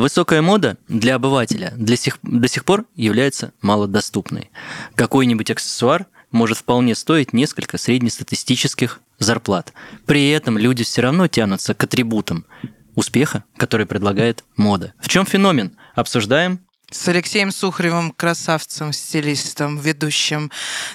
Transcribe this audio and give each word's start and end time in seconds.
Высокая 0.00 0.40
мода 0.40 0.78
для 0.88 1.16
обывателя 1.16 1.74
для 1.76 1.94
сих, 1.94 2.18
до 2.22 2.48
сих 2.48 2.64
пор 2.64 2.86
является 2.96 3.52
малодоступной. 3.60 4.50
Какой-нибудь 4.94 5.50
аксессуар 5.50 6.06
может 6.30 6.56
вполне 6.56 6.94
стоить 6.94 7.34
несколько 7.34 7.76
среднестатистических 7.76 9.00
зарплат. 9.18 9.74
При 10.06 10.30
этом 10.30 10.56
люди 10.56 10.84
все 10.84 11.02
равно 11.02 11.28
тянутся 11.28 11.74
к 11.74 11.84
атрибутам 11.84 12.46
успеха, 12.94 13.44
который 13.58 13.84
предлагает 13.84 14.42
мода. 14.56 14.94
В 15.00 15.08
чем 15.08 15.26
феномен? 15.26 15.76
Обсуждаем 15.94 16.60
с 16.90 17.08
Алексеем 17.08 17.50
Сухаревым, 17.50 18.12
красавцем, 18.12 18.92
стилистом, 18.92 19.78
ведущим, 19.78 20.50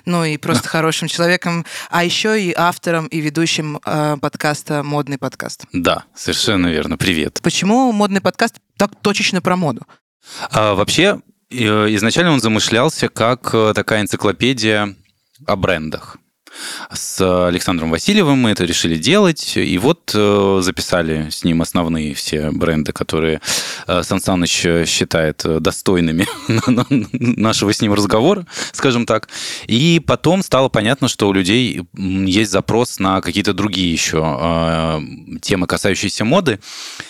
ну 0.05 0.23
и 0.23 0.37
просто 0.37 0.67
хорошим 0.69 1.07
человеком, 1.07 1.65
а 1.89 2.03
еще 2.03 2.41
и 2.41 2.53
автором 2.55 3.07
и 3.07 3.19
ведущим 3.19 3.79
э, 3.85 4.17
подкаста 4.19 4.83
«Модный 4.83 5.17
подкаст». 5.17 5.65
Да, 5.71 6.03
совершенно 6.15 6.67
верно. 6.67 6.97
Привет. 6.97 7.39
Почему 7.41 7.91
«Модный 7.91 8.21
подкаст» 8.21 8.55
так 8.77 8.91
точечно 9.01 9.41
про 9.41 9.55
моду? 9.55 9.81
А, 10.51 10.73
вообще, 10.75 11.19
э, 11.49 11.55
изначально 11.95 12.31
он 12.31 12.41
замышлялся 12.41 13.07
как 13.07 13.53
э, 13.53 13.73
такая 13.73 14.01
энциклопедия 14.01 14.95
о 15.45 15.55
брендах 15.55 16.17
с 16.91 17.47
Александром 17.47 17.91
Васильевым 17.91 18.37
мы 18.39 18.51
это 18.51 18.63
решили 18.65 18.97
делать, 18.97 19.57
и 19.57 19.77
вот 19.77 20.11
э, 20.13 20.59
записали 20.61 21.29
с 21.29 21.43
ним 21.43 21.61
основные 21.61 22.13
все 22.13 22.51
бренды, 22.51 22.91
которые 22.91 23.41
э, 23.87 24.03
Сан 24.03 24.21
Саныч 24.21 24.87
считает 24.87 25.43
достойными 25.61 26.27
нашего 27.37 27.73
с 27.73 27.81
ним 27.81 27.93
разговора, 27.93 28.45
скажем 28.71 29.05
так. 29.05 29.27
И 29.67 30.01
потом 30.05 30.43
стало 30.43 30.69
понятно, 30.69 31.07
что 31.07 31.27
у 31.27 31.33
людей 31.33 31.81
есть 31.93 32.51
запрос 32.51 32.99
на 32.99 33.21
какие-то 33.21 33.53
другие 33.53 33.91
еще 33.91 34.23
э, 34.23 35.01
темы, 35.41 35.67
касающиеся 35.67 36.25
моды, 36.25 36.59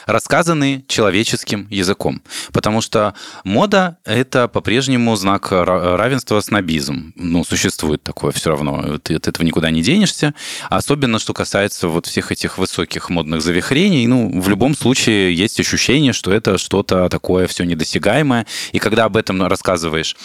рассказанные 0.06 0.84
человеческим 0.88 1.68
языком. 1.70 2.22
Потому 2.52 2.82
что 2.82 3.14
мода— 3.44 3.98
это 4.06 4.48
по-прежнему 4.48 5.16
знак 5.16 5.52
равенства 5.52 6.40
снобизм. 6.40 7.14
Ну, 7.16 7.44
существует 7.44 8.04
такое 8.04 8.32
все 8.32 8.52
равно. 8.52 8.98
Ты, 9.00 9.20
ты 9.20 9.32
этого 9.36 9.46
никуда 9.46 9.70
не 9.70 9.82
денешься. 9.82 10.34
Особенно, 10.70 11.20
что 11.20 11.34
касается 11.34 11.88
вот 11.88 12.06
всех 12.06 12.32
этих 12.32 12.58
высоких 12.58 13.10
модных 13.10 13.42
завихрений. 13.42 14.08
Ну, 14.08 14.42
в 14.42 14.50
любом 14.50 14.76
случае 14.76 15.36
есть 15.36 15.60
ощущение, 15.60 16.14
что 16.14 16.32
это 16.32 16.58
что-то 16.58 17.10
такое 17.10 17.48
все 17.48 17.64
недосягаемое. 17.64 18.46
И 18.72 18.80
когда 18.80 19.06
об 19.06 19.18
этом 19.18 19.46
рассказываешь 19.46 20.16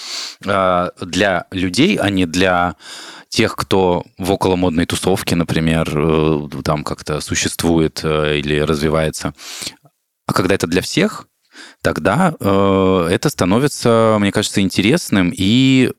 а, 0.46 0.90
для 1.00 1.46
людей, 1.50 1.96
а 1.96 2.10
не 2.10 2.26
для 2.26 2.76
тех, 3.28 3.54
кто 3.56 4.04
в 4.18 4.32
околомодной 4.32 4.86
тусовке, 4.86 5.36
например, 5.36 5.88
э, 5.94 6.48
там 6.64 6.82
как-то 6.82 7.20
существует 7.20 8.00
э, 8.02 8.38
или 8.38 8.58
развивается, 8.58 9.34
а 10.26 10.32
когда 10.32 10.56
это 10.56 10.66
для 10.66 10.82
всех, 10.82 11.26
тогда 11.80 12.34
э, 12.40 13.08
это 13.08 13.30
становится, 13.30 14.16
мне 14.18 14.32
кажется, 14.32 14.60
интересным 14.60 15.32
и 15.32 15.92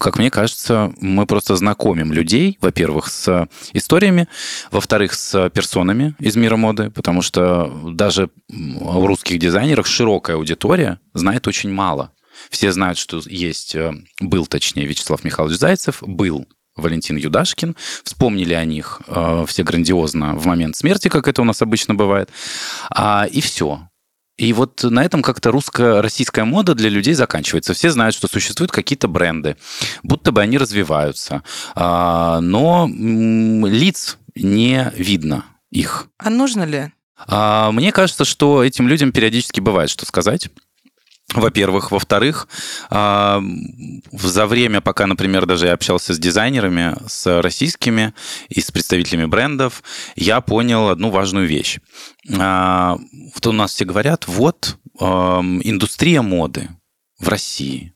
как 0.00 0.18
мне 0.18 0.30
кажется, 0.30 0.92
мы 0.98 1.26
просто 1.26 1.56
знакомим 1.56 2.12
людей, 2.12 2.58
во-первых, 2.60 3.08
с 3.08 3.48
историями, 3.72 4.28
во-вторых, 4.70 5.12
с 5.14 5.50
персонами 5.50 6.14
из 6.18 6.36
мира 6.36 6.56
моды, 6.56 6.90
потому 6.90 7.20
что 7.20 7.70
даже 7.92 8.30
у 8.48 9.06
русских 9.06 9.38
дизайнеров 9.38 9.86
широкая 9.86 10.36
аудитория 10.36 11.00
знает 11.12 11.46
очень 11.46 11.70
мало. 11.70 12.12
Все 12.50 12.72
знают, 12.72 12.98
что 12.98 13.20
есть, 13.26 13.74
э, 13.74 13.92
был, 14.20 14.46
точнее, 14.46 14.86
Вячеслав 14.86 15.22
Михайлович 15.22 15.58
Зайцев, 15.58 16.02
был 16.02 16.46
Валентин 16.76 17.16
Юдашкин. 17.16 17.76
Вспомнили 18.02 18.54
о 18.54 18.64
них 18.64 19.00
э, 19.06 19.44
все 19.46 19.62
грандиозно 19.62 20.34
в 20.34 20.46
момент 20.46 20.76
смерти, 20.76 21.08
как 21.08 21.28
это 21.28 21.42
у 21.42 21.44
нас 21.44 21.62
обычно 21.62 21.94
бывает. 21.94 22.30
А, 22.90 23.26
и 23.30 23.40
все. 23.40 23.88
И 24.36 24.52
вот 24.52 24.82
на 24.82 25.04
этом 25.04 25.22
как-то 25.22 25.52
русско-российская 25.52 26.44
мода 26.44 26.74
для 26.74 26.88
людей 26.88 27.14
заканчивается. 27.14 27.72
Все 27.72 27.90
знают, 27.90 28.14
что 28.16 28.26
существуют 28.26 28.72
какие-то 28.72 29.06
бренды, 29.06 29.56
будто 30.02 30.32
бы 30.32 30.42
они 30.42 30.58
развиваются, 30.58 31.42
а, 31.74 32.40
но 32.40 32.88
лиц 32.88 34.18
не 34.34 34.92
видно 34.96 35.44
их. 35.70 36.08
А 36.18 36.30
нужно 36.30 36.64
ли? 36.64 36.92
А, 37.28 37.70
мне 37.70 37.92
кажется, 37.92 38.24
что 38.24 38.64
этим 38.64 38.88
людям 38.88 39.12
периодически 39.12 39.60
бывает 39.60 39.88
что 39.90 40.04
сказать 40.04 40.48
во-первых. 41.32 41.90
Во-вторых, 41.90 42.48
а, 42.90 43.42
за 44.12 44.46
время, 44.46 44.80
пока, 44.80 45.06
например, 45.06 45.46
даже 45.46 45.66
я 45.66 45.72
общался 45.72 46.14
с 46.14 46.18
дизайнерами, 46.18 46.96
с 47.06 47.40
российскими 47.40 48.14
и 48.48 48.60
с 48.60 48.70
представителями 48.70 49.26
брендов, 49.26 49.82
я 50.16 50.40
понял 50.40 50.88
одну 50.88 51.10
важную 51.10 51.46
вещь. 51.46 51.78
А, 52.38 52.98
вот 53.34 53.46
у 53.46 53.52
нас 53.52 53.72
все 53.72 53.84
говорят, 53.84 54.26
вот 54.28 54.78
индустрия 54.96 56.22
моды 56.22 56.68
в 57.18 57.28
России. 57.28 57.94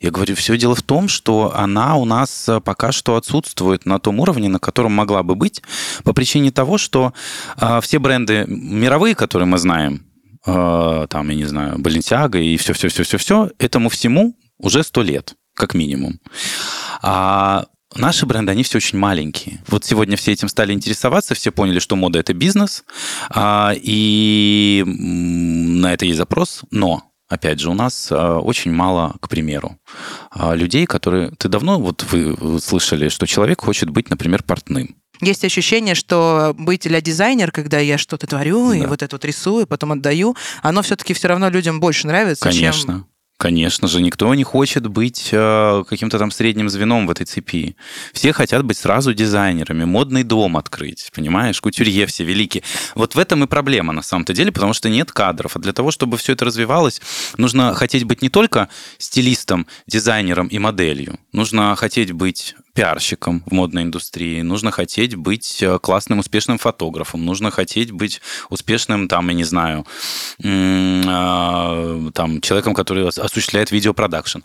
Я 0.00 0.10
говорю, 0.10 0.34
все 0.36 0.56
дело 0.56 0.74
в 0.74 0.82
том, 0.82 1.08
что 1.08 1.52
она 1.54 1.96
у 1.96 2.04
нас 2.04 2.48
пока 2.64 2.92
что 2.92 3.16
отсутствует 3.16 3.86
на 3.86 3.98
том 3.98 4.20
уровне, 4.20 4.48
на 4.48 4.58
котором 4.58 4.92
могла 4.92 5.22
бы 5.22 5.34
быть, 5.34 5.62
по 6.04 6.12
причине 6.12 6.50
того, 6.50 6.78
что 6.78 7.12
а, 7.56 7.80
все 7.80 7.98
бренды 7.98 8.44
мировые, 8.46 9.14
которые 9.14 9.46
мы 9.46 9.58
знаем, 9.58 10.07
Э, 10.46 11.06
там, 11.08 11.28
я 11.28 11.34
не 11.34 11.44
знаю, 11.44 11.78
Баленсиага 11.78 12.38
и 12.38 12.56
все-все-все-все-все, 12.56 13.50
этому 13.58 13.88
всему 13.88 14.36
уже 14.58 14.82
сто 14.82 15.02
лет, 15.02 15.34
как 15.54 15.74
минимум. 15.74 16.20
А 17.02 17.66
Наши 17.96 18.26
бренды, 18.26 18.52
они 18.52 18.62
все 18.64 18.76
очень 18.76 18.98
маленькие. 18.98 19.62
Вот 19.66 19.84
сегодня 19.84 20.16
все 20.18 20.32
этим 20.32 20.48
стали 20.48 20.74
интересоваться, 20.74 21.34
все 21.34 21.50
поняли, 21.50 21.78
что 21.78 21.96
мода– 21.96 22.18
это 22.20 22.34
бизнес, 22.34 22.84
а, 23.30 23.72
и 23.74 24.84
на 24.86 25.94
это 25.94 26.04
есть 26.04 26.18
запрос, 26.18 26.62
но 26.70 27.04
Опять 27.28 27.60
же, 27.60 27.68
у 27.68 27.74
нас 27.74 28.10
э, 28.10 28.16
очень 28.16 28.72
мало, 28.72 29.14
к 29.20 29.28
примеру, 29.28 29.78
а, 30.30 30.54
людей, 30.54 30.86
которые... 30.86 31.30
Ты 31.36 31.50
давно 31.50 31.78
вот 31.78 32.02
вы 32.10 32.58
слышали, 32.58 33.10
что 33.10 33.26
человек 33.26 33.60
хочет 33.60 33.90
быть, 33.90 34.08
например, 34.08 34.42
портным. 34.42 34.96
Есть 35.20 35.44
ощущение, 35.44 35.94
что 35.94 36.54
быть 36.56 36.82
для 36.82 37.00
дизайнер, 37.00 37.50
когда 37.50 37.78
я 37.78 37.98
что-то 37.98 38.26
творю 38.26 38.70
да. 38.70 38.76
и 38.76 38.86
вот 38.86 39.02
это 39.02 39.16
вот 39.16 39.24
рисую, 39.24 39.66
потом 39.66 39.92
отдаю, 39.92 40.36
оно 40.62 40.82
все-таки 40.82 41.14
все 41.14 41.28
равно 41.28 41.48
людям 41.48 41.80
больше 41.80 42.06
нравится, 42.06 42.44
Конечно. 42.44 42.92
чем 42.94 43.06
Конечно 43.38 43.86
же, 43.86 44.02
никто 44.02 44.34
не 44.34 44.42
хочет 44.42 44.88
быть 44.88 45.28
э, 45.30 45.84
каким-то 45.88 46.18
там 46.18 46.32
средним 46.32 46.68
звеном 46.68 47.06
в 47.06 47.10
этой 47.12 47.24
цепи. 47.24 47.76
Все 48.12 48.32
хотят 48.32 48.64
быть 48.64 48.76
сразу 48.76 49.14
дизайнерами, 49.14 49.84
модный 49.84 50.24
дом 50.24 50.56
открыть, 50.56 51.12
понимаешь, 51.14 51.60
кутюрье 51.60 52.06
все 52.06 52.24
великие. 52.24 52.64
Вот 52.96 53.14
в 53.14 53.18
этом 53.18 53.44
и 53.44 53.46
проблема 53.46 53.92
на 53.92 54.02
самом-то 54.02 54.32
деле, 54.32 54.50
потому 54.50 54.72
что 54.72 54.88
нет 54.88 55.12
кадров. 55.12 55.54
А 55.54 55.60
для 55.60 55.72
того, 55.72 55.92
чтобы 55.92 56.16
все 56.16 56.32
это 56.32 56.46
развивалось, 56.46 57.00
нужно 57.36 57.74
хотеть 57.74 58.02
быть 58.02 58.22
не 58.22 58.28
только 58.28 58.68
стилистом, 58.98 59.68
дизайнером 59.86 60.48
и 60.48 60.58
моделью. 60.58 61.20
Нужно 61.30 61.76
хотеть 61.76 62.10
быть 62.10 62.56
пиарщиком 62.78 63.42
в 63.44 63.50
модной 63.50 63.82
индустрии, 63.82 64.40
нужно 64.42 64.70
хотеть 64.70 65.16
быть 65.16 65.60
э, 65.64 65.80
классным, 65.80 66.20
успешным 66.20 66.58
фотографом, 66.58 67.24
нужно 67.24 67.50
хотеть 67.50 67.90
быть 67.90 68.20
успешным, 68.50 69.08
там, 69.08 69.26
я 69.26 69.34
не 69.34 69.42
знаю, 69.42 69.84
а, 70.44 72.08
там, 72.14 72.40
человеком, 72.40 72.74
который 72.74 73.08
осуществляет 73.08 73.72
видеопродакшн 73.72 74.42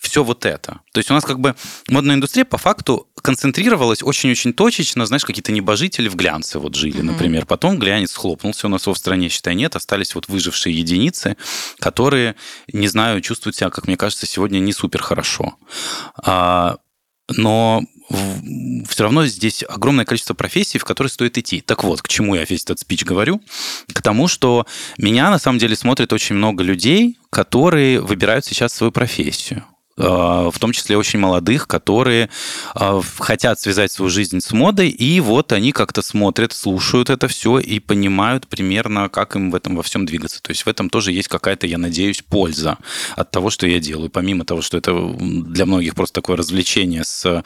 все 0.00 0.24
вот 0.24 0.46
это. 0.46 0.80
То 0.92 0.98
есть 0.98 1.10
у 1.10 1.14
нас 1.14 1.24
как 1.24 1.38
бы 1.38 1.54
модная 1.88 2.16
индустрия 2.16 2.44
по 2.44 2.56
факту 2.56 3.06
концентрировалась 3.20 4.02
очень-очень 4.02 4.54
точечно, 4.54 5.04
знаешь, 5.06 5.24
какие-то 5.24 5.52
небожители 5.52 6.08
в 6.08 6.16
глянце 6.16 6.58
вот 6.58 6.74
жили, 6.74 7.00
mm-hmm. 7.00 7.02
например. 7.02 7.46
Потом 7.46 7.78
глянец 7.78 8.12
схлопнулся 8.12 8.66
у 8.66 8.70
нас 8.70 8.86
в 8.86 8.94
стране, 8.94 9.28
считай, 9.28 9.54
нет, 9.54 9.76
остались 9.76 10.14
вот 10.14 10.26
выжившие 10.26 10.74
единицы, 10.74 11.36
которые, 11.78 12.34
не 12.72 12.88
знаю, 12.88 13.20
чувствуют 13.20 13.56
себя, 13.56 13.70
как 13.70 13.86
мне 13.86 13.98
кажется, 13.98 14.26
сегодня 14.26 14.58
не 14.58 14.72
супер 14.72 15.02
хорошо. 15.02 15.54
А, 16.16 16.78
но 17.36 17.82
все 18.88 19.04
равно 19.04 19.26
здесь 19.26 19.64
огромное 19.68 20.04
количество 20.04 20.34
профессий, 20.34 20.78
в 20.78 20.84
которые 20.84 21.10
стоит 21.10 21.38
идти. 21.38 21.60
Так 21.60 21.84
вот, 21.84 22.02
к 22.02 22.08
чему 22.08 22.34
я 22.34 22.44
весь 22.44 22.64
этот 22.64 22.80
спич 22.80 23.04
говорю? 23.04 23.40
К 23.92 24.02
тому, 24.02 24.26
что 24.26 24.66
меня 24.98 25.30
на 25.30 25.38
самом 25.38 25.58
деле 25.58 25.76
смотрит 25.76 26.12
очень 26.12 26.34
много 26.34 26.64
людей, 26.64 27.18
которые 27.30 28.00
выбирают 28.00 28.44
сейчас 28.44 28.72
свою 28.72 28.90
профессию. 28.90 29.64
Э, 30.00 30.50
в 30.50 30.58
том 30.58 30.72
числе 30.72 30.96
очень 30.96 31.18
молодых, 31.18 31.68
которые 31.68 32.30
э, 32.74 33.00
хотят 33.18 33.60
связать 33.60 33.92
свою 33.92 34.10
жизнь 34.10 34.40
с 34.40 34.50
модой, 34.52 34.88
и 34.88 35.20
вот 35.20 35.52
они 35.52 35.72
как-то 35.72 36.00
смотрят, 36.00 36.52
слушают 36.52 37.10
это 37.10 37.28
все 37.28 37.58
и 37.58 37.80
понимают 37.80 38.46
примерно, 38.46 39.08
как 39.10 39.36
им 39.36 39.50
в 39.50 39.54
этом 39.54 39.76
во 39.76 39.82
всем 39.82 40.06
двигаться. 40.06 40.40
То 40.42 40.52
есть 40.52 40.62
в 40.62 40.68
этом 40.68 40.88
тоже 40.88 41.12
есть 41.12 41.28
какая-то, 41.28 41.66
я 41.66 41.76
надеюсь, 41.76 42.22
польза 42.22 42.78
от 43.14 43.30
того, 43.30 43.50
что 43.50 43.66
я 43.66 43.78
делаю. 43.78 44.08
Помимо 44.08 44.44
того, 44.44 44.62
что 44.62 44.78
это 44.78 44.92
для 45.18 45.66
многих 45.66 45.94
просто 45.94 46.14
такое 46.14 46.36
развлечение 46.36 47.04
с 47.04 47.44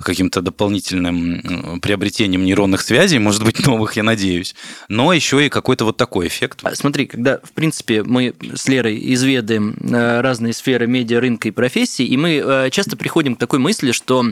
каким-то 0.00 0.42
дополнительным 0.42 1.80
приобретением 1.80 2.44
нейронных 2.44 2.82
связей, 2.82 3.18
может 3.18 3.42
быть, 3.44 3.58
новых, 3.66 3.96
я 3.96 4.04
надеюсь, 4.04 4.54
но 4.88 5.12
еще 5.12 5.44
и 5.44 5.48
какой-то 5.48 5.84
вот 5.84 5.96
такой 5.96 6.28
эффект. 6.28 6.62
Смотри, 6.74 7.06
когда, 7.06 7.38
в 7.38 7.50
принципе, 7.52 8.04
мы 8.04 8.34
с 8.54 8.68
Лерой 8.68 9.00
изведаем 9.12 9.74
э, 9.80 10.20
разные 10.20 10.52
сферы 10.52 10.86
медиа, 10.86 11.20
рынка 11.20 11.48
и 11.48 11.50
профессии, 11.50 11.79
профессий, 11.80 12.06
и 12.06 12.16
мы 12.16 12.42
э, 12.44 12.70
часто 12.70 12.96
приходим 12.96 13.36
к 13.36 13.38
такой 13.38 13.58
мысли, 13.58 13.92
что 13.92 14.24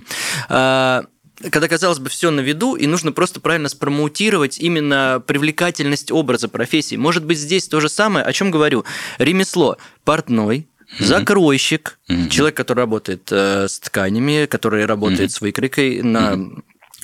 э, 0.48 1.02
когда, 1.50 1.68
казалось 1.68 1.98
бы, 1.98 2.10
все 2.10 2.30
на 2.30 2.40
виду, 2.40 2.74
и 2.74 2.86
нужно 2.86 3.12
просто 3.12 3.40
правильно 3.40 3.68
спромоутировать 3.68 4.58
именно 4.58 5.22
привлекательность 5.26 6.10
образа 6.10 6.48
профессии. 6.48 6.96
Может 6.96 7.24
быть, 7.24 7.38
здесь 7.38 7.68
то 7.68 7.80
же 7.80 7.88
самое, 7.88 8.24
о 8.26 8.32
чем 8.32 8.50
говорю. 8.50 8.84
Ремесло. 9.18 9.78
Портной, 10.04 10.68
закройщик, 10.98 11.98
человек, 12.30 12.56
который 12.56 12.80
работает 12.80 13.28
э, 13.30 13.66
с 13.68 13.78
тканями, 13.78 14.46
который 14.46 14.84
работает 14.84 15.30
с 15.32 15.40
выкройкой 15.40 16.02
на 16.02 16.38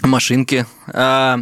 машинке. 0.02 0.67
А 0.93 1.41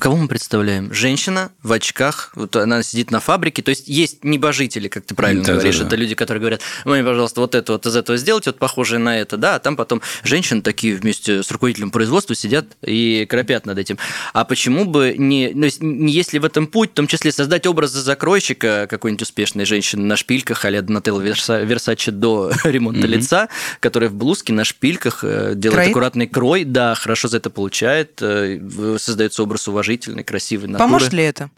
кого 0.00 0.16
мы 0.16 0.28
представляем? 0.28 0.92
Женщина 0.92 1.50
в 1.62 1.72
очках, 1.72 2.32
вот 2.34 2.56
она 2.56 2.82
сидит 2.82 3.10
на 3.10 3.20
фабрике, 3.20 3.62
то 3.62 3.70
есть 3.70 3.88
есть 3.88 4.24
небожители, 4.24 4.88
как 4.88 5.04
ты 5.04 5.14
правильно 5.14 5.42
Да, 5.42 5.48
да, 5.48 5.54
говоришь, 5.54 5.78
да. 5.78 5.86
это 5.86 5.96
люди, 5.96 6.14
которые 6.14 6.40
говорят, 6.40 6.60
мне, 6.84 7.02
пожалуйста, 7.04 7.40
вот 7.40 7.54
это 7.54 7.72
вот 7.72 7.86
из 7.86 7.94
этого 7.96 8.16
сделать, 8.16 8.46
вот 8.46 8.58
похожее 8.58 8.98
на 8.98 9.18
это, 9.18 9.36
да, 9.36 9.56
а 9.56 9.58
там 9.58 9.76
потом 9.76 10.00
женщины 10.24 10.62
такие 10.62 10.94
вместе 10.96 11.42
с 11.42 11.50
руководителем 11.50 11.90
производства 11.90 12.34
сидят 12.34 12.66
и 12.84 13.26
крапят 13.28 13.66
над 13.66 13.78
этим. 13.78 13.98
А 14.32 14.44
почему 14.44 14.84
бы 14.84 15.14
не, 15.18 15.50
ну, 15.54 15.66
если 16.06 16.38
в 16.38 16.44
этом 16.44 16.66
путь, 16.66 16.90
в 16.90 16.94
том 16.94 17.06
числе 17.06 17.32
создать 17.32 17.66
образы 17.66 18.00
закройщика 18.00 18.86
какой-нибудь 18.88 19.22
успешной 19.22 19.64
женщины 19.64 20.02
на 20.04 20.16
шпильках, 20.16 20.64
а-ля 20.64 20.82
Донателло 20.82 21.20
Верса- 21.20 21.64
Версаче 21.64 22.10
до 22.12 22.52
ремонта 22.64 23.06
лица, 23.06 23.48
которая 23.80 24.08
в 24.10 24.14
блузке 24.14 24.52
на 24.52 24.64
шпильках 24.64 25.20
э, 25.22 25.52
делает 25.54 25.76
Кроит? 25.76 25.90
аккуратный 25.90 26.26
крой, 26.26 26.64
да, 26.64 26.94
хорошо 26.94 27.28
за 27.28 27.36
это 27.38 27.50
получает, 27.50 28.18
э, 28.22 28.60
создается 28.98 29.42
образ 29.42 29.68
уважительный, 29.82 30.22
красивый 30.24 30.68
натуры. 30.68 30.88
Поможет 30.88 31.12
ли 31.12 31.24
это? 31.24 31.50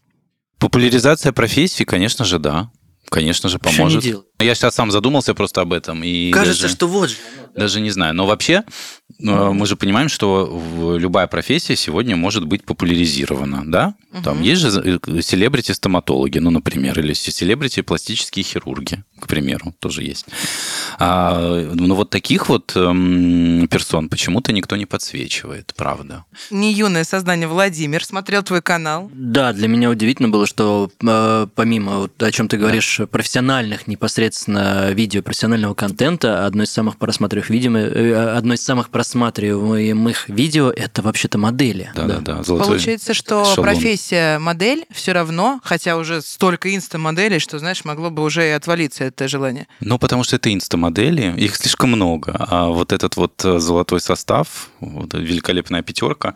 Популяризация 0.57 1.31
профессии, 1.31 1.83
конечно 1.83 2.25
же, 2.25 2.39
да. 2.39 2.71
Конечно 3.09 3.49
же, 3.49 3.59
Что 3.59 3.69
не 3.69 3.75
поможет. 3.77 4.03
делать? 4.03 4.25
Я 4.39 4.53
сейчас 4.53 4.75
сам 4.75 4.91
задумался 4.91 5.33
просто 5.33 5.61
об 5.61 5.71
этом. 5.73 6.03
И 6.03 6.31
Кажется, 6.31 6.63
даже- 6.63 6.73
что 6.75 6.87
вот 6.87 7.09
же. 7.09 7.15
Даже 7.55 7.79
не 7.79 7.89
знаю. 7.89 8.13
Но 8.13 8.25
вообще, 8.25 8.63
э, 9.19 9.23
мы 9.23 9.65
же 9.65 9.77
понимаем, 9.77 10.09
что 10.09 10.97
любая 10.99 11.25
профессия 11.27 11.77
сегодня 11.77 12.17
может 12.17 12.45
быть 12.45 12.65
популяризирована, 12.65 13.63
да? 13.65 13.95
Там 14.23 14.41
есть 14.41 14.61
же 14.61 14.67
э, 15.07 15.21
селебрити-стоматологи, 15.21 16.39
ну, 16.39 16.49
например, 16.51 16.99
или 16.99 17.13
селебрити-пластические 17.13 18.43
хирурги, 18.43 19.03
к 19.19 19.27
примеру, 19.27 19.73
тоже 19.79 20.03
есть. 20.03 20.25
А, 20.99 21.71
ну, 21.73 21.95
вот 21.95 22.09
таких 22.09 22.49
вот 22.49 22.73
эм, 22.75 23.67
персон 23.69 24.09
почему-то 24.09 24.51
никто 24.51 24.75
не 24.75 24.85
подсвечивает, 24.85 25.73
правда. 25.77 26.25
Не 26.51 26.73
юное 26.73 27.05
создание 27.05 27.47
Владимир 27.47 28.03
смотрел 28.03 28.43
твой 28.43 28.61
канал. 28.61 29.09
Да, 29.13 29.53
для 29.53 29.69
меня 29.69 29.89
удивительно 29.89 30.27
было, 30.27 30.45
что 30.45 30.91
э, 31.01 31.47
помимо, 31.55 31.99
вот, 31.99 32.21
о 32.21 32.31
чем 32.33 32.49
ты 32.49 32.57
говоришь, 32.57 32.99
профессиональных 33.09 33.87
непосредственно 33.87 34.24
видео, 34.93 35.21
профессионального 35.21 35.73
контента, 35.73 36.45
одно 36.45 36.63
из 36.63 36.71
самых 36.71 36.97
просматриваемых 36.97 37.49
видео, 37.49 37.77
э, 37.77 38.35
одно 38.35 38.53
из 38.53 38.63
самых 38.63 38.89
просматриваемых 38.89 40.29
видео 40.29 40.71
это 40.71 41.01
вообще-то 41.01 41.37
модели. 41.37 41.91
Да-да-да. 41.95 42.43
золотой 42.43 42.67
Получается, 42.67 43.13
что 43.13 43.45
шаблон. 43.45 43.65
профессия 43.65 44.39
модель 44.39 44.85
все 44.91 45.13
равно, 45.13 45.59
хотя 45.63 45.97
уже 45.97 46.21
столько 46.21 46.73
инста-моделей, 46.75 47.39
что, 47.39 47.59
знаешь, 47.59 47.85
могло 47.85 48.09
бы 48.09 48.23
уже 48.23 48.47
и 48.47 48.51
отвалиться 48.51 49.03
это 49.03 49.27
желание. 49.27 49.67
Ну, 49.79 49.99
потому 49.99 50.23
что 50.23 50.35
это 50.35 50.53
инстамодели, 50.53 51.33
их 51.37 51.55
слишком 51.55 51.91
много. 51.91 52.35
А 52.37 52.67
вот 52.67 52.91
этот 52.93 53.17
вот 53.17 53.43
э, 53.43 53.59
золотой 53.59 53.99
состав, 53.99 54.69
вот 54.79 55.13
великолепная 55.13 55.81
пятерка, 55.81 56.35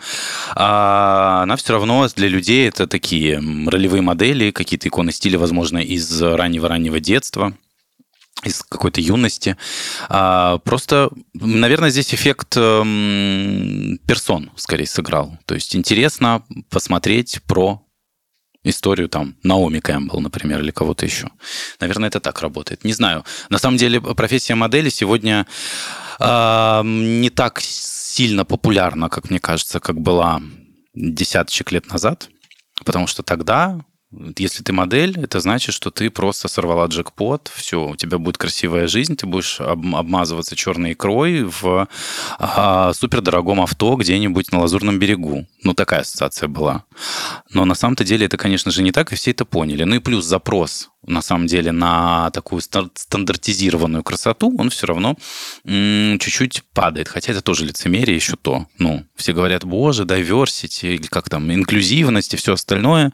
а, 0.55 1.41
она 1.43 1.55
все 1.55 1.73
равно 1.73 2.07
для 2.15 2.27
людей 2.27 2.67
это 2.67 2.87
такие 2.87 3.41
ролевые 3.67 4.01
модели, 4.01 4.51
какие-то 4.51 4.87
иконы 4.87 5.11
стиля, 5.11 5.39
возможно, 5.39 5.77
из 5.77 6.21
раннего-раннего 6.21 6.99
детства 6.99 7.53
из 8.43 8.63
какой-то 8.63 9.01
юности. 9.01 9.57
А, 10.07 10.59
просто, 10.59 11.09
наверное, 11.33 11.89
здесь 11.89 12.13
эффект 12.13 12.55
эм, 12.55 13.99
персон 14.07 14.51
скорее 14.55 14.87
сыграл. 14.87 15.37
То 15.45 15.55
есть 15.55 15.75
интересно 15.75 16.43
посмотреть 16.69 17.41
про 17.47 17.85
историю 18.63 19.09
там 19.09 19.35
Наоми 19.43 19.79
Кэмпбелл, 19.79 20.19
например, 20.21 20.61
или 20.61 20.71
кого-то 20.71 21.05
еще. 21.05 21.29
Наверное, 21.79 22.09
это 22.09 22.19
так 22.19 22.41
работает. 22.41 22.83
Не 22.83 22.93
знаю. 22.93 23.25
На 23.49 23.57
самом 23.57 23.77
деле 23.77 24.01
профессия 24.01 24.55
модели 24.55 24.89
сегодня 24.89 25.45
а, 26.19 26.83
не 26.83 27.29
так 27.29 27.59
сильно 27.61 28.45
популярна, 28.45 29.09
как 29.09 29.29
мне 29.29 29.39
кажется, 29.39 29.79
как 29.79 29.99
была 29.99 30.41
десяточек 30.93 31.71
лет 31.71 31.89
назад, 31.91 32.29
потому 32.83 33.07
что 33.07 33.23
тогда 33.23 33.79
если 34.11 34.63
ты 34.63 34.73
модель, 34.73 35.19
это 35.21 35.39
значит, 35.39 35.75
что 35.75 35.91
ты 35.91 36.09
просто 36.09 36.47
сорвала 36.47 36.87
джекпот, 36.87 37.51
все, 37.53 37.89
у 37.89 37.95
тебя 37.95 38.17
будет 38.17 38.37
красивая 38.39 38.87
жизнь, 38.87 39.15
ты 39.15 39.27
будешь 39.27 39.61
об- 39.61 39.95
обмазываться 39.95 40.55
черной 40.55 40.93
икрой 40.93 41.43
в 41.43 41.87
а, 42.39 42.93
супердорогом 42.93 43.61
авто 43.61 43.95
где-нибудь 43.95 44.51
на 44.51 44.61
Лазурном 44.61 44.97
берегу. 44.97 45.47
Ну, 45.63 45.73
такая 45.75 46.01
ассоциация 46.01 46.47
была. 46.47 46.85
Но 47.51 47.65
на 47.65 47.75
самом-то 47.75 48.03
деле 48.03 48.25
это, 48.25 48.37
конечно 48.37 48.71
же, 48.71 48.81
не 48.81 48.91
так, 48.91 49.11
и 49.13 49.15
все 49.15 49.31
это 49.31 49.45
поняли. 49.45 49.83
Ну 49.83 49.95
и 49.95 49.99
плюс 49.99 50.25
запрос, 50.25 50.89
на 51.05 51.21
самом 51.21 51.47
деле, 51.47 51.71
на 51.71 52.29
такую 52.31 52.61
стандартизированную 52.61 54.03
красоту, 54.03 54.55
он 54.57 54.69
все 54.69 54.87
равно 54.87 55.15
чуть-чуть 55.63 56.63
падает. 56.73 57.07
Хотя 57.07 57.31
это 57.31 57.41
тоже 57.41 57.65
лицемерие 57.65 58.15
еще 58.15 58.35
то. 58.35 58.67
Ну, 58.79 59.05
все 59.15 59.33
говорят, 59.33 59.63
боже, 59.63 60.03
diversity, 60.03 60.95
или 60.95 61.07
как 61.07 61.29
там, 61.29 61.51
инклюзивность 61.53 62.33
и 62.33 62.37
все 62.37 62.53
остальное. 62.53 63.13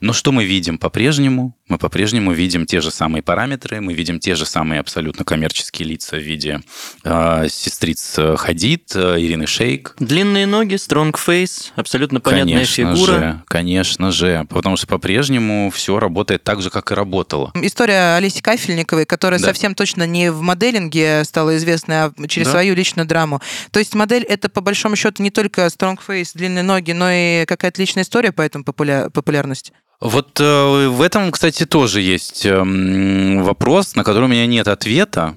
Но 0.00 0.12
что 0.20 0.32
мы 0.32 0.44
видим 0.44 0.76
по-прежнему? 0.76 1.56
Мы 1.66 1.78
по-прежнему 1.78 2.32
видим 2.32 2.66
те 2.66 2.82
же 2.82 2.90
самые 2.90 3.22
параметры, 3.22 3.80
мы 3.80 3.94
видим 3.94 4.20
те 4.20 4.34
же 4.34 4.44
самые 4.44 4.80
абсолютно 4.80 5.24
коммерческие 5.24 5.88
лица 5.88 6.16
в 6.16 6.20
виде 6.20 6.60
э, 7.04 7.46
сестриц 7.48 8.18
Хадид, 8.36 8.92
э, 8.94 9.16
Ирины 9.18 9.46
Шейк. 9.46 9.94
Длинные 9.98 10.44
ноги, 10.46 10.74
strong 10.74 11.12
face, 11.14 11.70
абсолютно 11.74 12.20
понятная 12.20 12.52
конечно 12.66 12.94
фигура. 12.94 13.12
же, 13.12 13.42
конечно 13.46 14.12
же, 14.12 14.46
потому 14.50 14.76
что 14.76 14.86
по-прежнему 14.88 15.70
все 15.70 15.98
работает 15.98 16.44
так 16.44 16.60
же, 16.60 16.68
как 16.68 16.92
и 16.92 16.94
работало. 16.94 17.50
История 17.54 18.16
Олеси 18.16 18.42
Кафельниковой, 18.42 19.06
которая 19.06 19.40
Да. 19.40 19.46
совсем 19.46 19.74
точно 19.74 20.06
не 20.06 20.30
в 20.30 20.42
моделинге 20.42 21.24
стала 21.24 21.56
известна, 21.56 22.12
а 22.18 22.26
через 22.28 22.48
Да. 22.48 22.52
свою 22.52 22.74
личную 22.74 23.06
драму. 23.08 23.40
То 23.70 23.78
есть 23.78 23.94
модель 23.94 24.24
это 24.24 24.50
по 24.50 24.60
большому 24.60 24.96
счету 24.96 25.22
не 25.22 25.30
только 25.30 25.62
strong 25.66 25.98
face, 26.06 26.32
длинные 26.34 26.62
ноги, 26.62 26.92
но 26.92 27.10
и 27.10 27.46
какая-то 27.46 27.80
личная 27.80 28.02
история 28.04 28.32
по 28.32 28.42
этому 28.42 28.64
популя- 28.64 29.08
популярности. 29.08 29.72
Вот 30.00 30.40
э, 30.40 30.88
в 30.88 31.02
этом, 31.02 31.30
кстати, 31.30 31.66
тоже 31.66 32.00
есть 32.00 32.46
эм, 32.46 33.42
вопрос, 33.42 33.94
на 33.96 34.04
который 34.04 34.24
у 34.24 34.28
меня 34.28 34.46
нет 34.46 34.66
ответа. 34.66 35.34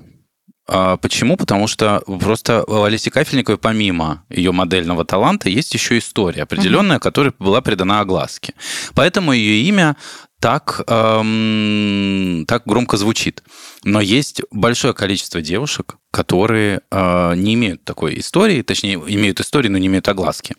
А 0.66 0.96
Почему? 0.96 1.36
Потому 1.36 1.68
что 1.68 2.02
просто 2.22 2.64
у 2.68 2.84
Олеси 2.84 3.10
Кафельниковой, 3.10 3.58
помимо 3.58 4.24
ее 4.30 4.54
модельного 4.54 5.04
таланта, 5.04 5.50
есть 5.50 5.74
еще 5.74 5.98
история 5.98 6.44
определенная, 6.44 7.00
которая 7.00 7.34
была 7.38 7.60
придана 7.60 8.00
огласке. 8.00 8.54
Поэтому 8.96 9.34
ее 9.34 9.68
имя 9.68 9.98
так, 10.44 10.82
эм, 10.88 12.44
так 12.50 12.64
громко 12.66 12.98
звучит. 12.98 13.44
Но 13.86 14.02
есть 14.02 14.42
большое 14.52 14.94
количество 14.94 15.42
девушек, 15.42 15.96
которые 16.12 16.82
э, 16.92 17.36
не 17.38 17.54
имеют 17.54 17.86
такой 17.86 18.20
истории, 18.20 18.62
точнее, 18.62 18.96
имеют 18.96 19.40
историю, 19.40 19.72
но 19.72 19.78
не 19.78 19.88
имеют 19.88 20.10
огласки. 20.10 20.58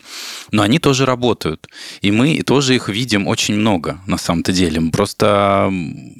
Но 0.52 0.62
они 0.62 0.78
тоже 0.78 1.04
работают. 1.04 1.68
И 2.00 2.10
мы 2.10 2.42
тоже 2.42 2.74
их 2.74 2.88
видим 2.88 3.28
очень 3.28 3.56
много, 3.56 4.00
на 4.06 4.16
самом-то 4.16 4.52
деле. 4.52 4.80
Просто 4.90 5.70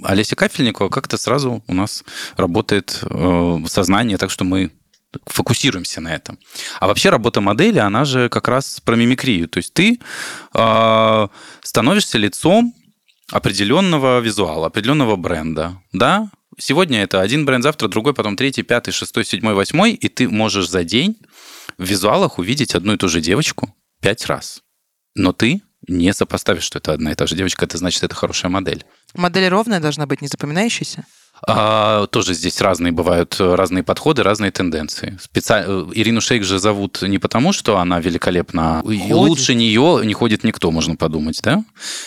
Олеся 0.03 0.37
Кафельникова 0.37 0.91
как-то 0.91 1.17
сразу 1.17 1.65
у 1.67 1.75
нас 1.75 2.05
работает 2.37 3.01
э, 3.01 3.59
сознание, 3.67 4.19
так 4.19 4.31
что 4.31 4.45
мы 4.45 4.73
фокусируемся 5.25 6.03
на 6.03 6.15
этом. 6.15 6.39
А 6.81 6.87
вообще 6.87 7.09
работа 7.09 7.41
модели, 7.41 7.79
она 7.79 8.05
же 8.05 8.29
как 8.29 8.47
раз 8.47 8.83
про 8.85 8.95
мимикрию. 8.95 9.49
То 9.49 9.57
есть 9.57 9.73
ты 9.73 10.01
э, 10.53 11.29
становишься 11.63 12.19
лицом 12.19 12.75
определенного 13.31 14.21
визуала, 14.21 14.67
определенного 14.67 15.17
бренда, 15.17 15.81
да? 15.93 16.31
Сегодня 16.59 17.03
это 17.03 17.21
один 17.21 17.45
бренд, 17.45 17.65
завтра 17.65 17.89
другой, 17.89 18.15
потом 18.15 18.37
третий, 18.37 18.63
пятый, 18.63 18.93
шестой, 18.93 19.25
седьмой, 19.25 19.55
восьмой, 19.55 19.93
и 19.93 20.09
ты 20.09 20.29
можешь 20.29 20.69
за 20.69 20.85
день 20.85 21.17
в 21.79 21.85
визуалах 21.85 22.39
увидеть 22.39 22.75
одну 22.75 22.95
и 22.95 22.97
ту 22.97 23.09
же 23.09 23.21
девочку 23.21 23.75
пять 24.01 24.27
раз. 24.27 24.63
Но 25.17 25.33
ты 25.33 25.63
не 25.89 26.13
сопоставишь, 26.13 26.63
что 26.63 26.79
это 26.79 26.93
одна 26.93 27.13
и 27.13 27.15
та 27.15 27.27
же 27.27 27.37
девочка, 27.37 27.65
это 27.65 27.79
значит, 27.79 28.03
это 28.05 28.15
хорошая 28.15 28.51
модель. 28.51 28.85
Модель 29.15 29.49
ровная 29.49 29.81
должна 29.81 30.07
быть, 30.07 30.23
не 30.23 30.29
запоминающаяся. 30.29 31.05
А, 31.47 32.07
тоже 32.07 32.35
здесь 32.35 32.61
разные 32.61 32.93
бывают 32.93 33.37
разные 33.39 33.83
подходы, 33.83 34.23
разные 34.23 34.51
тенденции. 34.51 35.19
Специаль... 35.21 35.65
э, 35.67 35.87
Ирину 35.95 36.21
Шейк 36.21 36.43
же 36.45 36.59
зовут 36.59 37.03
не 37.03 37.19
потому, 37.19 37.53
что 37.53 37.79
она 37.79 38.01
великолепна. 38.01 38.83
И 38.85 38.99
Ходит. 38.99 39.13
лучше 39.13 39.55
нее 39.55 40.03
не 40.05 40.15
ходит 40.15 40.45
никто, 40.45 40.71
можно 40.71 40.97
подумать, 40.97 41.41
да? 41.43 41.65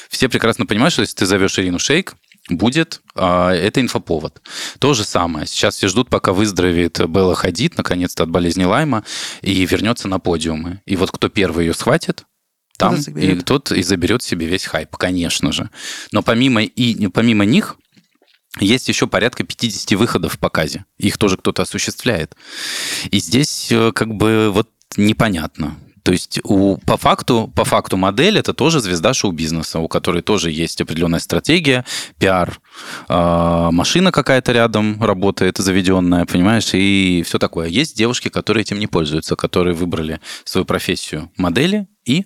Все 0.10 0.30
прекрасно 0.30 0.66
понимают, 0.66 0.94
что 0.94 1.02
если 1.02 1.16
ты 1.16 1.26
зовешь 1.26 1.60
Ирину 1.60 1.78
Шейк, 1.78 2.16
будет 2.50 3.02
а, 3.16 3.52
это 3.52 3.82
инфоповод. 3.82 4.42
То 4.80 4.94
же 4.94 5.04
самое. 5.04 5.46
Сейчас 5.46 5.76
все 5.76 5.88
ждут, 5.88 6.10
пока 6.10 6.34
выздоровеет 6.34 7.06
Белла 7.08 7.36
Хадид, 7.36 7.78
наконец-то 7.78 8.24
от 8.24 8.30
болезни 8.30 8.64
Лайма, 8.64 9.04
и 9.42 9.66
вернется 9.66 10.08
на 10.08 10.20
подиумы. 10.20 10.82
И 10.86 10.96
вот 10.96 11.12
кто 11.12 11.30
первый 11.30 11.68
ее 11.68 11.74
схватит, 11.74 12.24
там 12.78 12.96
и 12.96 13.36
тот 13.42 13.72
и 13.72 13.82
заберет 13.82 14.24
себе 14.24 14.46
весь 14.46 14.66
хайп, 14.66 14.96
конечно 14.98 15.52
же. 15.52 15.70
Но 16.12 16.22
помимо, 16.22 16.64
и, 16.64 17.08
помимо 17.08 17.44
них 17.44 17.76
есть 18.60 18.88
еще 18.88 19.08
порядка 19.08 19.44
50 19.44 19.92
выходов 20.00 20.34
в 20.34 20.40
показе. 20.40 20.86
Их 20.98 21.18
тоже 21.18 21.38
кто-то 21.38 21.64
осуществляет. 21.64 22.36
И 23.12 23.20
здесь 23.20 23.72
э, 23.72 23.92
как 23.92 24.14
бы 24.14 24.50
вот 24.52 24.70
непонятно. 24.96 25.78
То 26.08 26.14
есть 26.14 26.40
у, 26.46 26.78
по, 26.78 26.96
факту, 26.96 27.52
по 27.54 27.66
факту 27.66 27.98
модель 27.98 28.40
это 28.40 28.54
тоже 28.54 28.80
звезда 28.80 29.14
шоу-бизнеса, 29.14 29.80
у 29.80 29.90
которой 29.90 30.22
тоже 30.22 30.52
есть 30.52 30.80
определенная 30.80 31.20
стратегия, 31.20 31.84
пиар, 32.18 32.62
э, 33.10 33.70
машина 33.74 34.14
какая-то 34.14 34.54
рядом 34.54 35.04
работает, 35.04 35.58
заведенная, 35.58 36.26
понимаешь, 36.26 36.70
и 36.74 37.24
все 37.26 37.40
такое. 37.40 37.68
Есть 37.68 37.98
девушки, 37.98 38.30
которые 38.30 38.62
этим 38.62 38.80
не 38.80 38.88
пользуются, 38.88 39.36
которые 39.36 39.74
выбрали 39.74 40.22
свою 40.46 40.64
профессию 40.64 41.30
модели 41.36 41.88
и 42.06 42.26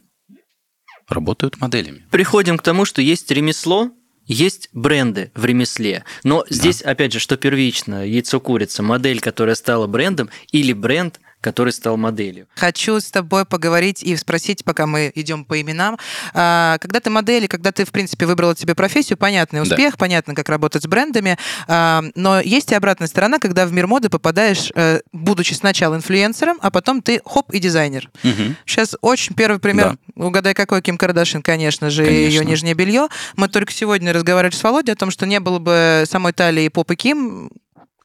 работают 1.09 1.59
моделями. 1.59 2.05
Приходим 2.11 2.59
к 2.59 2.61
тому, 2.61 2.85
что 2.85 3.01
есть 3.01 3.31
ремесло, 3.31 3.89
есть 4.31 4.69
бренды 4.73 5.31
в 5.35 5.45
ремесле. 5.45 6.03
Но 6.23 6.45
здесь, 6.49 6.79
да. 6.79 6.91
опять 6.91 7.13
же, 7.13 7.19
что 7.19 7.37
первично, 7.37 8.07
яйцо-курица, 8.07 8.81
модель, 8.81 9.19
которая 9.19 9.55
стала 9.55 9.87
брендом, 9.87 10.29
или 10.51 10.73
бренд, 10.73 11.19
который 11.41 11.73
стал 11.73 11.97
моделью. 11.97 12.47
Хочу 12.55 12.99
с 12.99 13.11
тобой 13.11 13.45
поговорить 13.45 14.03
и 14.03 14.15
спросить, 14.15 14.63
пока 14.63 14.85
мы 14.85 15.11
идем 15.15 15.43
по 15.43 15.59
именам. 15.59 15.97
А, 16.33 16.77
когда 16.79 16.99
ты 16.99 17.09
модель, 17.09 17.47
когда 17.47 17.71
ты, 17.71 17.83
в 17.83 17.91
принципе, 17.91 18.27
выбрала 18.27 18.55
себе 18.55 18.75
профессию, 18.75 19.17
понятный 19.17 19.61
успех, 19.61 19.93
да. 19.93 19.97
понятно, 19.97 20.35
как 20.35 20.47
работать 20.49 20.83
с 20.83 20.87
брендами, 20.87 21.37
а, 21.67 22.03
но 22.15 22.39
есть 22.39 22.71
и 22.71 22.75
обратная 22.75 23.07
сторона, 23.07 23.39
когда 23.39 23.65
в 23.65 23.73
мир 23.73 23.87
моды 23.87 24.09
попадаешь, 24.09 24.71
э, 24.75 25.01
будучи 25.11 25.53
сначала 25.53 25.95
инфлюенсером, 25.95 26.57
а 26.61 26.69
потом 26.69 27.01
ты 27.01 27.21
хоп 27.25 27.51
и 27.51 27.59
дизайнер. 27.59 28.09
Угу. 28.23 28.55
Сейчас 28.65 28.95
очень 29.01 29.35
первый 29.35 29.59
пример, 29.59 29.97
да. 30.15 30.25
угадай 30.25 30.53
какой, 30.53 30.81
Ким 30.81 30.97
Кардашин, 30.97 31.41
конечно 31.41 31.89
же, 31.89 32.05
конечно. 32.05 32.21
ее 32.21 32.45
нижнее 32.45 32.75
белье. 32.75 33.07
Мы 33.35 33.47
только 33.47 33.73
сегодня 33.73 34.13
разговаривали 34.13 34.55
с 34.55 34.63
Володей 34.63 34.93
о 34.93 34.95
том, 34.95 35.09
что 35.09 35.25
не 35.25 35.39
было 35.39 35.57
бы 35.59 36.03
самой 36.07 36.33
талии 36.33 36.67
попы 36.67 36.95
Ким, 36.95 37.49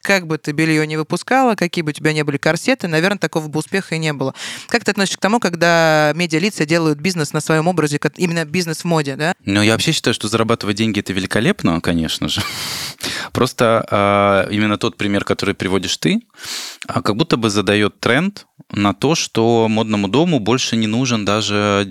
как 0.07 0.29
бы 0.29 0.39
ты 0.39 0.53
белье 0.53 0.87
не 0.87 0.97
выпускала, 0.97 1.57
какие 1.57 1.83
бы 1.83 1.91
у 1.91 1.93
тебя 1.93 2.13
не 2.13 2.23
были 2.23 2.37
корсеты, 2.37 2.87
наверное, 2.87 3.19
такого 3.19 3.49
бы 3.49 3.59
успеха 3.59 3.97
и 3.97 3.99
не 3.99 4.13
было. 4.13 4.35
Как 4.69 4.85
ты 4.85 4.93
относишься 4.93 5.19
к 5.19 5.21
тому, 5.21 5.41
когда 5.41 6.13
медиалицы 6.15 6.65
делают 6.65 7.01
бизнес 7.01 7.33
на 7.33 7.41
своем 7.41 7.67
образе, 7.67 7.99
именно 8.17 8.45
бизнес 8.45 8.83
в 8.83 8.85
моде, 8.85 9.17
да? 9.17 9.35
Ну, 9.45 9.63
я 9.63 9.73
вообще 9.73 9.91
считаю, 9.91 10.15
что 10.15 10.29
зарабатывать 10.29 10.77
деньги– 10.77 11.01
это 11.01 11.13
великолепно, 11.13 11.81
конечно 11.81 12.29
же. 12.29 12.41
Просто 13.33 13.85
а, 13.91 14.49
именно 14.49 14.79
тот 14.79 14.97
пример, 14.97 15.25
который 15.25 15.57
приводишь 15.57 15.97
ты, 15.97 16.21
а, 16.87 17.03
как 17.03 17.17
будто 17.17 17.37
бы 17.37 17.51
задает 17.51 17.99
тренд 17.99 18.47
на 18.71 18.95
то, 18.95 19.17
что 19.17 19.67
модному 19.69 20.07
дому 20.07 20.39
больше 20.39 20.77
не 20.77 20.87
нужен 20.87 21.25
даже 21.25 21.85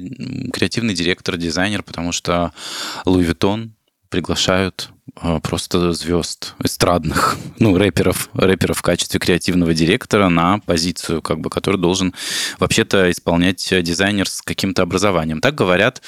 креативный 0.53 0.93
директор, 0.93 1.35
дизайнер, 1.35 1.83
потому 1.83 2.13
что 2.13 2.53
Луи 3.05 3.25
Vuitton 3.25 3.71
приглашают 4.09 4.89
а, 5.15 5.39
просто 5.39 5.93
звезд 5.93 6.55
эстрадных, 6.63 7.37
ну, 7.59 7.77
рэперов, 7.77 8.29
рэперов 8.33 8.77
в 8.77 8.81
качестве 8.81 9.19
креативного 9.19 9.73
директора 9.73 10.29
на 10.29 10.59
позицию, 10.59 11.21
как 11.21 11.39
бы, 11.39 11.49
который 11.49 11.79
должен 11.79 12.13
вообще-то 12.59 13.11
исполнять 13.11 13.73
дизайнер 13.81 14.27
с 14.27 14.41
каким-то 14.41 14.83
образованием. 14.83 15.41
Так 15.41 15.55
говорят 15.55 16.01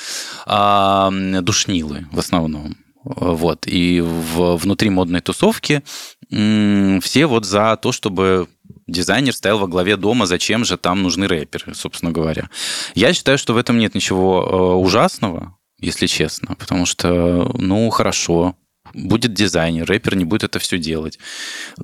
а, 0.45 1.11
душнилы 1.41 2.07
в 2.11 2.19
основном. 2.19 2.75
Вот. 3.03 3.67
И 3.67 4.01
в, 4.01 4.57
внутри 4.57 4.89
модной 4.89 5.21
тусовки 5.21 5.81
все 6.29 7.25
вот 7.25 7.45
за 7.45 7.77
то, 7.81 7.93
чтобы 7.93 8.49
дизайнер 8.87 9.33
стоял 9.33 9.59
во 9.59 9.67
главе 9.67 9.95
дома, 9.95 10.25
зачем 10.25 10.65
же 10.65 10.77
там 10.77 11.03
нужны 11.03 11.27
рэперы, 11.27 11.73
собственно 11.73 12.11
говоря. 12.11 12.49
Я 12.95 13.13
считаю, 13.13 13.37
что 13.37 13.53
в 13.53 13.57
этом 13.57 13.77
нет 13.77 13.95
ничего 13.95 14.43
э, 14.43 14.55
ужасного, 14.83 15.55
если 15.79 16.07
честно, 16.07 16.55
потому 16.55 16.85
что, 16.85 17.51
ну, 17.57 17.89
хорошо, 17.89 18.55
будет 18.93 19.33
дизайнер, 19.33 19.85
рэпер 19.85 20.15
не 20.15 20.25
будет 20.25 20.43
это 20.43 20.59
все 20.59 20.77
делать. 20.77 21.19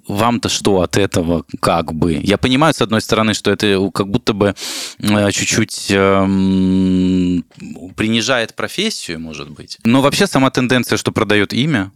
Вам-то 0.07 0.49
что 0.49 0.81
от 0.81 0.97
этого 0.97 1.45
как 1.59 1.93
бы? 1.93 2.13
Я 2.13 2.37
понимаю, 2.37 2.73
с 2.73 2.81
одной 2.81 3.01
стороны, 3.01 3.33
что 3.33 3.51
это 3.51 3.89
как 3.93 4.09
будто 4.09 4.33
бы 4.33 4.55
э, 4.99 5.31
чуть-чуть 5.31 5.87
эм, 5.91 7.45
принижает 7.95 8.55
профессию, 8.55 9.19
может 9.19 9.49
быть. 9.49 9.77
Но 9.83 10.01
вообще 10.01 10.27
сама 10.27 10.49
тенденция, 10.49 10.97
что 10.97 11.11
продает 11.11 11.53
имя, 11.53 11.91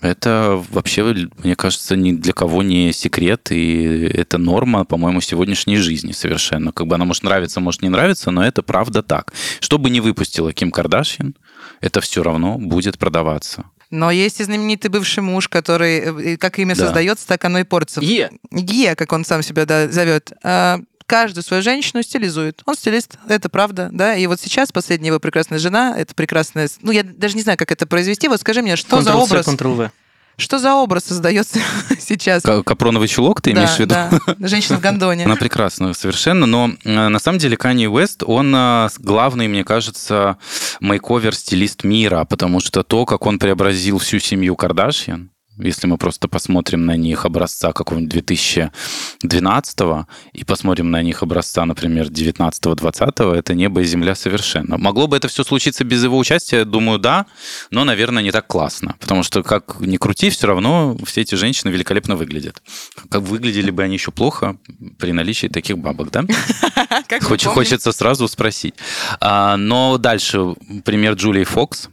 это 0.00 0.64
вообще, 0.70 1.28
мне 1.42 1.56
кажется, 1.56 1.96
ни 1.96 2.12
для 2.12 2.32
кого 2.32 2.62
не 2.62 2.92
секрет, 2.92 3.50
и 3.50 4.08
это 4.14 4.38
норма, 4.38 4.84
по-моему, 4.84 5.20
сегодняшней 5.20 5.76
жизни 5.76 6.12
совершенно. 6.12 6.72
Как 6.72 6.86
бы 6.86 6.94
она 6.94 7.04
может 7.04 7.22
нравиться, 7.22 7.60
может 7.60 7.82
не 7.82 7.88
нравиться, 7.88 8.30
но 8.30 8.44
это 8.46 8.62
правда 8.62 9.02
так. 9.02 9.32
Что 9.60 9.78
бы 9.78 9.90
ни 9.90 10.00
выпустила 10.00 10.52
Ким 10.52 10.70
Кардашьян, 10.70 11.34
это 11.80 12.00
все 12.00 12.22
равно 12.22 12.56
будет 12.58 12.98
продаваться. 12.98 13.64
Но 13.90 14.12
есть 14.12 14.40
и 14.40 14.44
знаменитый 14.44 14.88
бывший 14.88 15.20
муж, 15.20 15.48
который, 15.48 15.98
э, 15.98 16.36
как 16.36 16.60
имя 16.60 16.76
да. 16.76 16.84
создается, 16.84 17.26
так 17.26 17.44
оно 17.44 17.58
и 17.58 17.64
портится. 17.64 18.00
Е. 18.00 18.30
Е, 18.52 18.94
как 18.94 19.12
он 19.12 19.24
сам 19.24 19.42
себя 19.42 19.66
да, 19.66 19.88
зовет. 19.88 20.32
А, 20.44 20.78
каждую 21.10 21.42
свою 21.42 21.60
женщину 21.60 22.04
стилизует. 22.04 22.62
Он 22.66 22.76
стилист, 22.76 23.18
это 23.28 23.48
правда, 23.48 23.88
да. 23.90 24.14
И 24.14 24.28
вот 24.28 24.40
сейчас 24.40 24.70
последняя 24.70 25.08
его 25.08 25.18
прекрасная 25.18 25.58
жена, 25.58 25.96
это 25.98 26.14
прекрасная... 26.14 26.68
Ну, 26.82 26.92
я 26.92 27.02
даже 27.02 27.34
не 27.34 27.42
знаю, 27.42 27.58
как 27.58 27.72
это 27.72 27.84
произвести. 27.84 28.28
Вот 28.28 28.40
скажи 28.40 28.62
мне, 28.62 28.76
что 28.76 29.02
за 29.02 29.16
образ... 29.16 29.48
Ctrl-V. 29.48 29.90
Что 30.36 30.60
за 30.60 30.76
образ 30.76 31.06
создается 31.06 31.58
сейчас? 31.98 32.44
Капроновый 32.44 33.08
чулок 33.08 33.42
ты 33.42 33.50
имеешь 33.50 33.70
в 33.70 33.78
виду? 33.80 33.94
Да, 33.94 34.10
женщина 34.38 34.78
в 34.78 34.80
гондоне. 34.80 35.24
Она 35.24 35.34
прекрасна 35.34 35.94
совершенно, 35.94 36.46
но 36.46 36.70
э, 36.84 37.08
на 37.08 37.18
самом 37.18 37.38
деле 37.38 37.56
Канье 37.56 37.90
Уэст, 37.90 38.22
он 38.24 38.54
э, 38.54 38.88
главный, 39.00 39.48
мне 39.48 39.64
кажется, 39.64 40.38
мейковер-стилист 40.80 41.82
мира, 41.82 42.24
потому 42.24 42.60
что 42.60 42.84
то, 42.84 43.04
как 43.04 43.26
он 43.26 43.40
преобразил 43.40 43.98
всю 43.98 44.20
семью 44.20 44.54
Кардашьян, 44.54 45.30
если 45.58 45.86
мы 45.86 45.98
просто 45.98 46.28
посмотрим 46.28 46.86
на 46.86 46.96
них 46.96 47.24
образца 47.26 47.72
какого-нибудь 47.72 48.10
2012 48.10 49.80
и 50.32 50.44
посмотрим 50.44 50.90
на 50.90 51.02
них 51.02 51.22
образца, 51.22 51.64
например, 51.64 52.06
19-20, 52.06 53.34
это 53.34 53.54
небо 53.54 53.80
и 53.80 53.84
земля 53.84 54.14
совершенно. 54.14 54.78
Могло 54.78 55.06
бы 55.06 55.16
это 55.16 55.28
все 55.28 55.44
случиться 55.44 55.84
без 55.84 56.02
его 56.02 56.18
участия? 56.18 56.64
Думаю, 56.64 56.98
да, 56.98 57.26
но, 57.70 57.84
наверное, 57.84 58.22
не 58.22 58.30
так 58.30 58.46
классно. 58.46 58.96
Потому 59.00 59.22
что, 59.22 59.42
как 59.42 59.80
ни 59.80 59.96
крути, 59.96 60.30
все 60.30 60.46
равно 60.46 60.96
все 61.04 61.22
эти 61.22 61.34
женщины 61.34 61.70
великолепно 61.70 62.16
выглядят. 62.16 62.62
Как 63.10 63.22
выглядели 63.22 63.70
бы 63.70 63.82
они 63.82 63.94
еще 63.94 64.10
плохо 64.10 64.56
при 64.98 65.12
наличии 65.12 65.48
таких 65.48 65.78
бабок, 65.78 66.10
да? 66.10 66.24
Хочется 67.20 67.92
сразу 67.92 68.28
спросить. 68.28 68.74
А, 69.20 69.56
но 69.56 69.98
дальше 69.98 70.54
пример 70.84 71.14
Джулии 71.14 71.44
Фокс 71.44 71.88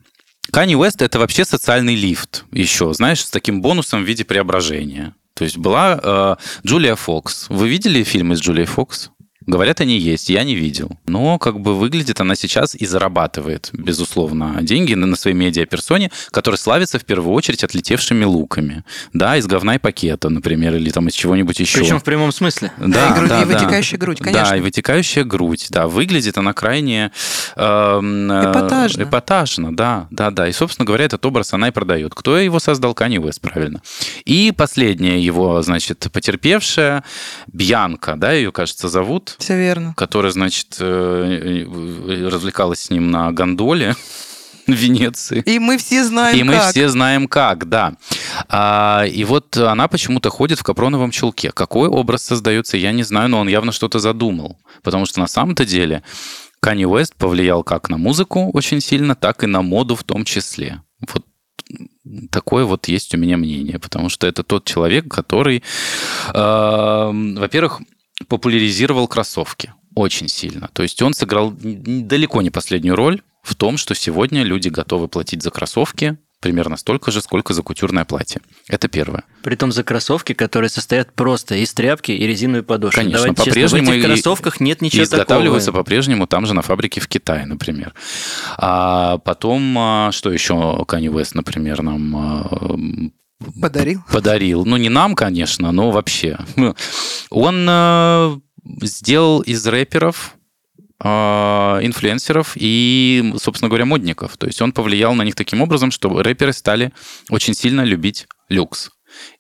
Kanye 0.52 0.76
West 0.76 1.04
это 1.04 1.20
вообще 1.20 1.46
социальный 1.46 1.96
лифт 1.96 2.46
еще, 2.52 2.94
знаешь, 2.94 3.24
с 3.24 3.30
таким 3.30 3.62
бонусом 3.62 4.04
в 4.04 4.08
виде 4.08 4.24
преображения. 4.24 5.14
То 5.34 5.44
есть 5.44 5.58
была 5.58 6.00
э, 6.02 6.36
Джулия 6.66 6.96
Фокс. 6.96 7.46
Вы 7.50 7.70
видели 7.70 8.04
фильмы 8.04 8.36
с 8.36 8.40
Джулией 8.42 8.66
Фокс? 8.66 9.12
Говорят, 9.48 9.80
они 9.80 9.98
есть, 9.98 10.30
я 10.30 10.44
не 10.44 10.56
видел. 10.56 10.92
Но 11.08 11.40
как 11.40 11.62
бы 11.62 11.74
выглядит 11.74 12.20
она 12.20 12.36
сейчас 12.36 12.76
и 12.76 12.86
зарабатывает, 12.86 13.70
безусловно, 13.72 14.58
деньги 14.62 14.94
на 14.94 15.16
своей 15.16 15.38
медиаперсоне, 15.38 16.12
которая 16.32 16.60
славится 16.60 17.00
в 17.00 17.06
первую 17.06 17.34
очередь 17.34 17.64
отлетевшими 17.64 18.26
луками. 18.26 18.84
Да, 19.14 19.38
из 19.38 19.48
говна 19.48 19.76
и 19.76 19.80
пакета, 19.80 20.28
например, 20.28 20.76
или 20.76 20.90
там 20.90 21.08
из 21.08 21.14
чего-нибудь 21.14 21.62
еще. 21.62 21.80
Причем 21.80 22.00
в 22.00 22.04
прямом 22.04 22.34
смысле. 22.34 22.74
Да, 22.78 22.88
да, 22.88 23.10
и, 23.10 23.14
грудь, 23.18 23.30
да, 23.30 23.42
и 23.42 23.46
вытекающая 23.46 23.98
да. 23.98 24.06
грудь, 24.06 24.20
конечно. 24.20 24.50
Да, 24.50 24.58
и 24.58 24.60
вытекающая 24.60 25.24
грудь, 25.24 25.68
да. 25.70 25.88
Выглядит 25.88 26.38
она 26.38 26.52
крайне... 26.52 27.14
Э, 27.56 28.00
эпатажно. 28.00 29.04
Эпатажно, 29.04 29.74
да, 29.74 30.08
да, 30.12 30.30
да. 30.30 30.50
И, 30.50 30.52
собственно 30.52 30.86
говоря, 30.86 31.06
этот 31.06 31.26
образ 31.26 31.54
она 31.54 31.70
и 31.70 31.72
продает. 31.72 32.14
Кто 32.14 32.38
его 32.38 32.60
создал? 32.60 32.94
Канни 32.94 33.18
Уэст, 33.18 33.40
правильно. 33.40 33.82
И 34.26 34.52
последняя 34.56 35.22
его, 35.22 35.62
значит, 35.62 36.08
потерпевшая, 36.12 37.06
Бьянка, 37.48 38.16
да, 38.18 38.34
ее, 38.34 38.52
кажется, 38.52 38.90
зовут. 38.90 39.37
Все 39.38 39.58
верно. 39.58 39.94
Которая, 39.96 40.32
значит, 40.32 40.78
э, 40.80 41.66
э, 41.68 42.28
развлекалась 42.28 42.82
с 42.82 42.90
ним 42.90 43.12
на 43.12 43.32
гондоле 43.32 43.96
в 44.68 44.72
Венеции. 44.72 45.42
И 45.46 45.60
мы 45.60 45.78
все 45.78 46.04
знаем 46.04 46.36
И 46.36 46.40
как. 46.40 46.48
мы 46.48 46.72
все 46.72 46.90
знаем 46.90 47.28
как, 47.28 47.70
да. 47.70 47.96
А, 48.50 49.06
и 49.06 49.24
вот 49.24 49.56
она 49.58 49.88
почему-то 49.88 50.30
ходит 50.30 50.60
в 50.60 50.64
капроновом 50.64 51.12
чулке. 51.12 51.52
Какой 51.52 51.88
образ 51.88 52.24
создается, 52.24 52.78
я 52.78 52.92
не 52.92 53.04
знаю, 53.04 53.30
но 53.30 53.40
он 53.40 53.48
явно 53.48 53.72
что-то 53.72 54.00
задумал. 54.00 54.60
Потому 54.84 55.06
что 55.06 55.20
на 55.20 55.28
самом-то 55.28 55.66
деле 55.66 56.04
Канни 56.60 56.86
Уэст 56.86 57.16
повлиял 57.16 57.64
как 57.64 57.90
на 57.90 57.98
музыку 57.98 58.50
очень 58.54 58.82
сильно, 58.82 59.16
так 59.16 59.44
и 59.44 59.48
на 59.48 59.62
моду 59.62 59.96
в 59.96 60.04
том 60.04 60.26
числе. 60.26 60.82
Вот 61.14 61.24
такое 62.32 62.66
вот 62.66 62.88
есть 62.88 63.14
у 63.14 63.18
меня 63.18 63.38
мнение, 63.38 63.80
потому 63.80 64.10
что 64.10 64.28
это 64.28 64.44
тот 64.44 64.66
человек, 64.66 65.08
который, 65.08 65.64
э, 66.34 67.12
во-первых, 67.38 67.82
популяризировал 68.28 69.08
кроссовки 69.08 69.74
очень 69.96 70.28
сильно. 70.28 70.70
То 70.74 70.84
есть 70.84 71.02
он 71.02 71.14
сыграл 71.14 71.54
далеко 71.58 72.42
не 72.42 72.50
последнюю 72.52 72.96
роль 72.96 73.22
в 73.42 73.56
том, 73.56 73.78
что 73.78 73.96
сегодня 73.96 74.44
люди 74.44 74.70
готовы 74.70 75.08
платить 75.08 75.42
за 75.42 75.52
кроссовки 75.52 76.18
примерно 76.40 76.78
столько 76.78 77.12
же, 77.12 77.22
сколько 77.22 77.54
за 77.54 77.64
кутюрное 77.64 78.06
платье. 78.06 78.42
Это 78.68 78.88
первое. 78.88 79.24
Притом 79.42 79.72
за 79.72 79.84
кроссовки, 79.84 80.34
которые 80.34 80.70
состоят 80.70 81.12
просто 81.14 81.56
из 81.56 81.74
тряпки 81.74 82.12
и 82.12 82.28
резиновой 82.28 82.64
подошвы. 82.64 83.02
Конечно, 83.02 83.34
по-прежнему 83.34 83.88
в 83.88 83.94
этих 83.94 84.06
кроссовках 84.06 84.60
нет 84.60 84.82
ничего 84.82 85.04
изготавливаются 85.04 85.72
по-прежнему 85.72 86.28
там 86.28 86.46
же 86.46 86.54
на 86.54 86.62
фабрике 86.62 87.02
в 87.02 87.08
Китае, 87.08 87.46
например. 87.46 87.94
А 88.58 89.18
потом, 89.20 89.78
а, 89.78 90.12
что 90.12 90.32
еще 90.32 90.54
Kanye 90.88 91.12
West, 91.12 91.32
например, 91.34 91.82
нам 91.82 92.16
а, 92.16 92.78
Подарил? 93.62 94.02
Подарил. 94.12 94.66
Ну, 94.66 94.78
не 94.78 94.90
нам, 94.90 95.16
конечно, 95.16 95.72
но 95.72 95.92
вообще. 95.92 96.38
Он 97.30 97.68
э, 97.70 98.38
сделал 98.82 99.42
из 99.42 99.66
рэперов 99.66 100.36
э, 101.04 101.08
инфлюенсеров 101.08 102.54
и, 102.56 103.34
собственно 103.40 103.70
говоря, 103.70 103.86
модников. 103.86 104.38
То 104.38 104.48
есть 104.48 104.62
он 104.62 104.72
повлиял 104.72 105.14
на 105.14 105.24
них 105.24 105.36
таким 105.36 105.62
образом, 105.62 105.92
что 105.92 106.22
рэперы 106.22 106.54
стали 106.54 106.92
очень 107.30 107.54
сильно 107.54 107.84
любить 107.84 108.28
люкс. 108.50 108.92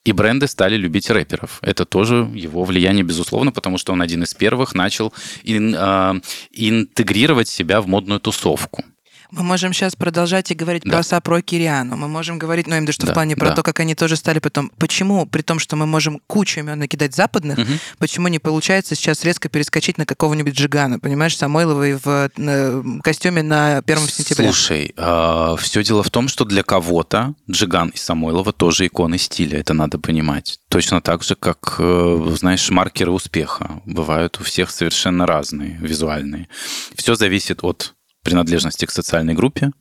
И 0.06 0.12
бренды 0.12 0.48
стали 0.48 0.76
любить 0.76 1.10
рэперов. 1.10 1.60
Это 1.62 1.86
тоже 1.86 2.30
его 2.34 2.64
влияние, 2.64 3.04
безусловно, 3.04 3.52
потому 3.52 3.78
что 3.78 3.94
он 3.94 4.02
один 4.02 4.24
из 4.24 4.34
первых 4.34 4.74
начал 4.76 5.14
ин, 5.44 5.76
э, 5.78 6.22
интегрировать 6.52 7.48
себя 7.48 7.82
в 7.82 7.88
модную 7.88 8.20
тусовку. 8.20 8.84
Мы 9.32 9.44
можем 9.44 9.74
сейчас 9.74 9.96
продолжать 9.96 10.52
и 10.52 10.56
говорить 10.56 10.84
да. 10.84 10.92
про 10.92 11.04
Сапро 11.04 11.42
Кириану. 11.42 11.98
Мы 11.98 12.08
можем 12.08 12.40
говорить, 12.40 12.68
ну, 12.68 12.76
именно 12.76 12.92
что 12.92 13.06
да, 13.06 13.12
в 13.12 13.14
плане 13.14 13.36
про 13.36 13.50
да. 13.50 13.56
то, 13.56 13.64
как 13.64 13.80
они 13.80 13.96
тоже 13.96 14.16
стали 14.16 14.40
потом. 14.40 14.72
Почему, 14.78 15.26
при 15.26 15.42
том, 15.42 15.60
что 15.60 15.76
мы 15.76 15.86
можем 15.86 16.22
кучу 16.28 16.62
имен 16.62 16.80
накидать 16.80 17.16
западных, 17.16 17.58
угу. 17.58 17.74
почему 17.98 18.28
не 18.28 18.40
получается 18.40 18.96
сейчас 18.96 19.24
резко 19.24 19.50
перескочить 19.50 19.98
на 19.98 20.06
какого-нибудь 20.06 20.54
Джигана, 20.54 21.00
понимаешь, 21.00 21.38
Самойловой 21.38 21.96
в 21.96 22.30
на, 22.38 23.02
костюме 23.02 23.44
на 23.44 23.82
первом 23.82 24.08
сентября? 24.08 24.46
Слушай, 24.46 24.86
э, 24.88 24.92
а, 24.98 25.56
все 25.58 25.84
дело 25.84 26.04
в 26.04 26.10
том, 26.10 26.28
что 26.28 26.46
для 26.46 26.64
кого-то 26.64 27.36
Джиган 27.50 27.90
и 27.90 27.98
Самойлова 27.98 28.54
тоже 28.54 28.88
иконы 28.88 29.18
стиля, 29.18 29.60
это 29.60 29.74
надо 29.74 30.00
понимать. 30.00 30.60
Точно 30.70 31.02
так 31.02 31.24
же, 31.24 31.36
как, 31.36 31.76
э, 31.80 32.34
знаешь, 32.38 32.70
маркеры 32.70 33.12
успеха 33.12 33.82
бывают 33.86 34.40
у 34.40 34.44
всех 34.44 34.72
совершенно 34.72 35.26
разные, 35.26 35.78
визуальные. 35.82 36.48
Все 36.96 37.16
зависит 37.16 37.64
от 37.64 37.94
принадлежности 38.28 38.86
к 38.86 38.92
социальной 38.92 39.34
группе. 39.34 39.72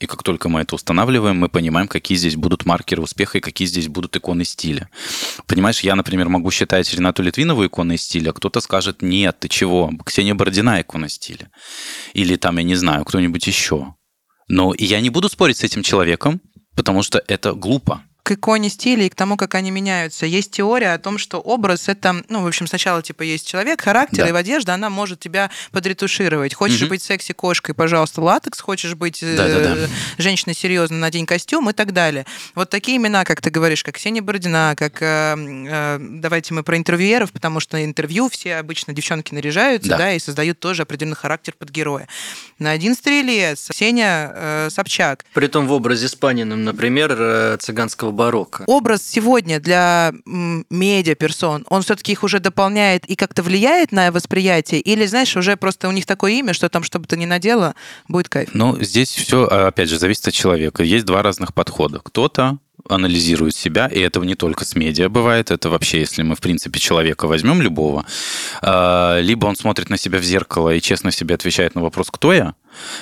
И 0.00 0.06
как 0.06 0.24
только 0.24 0.48
мы 0.48 0.60
это 0.60 0.74
устанавливаем, 0.74 1.38
мы 1.38 1.48
понимаем, 1.48 1.86
какие 1.86 2.18
здесь 2.18 2.34
будут 2.34 2.66
маркеры 2.66 3.00
успеха 3.00 3.38
и 3.38 3.40
какие 3.40 3.66
здесь 3.68 3.86
будут 3.86 4.14
иконы 4.16 4.44
стиля. 4.44 4.90
Понимаешь, 5.46 5.80
я, 5.80 5.94
например, 5.94 6.28
могу 6.28 6.50
считать 6.50 6.92
Ренату 6.92 7.22
Литвинову 7.22 7.64
иконой 7.64 7.96
стиля, 7.96 8.32
кто-то 8.32 8.60
скажет, 8.60 9.02
нет, 9.02 9.38
ты 9.38 9.48
чего, 9.48 9.90
Ксения 10.04 10.34
Бородина 10.34 10.80
икона 10.80 11.08
стиля. 11.08 11.50
Или 12.12 12.34
там, 12.36 12.58
я 12.58 12.64
не 12.64 12.74
знаю, 12.74 13.04
кто-нибудь 13.04 13.46
еще. 13.46 13.94
Но 14.48 14.74
я 14.76 15.00
не 15.00 15.10
буду 15.10 15.28
спорить 15.28 15.58
с 15.58 15.64
этим 15.64 15.82
человеком, 15.82 16.40
потому 16.74 17.02
что 17.02 17.22
это 17.28 17.54
глупо 17.54 18.02
к 18.26 18.32
иконе 18.32 18.70
стиля 18.70 19.04
и 19.04 19.08
к 19.08 19.14
тому, 19.14 19.36
как 19.36 19.54
они 19.54 19.70
меняются. 19.70 20.26
Есть 20.26 20.50
теория 20.50 20.94
о 20.94 20.98
том, 20.98 21.16
что 21.16 21.38
образ 21.38 21.88
это, 21.88 22.24
ну, 22.28 22.42
в 22.42 22.46
общем, 22.48 22.66
сначала 22.66 23.00
типа 23.00 23.22
есть 23.22 23.46
человек, 23.46 23.80
характер, 23.82 24.24
да. 24.24 24.28
и 24.28 24.32
в 24.32 24.34
одежде 24.34 24.72
она 24.72 24.90
может 24.90 25.20
тебя 25.20 25.48
подретушировать. 25.70 26.52
Хочешь 26.52 26.82
угу. 26.82 26.90
быть 26.90 27.04
секси-кошкой, 27.04 27.76
пожалуйста, 27.76 28.20
латекс, 28.20 28.58
хочешь 28.58 28.96
быть 28.96 29.20
да, 29.20 29.46
да, 29.46 29.74
да. 29.76 29.86
Женщиной 30.18 30.56
серьезно, 30.56 30.98
надень 30.98 31.24
костюм 31.24 31.70
и 31.70 31.72
так 31.72 31.92
далее. 31.92 32.26
Вот 32.56 32.68
такие 32.68 32.96
имена, 32.96 33.22
как 33.22 33.40
ты 33.40 33.50
говоришь, 33.50 33.84
как 33.84 33.94
Ксения 33.94 34.22
Бородина, 34.22 34.74
как 34.76 35.00
э, 35.02 35.36
э, 35.38 35.98
давайте 36.00 36.52
мы 36.52 36.64
про 36.64 36.76
интервьюеров, 36.76 37.30
потому 37.30 37.60
что 37.60 37.84
интервью 37.84 38.28
все 38.28 38.56
обычно 38.56 38.92
девчонки 38.92 39.34
наряжаются, 39.34 39.90
да, 39.90 39.98
да 39.98 40.12
и 40.14 40.18
создают 40.18 40.58
тоже 40.58 40.82
определенный 40.82 41.14
характер 41.14 41.54
под 41.56 41.70
героя. 41.70 42.08
На 42.58 42.72
один 42.72 42.96
стрелец, 42.96 43.68
Ксения 43.70 44.32
э, 44.34 44.68
Собчак. 44.72 45.24
Притом 45.32 45.68
в 45.68 45.72
образе 45.72 46.08
Спаниным, 46.08 46.64
например, 46.64 47.14
э, 47.16 47.56
цыганского 47.60 48.15
барокко. 48.16 48.64
Образ 48.66 49.02
сегодня 49.06 49.60
для 49.60 50.12
медиа-персон, 50.24 51.66
он 51.68 51.82
все-таки 51.82 52.12
их 52.12 52.24
уже 52.24 52.40
дополняет 52.40 53.04
и 53.06 53.14
как-то 53.14 53.42
влияет 53.42 53.92
на 53.92 54.10
восприятие? 54.10 54.80
Или, 54.80 55.06
знаешь, 55.06 55.36
уже 55.36 55.56
просто 55.56 55.88
у 55.88 55.92
них 55.92 56.06
такое 56.06 56.32
имя, 56.32 56.52
что 56.52 56.68
там, 56.68 56.82
что 56.82 56.98
бы 56.98 57.06
ты 57.06 57.16
ни 57.16 57.26
надела, 57.26 57.74
будет 58.08 58.28
кайф? 58.28 58.50
Ну, 58.52 58.76
здесь 58.80 59.10
все, 59.10 59.44
опять 59.44 59.88
же, 59.88 59.98
зависит 59.98 60.26
от 60.28 60.34
человека. 60.34 60.82
Есть 60.82 61.04
два 61.04 61.22
разных 61.22 61.54
подхода. 61.54 62.00
Кто-то 62.00 62.58
анализирует 62.88 63.54
себя, 63.54 63.86
и 63.86 63.98
этого 64.00 64.24
не 64.24 64.34
только 64.34 64.64
с 64.64 64.76
медиа 64.76 65.08
бывает, 65.08 65.50
это 65.50 65.70
вообще, 65.70 66.00
если 66.00 66.22
мы, 66.22 66.34
в 66.34 66.40
принципе, 66.40 66.78
человека 66.78 67.26
возьмем 67.26 67.60
любого, 67.60 68.06
а, 68.62 69.18
либо 69.20 69.46
он 69.46 69.56
смотрит 69.56 69.90
на 69.90 69.96
себя 69.96 70.18
в 70.18 70.24
зеркало 70.24 70.74
и 70.74 70.80
честно 70.80 71.10
себе 71.10 71.34
отвечает 71.34 71.74
на 71.74 71.82
вопрос 71.82 72.08
«Кто 72.10 72.32
я?», 72.32 72.54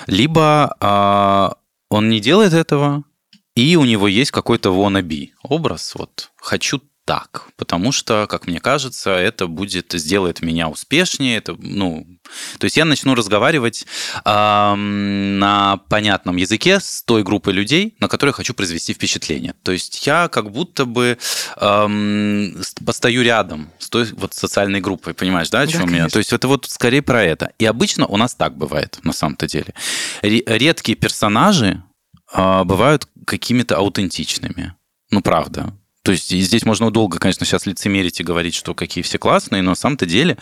либо 0.06 0.74
а, 0.80 1.56
он 1.90 2.08
не 2.08 2.20
делает 2.20 2.52
этого, 2.52 3.04
и 3.54 3.76
у 3.76 3.84
него 3.84 4.08
есть 4.08 4.30
какой-то 4.30 4.70
wannabe 4.70 5.30
образ, 5.42 5.94
вот 5.94 6.30
«хочу 6.36 6.80
так, 7.04 7.48
потому 7.56 7.92
что, 7.92 8.26
как 8.26 8.46
мне 8.46 8.60
кажется, 8.60 9.10
это 9.10 9.46
будет 9.46 9.92
сделает 9.92 10.40
меня 10.40 10.68
успешнее, 10.68 11.36
это, 11.36 11.54
ну, 11.58 12.06
то 12.58 12.64
есть 12.64 12.78
я 12.78 12.86
начну 12.86 13.14
разговаривать 13.14 13.84
э, 14.24 14.74
на 14.74 15.76
понятном 15.90 16.36
языке 16.36 16.80
с 16.80 17.02
той 17.02 17.22
группой 17.22 17.52
людей, 17.52 17.94
на 18.00 18.08
которые 18.08 18.32
хочу 18.32 18.54
произвести 18.54 18.94
впечатление. 18.94 19.54
То 19.62 19.72
есть 19.72 20.06
я 20.06 20.28
как 20.28 20.50
будто 20.50 20.86
бы 20.86 21.18
э, 21.56 22.48
постою 22.86 23.22
рядом 23.22 23.70
с 23.78 23.90
той 23.90 24.06
вот 24.12 24.32
социальной 24.32 24.80
группой, 24.80 25.12
понимаешь, 25.12 25.50
да, 25.50 25.60
о 25.60 25.66
чем 25.66 25.90
да, 25.90 25.96
я? 25.96 26.08
То 26.08 26.18
есть 26.18 26.32
это 26.32 26.48
вот 26.48 26.64
скорее 26.64 27.02
про 27.02 27.22
это. 27.22 27.52
И 27.58 27.66
обычно 27.66 28.06
у 28.06 28.16
нас 28.16 28.34
так 28.34 28.56
бывает 28.56 28.98
на 29.02 29.12
самом-то 29.12 29.46
деле. 29.46 29.74
Редкие 30.22 30.96
персонажи 30.96 31.82
бывают 32.34 33.08
какими-то 33.26 33.76
аутентичными. 33.76 34.74
Ну, 35.10 35.22
правда. 35.22 35.72
То 36.02 36.12
есть 36.12 36.28
здесь 36.28 36.64
можно 36.66 36.90
долго, 36.90 37.18
конечно, 37.18 37.46
сейчас 37.46 37.64
лицемерить 37.64 38.20
и 38.20 38.24
говорить, 38.24 38.54
что 38.54 38.74
какие 38.74 39.02
все 39.02 39.18
классные, 39.18 39.62
но 39.62 39.70
на 39.70 39.74
самом-то 39.74 40.04
деле 40.04 40.36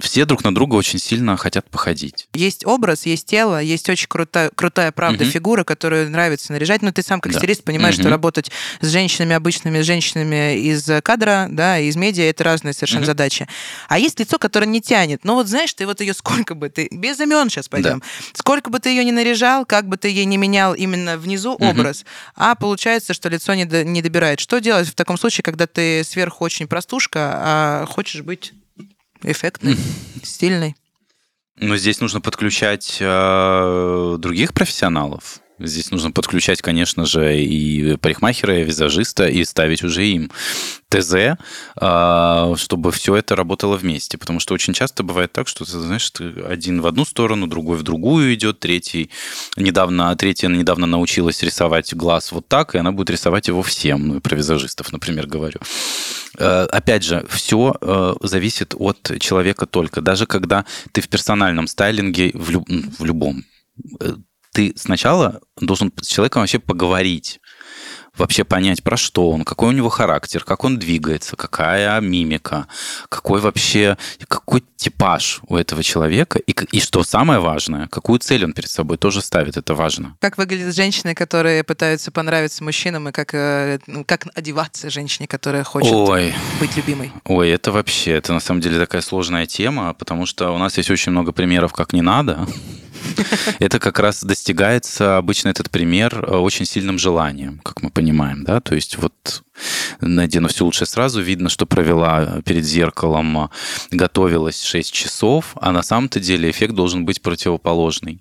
все 0.00 0.24
друг 0.24 0.44
на 0.44 0.54
друга 0.54 0.76
очень 0.76 1.00
сильно 1.00 1.36
хотят 1.36 1.68
походить. 1.68 2.28
Есть 2.32 2.64
образ, 2.64 3.04
есть 3.04 3.26
тело, 3.26 3.60
есть 3.60 3.88
очень 3.88 4.06
крутая, 4.06 4.50
крутая 4.54 4.92
правда, 4.92 5.24
угу. 5.24 5.30
фигура, 5.30 5.64
которую 5.64 6.08
нравится 6.10 6.52
наряжать. 6.52 6.82
Но 6.82 6.92
ты 6.92 7.02
сам 7.02 7.20
как 7.20 7.32
да. 7.32 7.38
стилист 7.38 7.64
понимаешь, 7.64 7.96
угу. 7.96 8.02
что 8.02 8.10
работать 8.10 8.52
с 8.80 8.88
женщинами 8.88 9.34
обычными, 9.34 9.82
с 9.82 9.84
женщинами 9.84 10.56
из 10.56 10.88
кадра, 11.02 11.48
да, 11.50 11.78
из 11.80 11.96
медиа, 11.96 12.24
это 12.24 12.44
разные 12.44 12.74
совершенно 12.74 13.00
угу. 13.00 13.06
задачи. 13.06 13.48
А 13.88 13.98
есть 13.98 14.20
лицо, 14.20 14.38
которое 14.38 14.66
не 14.66 14.80
тянет. 14.80 15.24
Ну 15.24 15.34
вот 15.34 15.48
знаешь, 15.48 15.74
ты 15.74 15.84
вот 15.84 16.00
ее 16.00 16.14
сколько 16.14 16.54
бы 16.54 16.68
ты, 16.68 16.88
без 16.92 17.18
имен 17.18 17.50
сейчас 17.50 17.68
пойдем, 17.68 17.98
да. 17.98 18.06
сколько 18.34 18.70
бы 18.70 18.78
ты 18.78 18.90
ее 18.90 19.04
не 19.04 19.12
наряжал, 19.12 19.66
как 19.66 19.88
бы 19.88 19.96
ты 19.96 20.08
ей 20.10 20.26
не 20.26 20.36
менял 20.36 20.74
именно 20.74 21.18
внизу 21.18 21.54
угу. 21.54 21.66
образ, 21.66 22.04
а 22.36 22.54
получается, 22.54 23.14
что 23.14 23.28
лицо 23.28 23.54
не, 23.54 23.64
до, 23.64 23.82
не 23.82 24.00
добирает. 24.00 24.38
Что 24.38 24.60
делать 24.60 24.86
в 24.86 24.94
таком 24.94 25.18
случае, 25.18 25.42
когда 25.42 25.66
ты 25.66 26.04
сверху 26.04 26.44
очень 26.44 26.68
простушка, 26.68 27.32
а 27.34 27.86
хочешь 27.86 28.22
быть 28.22 28.52
эффектный, 29.22 29.76
стильный. 30.22 30.76
Но 31.56 31.76
здесь 31.76 32.00
нужно 32.00 32.20
подключать 32.20 32.98
э, 33.00 34.16
других 34.18 34.54
профессионалов. 34.54 35.40
Здесь 35.58 35.90
нужно 35.90 36.12
подключать, 36.12 36.62
конечно 36.62 37.04
же, 37.04 37.38
и 37.40 37.96
парикмахера, 37.96 38.60
и 38.60 38.64
визажиста, 38.64 39.26
и 39.26 39.44
ставить 39.44 39.82
уже 39.82 40.06
им 40.06 40.30
ТЗ, 40.88 41.36
а, 41.76 42.54
чтобы 42.56 42.92
все 42.92 43.16
это 43.16 43.36
работало 43.36 43.76
вместе. 43.76 44.18
Потому 44.18 44.40
что 44.40 44.54
очень 44.54 44.72
часто 44.72 45.02
бывает 45.02 45.32
так, 45.32 45.48
что, 45.48 45.64
знаешь, 45.64 46.10
один 46.48 46.80
в 46.80 46.86
одну 46.86 47.04
сторону, 47.04 47.46
другой 47.46 47.76
в 47.76 47.82
другую 47.82 48.34
идет, 48.34 48.60
третий 48.60 49.10
недавно, 49.56 50.14
третья 50.16 50.48
недавно 50.48 50.86
научилась 50.86 51.42
рисовать 51.42 51.94
глаз 51.94 52.32
вот 52.32 52.48
так, 52.48 52.74
и 52.74 52.78
она 52.78 52.92
будет 52.92 53.10
рисовать 53.10 53.48
его 53.48 53.62
всем. 53.62 54.08
Ну, 54.08 54.20
про 54.20 54.36
визажистов, 54.36 54.92
например, 54.92 55.26
говорю. 55.26 55.60
Э, 56.38 56.66
опять 56.70 57.02
же, 57.02 57.26
все 57.28 57.76
э, 57.80 58.14
зависит 58.22 58.74
от 58.78 59.12
человека 59.20 59.66
только. 59.66 60.00
Даже 60.00 60.26
когда 60.26 60.64
ты 60.92 61.00
в 61.00 61.08
персональном 61.08 61.66
стайлинге, 61.66 62.30
в, 62.34 62.50
люб, 62.50 62.68
в 62.68 63.04
любом, 63.04 63.44
э, 64.00 64.14
ты 64.58 64.72
сначала 64.74 65.40
должен 65.60 65.92
с 66.00 66.08
человеком 66.08 66.42
вообще 66.42 66.58
поговорить 66.58 67.38
вообще 68.16 68.42
понять, 68.42 68.82
про 68.82 68.96
что 68.96 69.30
он, 69.30 69.44
какой 69.44 69.68
у 69.68 69.72
него 69.72 69.88
характер, 69.88 70.42
как 70.42 70.64
он 70.64 70.76
двигается, 70.76 71.36
какая 71.36 72.00
мимика, 72.00 72.66
какой 73.08 73.40
вообще, 73.40 73.96
какой 74.26 74.64
типаж 74.74 75.38
у 75.46 75.54
этого 75.54 75.84
человека, 75.84 76.40
и, 76.40 76.52
и 76.72 76.80
что 76.80 77.04
самое 77.04 77.38
важное, 77.38 77.86
какую 77.86 78.18
цель 78.18 78.44
он 78.44 78.54
перед 78.54 78.68
собой 78.68 78.96
тоже 78.96 79.22
ставит, 79.22 79.56
это 79.56 79.76
важно. 79.76 80.16
Как 80.20 80.36
выглядят 80.36 80.74
женщины, 80.74 81.14
которые 81.14 81.62
пытаются 81.62 82.10
понравиться 82.10 82.64
мужчинам, 82.64 83.08
и 83.08 83.12
как, 83.12 83.34
э, 83.34 83.78
ну, 83.86 84.04
как 84.04 84.26
одеваться 84.34 84.90
женщине, 84.90 85.28
которая 85.28 85.62
хочет 85.62 85.92
Ой. 85.92 86.34
быть 86.58 86.76
любимой? 86.76 87.12
Ой, 87.22 87.50
это 87.50 87.70
вообще, 87.70 88.10
это 88.12 88.32
на 88.32 88.40
самом 88.40 88.60
деле 88.60 88.80
такая 88.80 89.02
сложная 89.02 89.46
тема, 89.46 89.94
потому 89.94 90.26
что 90.26 90.50
у 90.50 90.58
нас 90.58 90.76
есть 90.76 90.90
очень 90.90 91.12
много 91.12 91.30
примеров, 91.30 91.72
как 91.72 91.92
не 91.92 92.02
надо. 92.02 92.48
Это 93.58 93.78
как 93.78 93.98
раз 93.98 94.22
достигается, 94.22 95.16
обычно 95.16 95.48
этот 95.48 95.70
пример, 95.70 96.24
э, 96.24 96.36
очень 96.36 96.66
сильным 96.66 96.98
желанием, 96.98 97.60
как 97.64 97.82
мы 97.82 97.90
понимаем, 97.90 98.44
да, 98.44 98.60
то 98.60 98.74
есть 98.74 98.98
вот 98.98 99.42
надену 100.00 100.48
все 100.48 100.64
лучше 100.64 100.86
сразу, 100.86 101.20
видно, 101.20 101.48
что 101.48 101.66
провела 101.66 102.40
перед 102.42 102.64
зеркалом, 102.64 103.44
э, 103.44 103.48
готовилась 103.90 104.62
6 104.62 104.92
часов, 104.92 105.56
а 105.60 105.72
на 105.72 105.82
самом-то 105.82 106.20
деле 106.20 106.50
эффект 106.50 106.74
должен 106.74 107.04
быть 107.04 107.22
противоположный. 107.22 108.20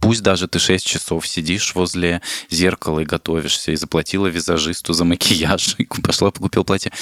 Пусть 0.00 0.22
даже 0.22 0.48
ты 0.48 0.58
6 0.58 0.84
часов 0.84 1.26
сидишь 1.26 1.74
возле 1.74 2.20
зеркала 2.50 3.00
и 3.00 3.04
готовишься, 3.04 3.72
и 3.72 3.76
заплатила 3.76 4.26
визажисту 4.26 4.92
за 4.92 5.04
макияж, 5.04 5.76
и 5.78 5.84
пошла 5.84 6.30
купил 6.30 6.64
платье. 6.64 6.92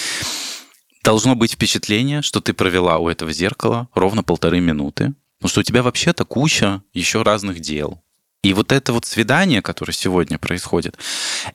Должно 1.03 1.35
быть 1.35 1.53
впечатление, 1.53 2.23
что 2.23 2.40
ты 2.40 2.55
провела 2.55 2.99
у 2.99 3.09
этого 3.09 3.33
зеркала 3.33 3.88
ровно 3.94 4.23
полторы 4.23 4.61
минуты, 4.61 5.14
Потому 5.44 5.50
что 5.50 5.61
у 5.61 5.64
тебя 5.64 5.83
вообще-то 5.83 6.24
куча 6.24 6.83
еще 6.94 7.20
разных 7.20 7.61
дел. 7.61 8.02
И 8.42 8.54
вот 8.54 8.72
это 8.72 8.94
вот 8.94 9.04
свидание, 9.04 9.61
которое 9.61 9.92
сегодня 9.92 10.38
происходит, 10.38 10.96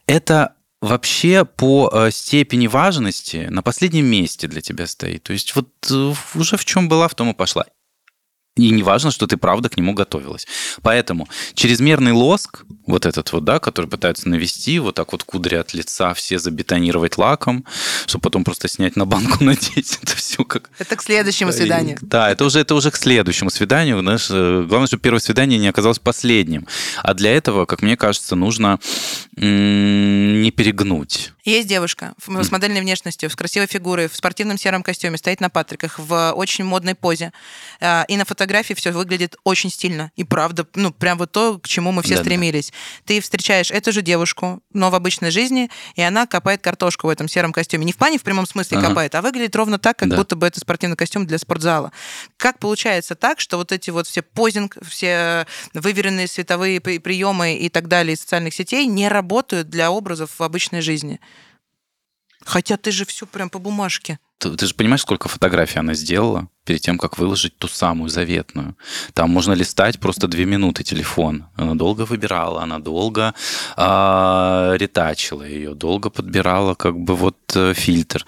это 0.06 0.54
вообще 0.80 1.44
по 1.44 1.90
э, 1.92 2.12
степени 2.12 2.68
важности 2.68 3.48
на 3.50 3.64
последнем 3.64 4.06
месте 4.06 4.46
для 4.46 4.60
тебя 4.60 4.86
стоит. 4.86 5.24
То 5.24 5.32
есть 5.32 5.56
вот 5.56 5.70
э, 5.90 6.14
уже 6.36 6.56
в 6.56 6.64
чем 6.64 6.88
была, 6.88 7.08
в 7.08 7.16
том 7.16 7.30
и 7.30 7.34
пошла. 7.34 7.66
И 8.60 8.70
не 8.70 8.82
важно, 8.82 9.10
что 9.10 9.26
ты 9.26 9.38
правда 9.38 9.70
к 9.70 9.76
нему 9.78 9.94
готовилась. 9.94 10.46
Поэтому 10.82 11.28
чрезмерный 11.54 12.12
лоск, 12.12 12.64
вот 12.86 13.06
этот 13.06 13.32
вот, 13.32 13.44
да, 13.44 13.58
который 13.58 13.86
пытаются 13.86 14.28
навести, 14.28 14.78
вот 14.78 14.96
так 14.96 15.12
вот 15.12 15.24
кудри 15.24 15.54
от 15.54 15.72
лица 15.72 16.12
все 16.12 16.38
забетонировать 16.38 17.16
лаком, 17.16 17.64
чтобы 18.06 18.22
потом 18.22 18.44
просто 18.44 18.68
снять 18.68 18.96
на 18.96 19.06
банку 19.06 19.42
надеть. 19.44 19.98
Это 20.02 20.14
все 20.16 20.44
как... 20.44 20.70
Это 20.78 20.96
к 20.96 21.02
следующему 21.02 21.52
свиданию. 21.52 21.96
Да, 22.02 22.30
это 22.30 22.44
уже, 22.44 22.60
это 22.60 22.74
уже 22.74 22.90
к 22.90 22.96
следующему 22.96 23.50
свиданию. 23.50 24.00
Знаешь, 24.00 24.28
э, 24.30 24.66
главное, 24.68 24.88
чтобы 24.88 25.00
первое 25.00 25.20
свидание 25.20 25.58
не 25.58 25.68
оказалось 25.68 25.98
последним. 25.98 26.66
А 27.02 27.14
для 27.14 27.32
этого, 27.32 27.64
как 27.64 27.80
мне 27.80 27.96
кажется, 27.96 28.36
нужно 28.36 28.78
не 29.36 30.50
перегнуть. 30.50 31.32
Есть 31.44 31.68
девушка 31.68 32.12
с 32.26 32.50
модельной 32.50 32.82
внешностью, 32.82 33.30
с 33.30 33.34
красивой 33.34 33.66
фигурой, 33.66 34.08
в 34.08 34.14
спортивном 34.14 34.58
сером 34.58 34.82
костюме, 34.82 35.16
стоит 35.16 35.40
на 35.40 35.48
патриках, 35.48 35.98
в 35.98 36.32
очень 36.32 36.64
модной 36.64 36.94
позе. 36.94 37.32
А, 37.80 38.04
и 38.06 38.16
на 38.16 38.24
фотографии 38.24 38.49
все 38.74 38.92
выглядит 38.92 39.36
очень 39.44 39.70
стильно. 39.70 40.10
И 40.16 40.24
правда, 40.24 40.66
ну, 40.74 40.90
прям 40.92 41.18
вот 41.18 41.32
то, 41.32 41.58
к 41.58 41.68
чему 41.68 41.92
мы 41.92 42.02
все 42.02 42.16
да, 42.16 42.22
стремились. 42.22 42.70
Да. 42.70 42.76
Ты 43.06 43.20
встречаешь 43.20 43.70
эту 43.70 43.92
же 43.92 44.02
девушку, 44.02 44.60
но 44.72 44.90
в 44.90 44.94
обычной 44.94 45.30
жизни, 45.30 45.70
и 45.94 46.02
она 46.02 46.26
копает 46.26 46.62
картошку 46.62 47.06
в 47.06 47.10
этом 47.10 47.28
сером 47.28 47.52
костюме. 47.52 47.84
Не 47.84 47.92
в 47.92 47.96
плане 47.96 48.18
в 48.18 48.22
прямом 48.22 48.46
смысле 48.46 48.78
ага. 48.78 48.88
копает, 48.88 49.14
а 49.14 49.22
выглядит 49.22 49.56
ровно 49.56 49.78
так, 49.78 49.98
как 49.98 50.08
да. 50.08 50.16
будто 50.16 50.36
бы 50.36 50.46
это 50.46 50.60
спортивный 50.60 50.96
костюм 50.96 51.26
для 51.26 51.38
спортзала. 51.38 51.92
Как 52.36 52.58
получается 52.58 53.14
так, 53.14 53.40
что 53.40 53.56
вот 53.56 53.72
эти 53.72 53.90
вот 53.90 54.06
все 54.06 54.22
позинг, 54.22 54.76
все 54.86 55.46
выверенные 55.74 56.26
световые 56.26 56.80
приемы 56.80 57.54
и 57.56 57.68
так 57.68 57.88
далее 57.88 58.14
из 58.14 58.20
социальных 58.20 58.54
сетей 58.54 58.86
не 58.86 59.08
работают 59.08 59.68
для 59.68 59.90
образов 59.90 60.30
в 60.38 60.42
обычной 60.42 60.80
жизни? 60.80 61.20
Хотя 62.44 62.76
ты 62.76 62.90
же 62.90 63.04
все 63.04 63.26
прям 63.26 63.50
по 63.50 63.58
бумажке. 63.58 64.18
Ты, 64.40 64.50
ты 64.56 64.66
же 64.66 64.74
понимаешь, 64.74 65.02
сколько 65.02 65.28
фотографий 65.28 65.78
она 65.78 65.92
сделала 65.92 66.48
перед 66.64 66.80
тем, 66.80 66.98
как 66.98 67.18
выложить 67.18 67.58
ту 67.58 67.68
самую 67.68 68.08
заветную. 68.08 68.74
Там 69.12 69.30
можно 69.30 69.52
листать 69.52 70.00
просто 70.00 70.28
две 70.28 70.46
минуты 70.46 70.82
телефон. 70.82 71.44
Она 71.56 71.74
долго 71.74 72.06
выбирала, 72.06 72.62
она 72.62 72.78
долго 72.78 73.34
э, 73.76 74.76
ретачила 74.78 75.42
ее, 75.42 75.74
долго 75.74 76.08
подбирала 76.08 76.74
как 76.74 76.98
бы 76.98 77.16
вот 77.16 77.36
э, 77.54 77.74
фильтр. 77.74 78.24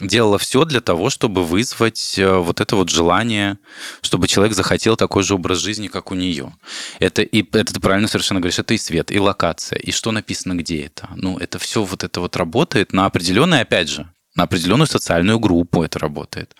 Делала 0.00 0.38
все 0.38 0.64
для 0.64 0.80
того, 0.80 1.08
чтобы 1.08 1.44
вызвать 1.44 2.18
э, 2.18 2.36
вот 2.36 2.60
это 2.60 2.74
вот 2.74 2.90
желание, 2.90 3.58
чтобы 4.02 4.26
человек 4.26 4.56
захотел 4.56 4.96
такой 4.96 5.22
же 5.22 5.34
образ 5.34 5.58
жизни, 5.58 5.86
как 5.86 6.10
у 6.10 6.14
нее. 6.14 6.52
Это 6.98 7.22
и 7.22 7.44
это 7.56 7.74
ты 7.74 7.80
правильно 7.80 8.08
совершенно 8.08 8.40
говоришь, 8.40 8.58
это 8.58 8.74
и 8.74 8.78
свет, 8.78 9.12
и 9.12 9.20
локация, 9.20 9.78
и 9.78 9.92
что 9.92 10.10
написано 10.10 10.54
где 10.54 10.86
это. 10.86 11.10
Ну, 11.14 11.38
это 11.38 11.60
все 11.60 11.84
вот 11.84 12.02
это 12.02 12.20
вот 12.20 12.36
работает 12.36 12.92
на 12.92 13.06
определенное, 13.06 13.62
опять 13.62 13.88
же, 13.88 14.08
на 14.36 14.44
определенную 14.44 14.88
социальную 14.88 15.38
группу 15.38 15.84
это 15.84 15.98
работает. 15.98 16.56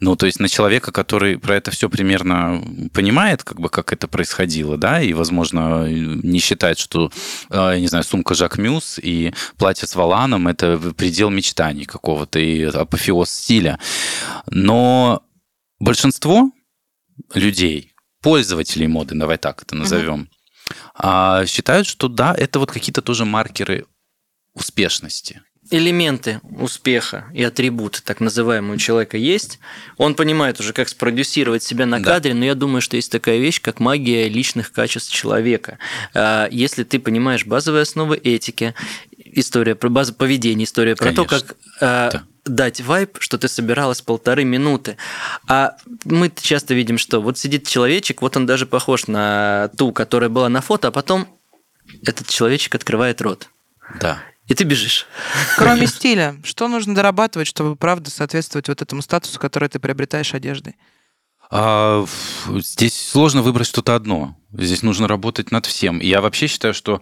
Ну, 0.00 0.16
то 0.16 0.26
есть 0.26 0.38
на 0.38 0.48
человека, 0.48 0.92
который 0.92 1.38
про 1.38 1.56
это 1.56 1.70
все 1.70 1.88
примерно 1.88 2.62
понимает, 2.92 3.42
как 3.42 3.58
бы 3.58 3.70
как 3.70 3.92
это 3.92 4.06
происходило, 4.06 4.76
да, 4.76 5.00
и, 5.00 5.14
возможно, 5.14 5.88
не 5.88 6.38
считает, 6.40 6.78
что, 6.78 7.10
э, 7.50 7.56
я 7.56 7.80
не 7.80 7.88
знаю, 7.88 8.04
сумка 8.04 8.34
Жак 8.34 8.58
Мюс 8.58 8.98
и 9.02 9.32
платье 9.56 9.88
с 9.88 9.94
валаном– 9.94 10.46
это 10.48 10.78
предел 10.94 11.30
мечтаний 11.30 11.86
какого-то 11.86 12.38
и 12.38 12.64
апофеоз 12.64 13.30
стиля. 13.30 13.78
Но 14.50 15.22
большинство 15.80 16.50
людей, 17.32 17.94
пользователей 18.20 18.88
моды, 18.88 19.14
давай 19.14 19.38
так 19.38 19.62
это 19.62 19.74
назовем, 19.74 20.28
uh-huh. 20.98 21.46
считают, 21.46 21.86
что 21.86 22.08
да, 22.08 22.34
это 22.34 22.58
вот 22.58 22.70
какие-то 22.70 23.00
тоже 23.00 23.24
маркеры 23.24 23.86
успешности 24.52 25.42
элементы 25.70 26.40
успеха 26.58 27.26
и 27.32 27.42
атрибуты, 27.42 28.00
так 28.02 28.20
называемые, 28.20 28.74
у 28.74 28.78
человека 28.78 29.16
есть. 29.16 29.58
Он 29.96 30.14
понимает 30.14 30.60
уже, 30.60 30.72
как 30.72 30.88
спродюсировать 30.88 31.62
себя 31.62 31.86
на 31.86 32.00
кадре, 32.00 32.32
да. 32.32 32.38
но 32.38 32.44
я 32.44 32.54
думаю, 32.54 32.80
что 32.80 32.96
есть 32.96 33.10
такая 33.10 33.38
вещь, 33.38 33.60
как 33.60 33.80
магия 33.80 34.28
личных 34.28 34.72
качеств 34.72 35.12
человека. 35.12 35.78
А, 36.14 36.48
если 36.50 36.84
ты 36.84 36.98
понимаешь 36.98 37.46
базовые 37.46 37.82
основы 37.82 38.16
этики, 38.16 38.74
история 39.16 39.74
про 39.74 39.88
базу 39.88 40.14
поведения, 40.14 40.64
история 40.64 40.94
про 40.94 41.06
Конечно. 41.06 41.24
то, 41.24 41.30
как 41.30 41.56
а, 41.80 42.10
да. 42.10 42.24
дать 42.44 42.80
вайп, 42.80 43.16
что 43.18 43.38
ты 43.38 43.48
собиралась 43.48 44.02
полторы 44.02 44.44
минуты. 44.44 44.96
А 45.48 45.76
мы 46.04 46.32
часто 46.40 46.74
видим, 46.74 46.98
что 46.98 47.20
вот 47.20 47.38
сидит 47.38 47.66
человечек, 47.66 48.22
вот 48.22 48.36
он 48.36 48.46
даже 48.46 48.66
похож 48.66 49.08
на 49.08 49.70
ту, 49.76 49.92
которая 49.92 50.30
была 50.30 50.48
на 50.48 50.60
фото, 50.60 50.88
а 50.88 50.90
потом 50.92 51.28
этот 52.04 52.28
человечек 52.28 52.74
открывает 52.74 53.20
рот. 53.20 53.48
Да 54.00 54.20
и 54.46 54.54
ты 54.54 54.64
бежишь. 54.64 55.06
Кроме 55.56 55.86
стиля, 55.86 56.36
что 56.44 56.68
нужно 56.68 56.94
дорабатывать, 56.94 57.48
чтобы 57.48 57.76
правда 57.76 58.10
соответствовать 58.10 58.68
вот 58.68 58.80
этому 58.82 59.02
статусу, 59.02 59.38
который 59.40 59.68
ты 59.68 59.78
приобретаешь 59.78 60.34
одеждой? 60.34 60.76
А, 61.50 62.04
здесь 62.48 63.08
сложно 63.08 63.42
выбрать 63.42 63.68
что-то 63.68 63.94
одно. 63.94 64.36
Здесь 64.58 64.82
нужно 64.82 65.08
работать 65.08 65.50
над 65.50 65.66
всем. 65.66 66.00
Я 66.00 66.20
вообще 66.20 66.46
считаю, 66.46 66.74
что 66.74 67.00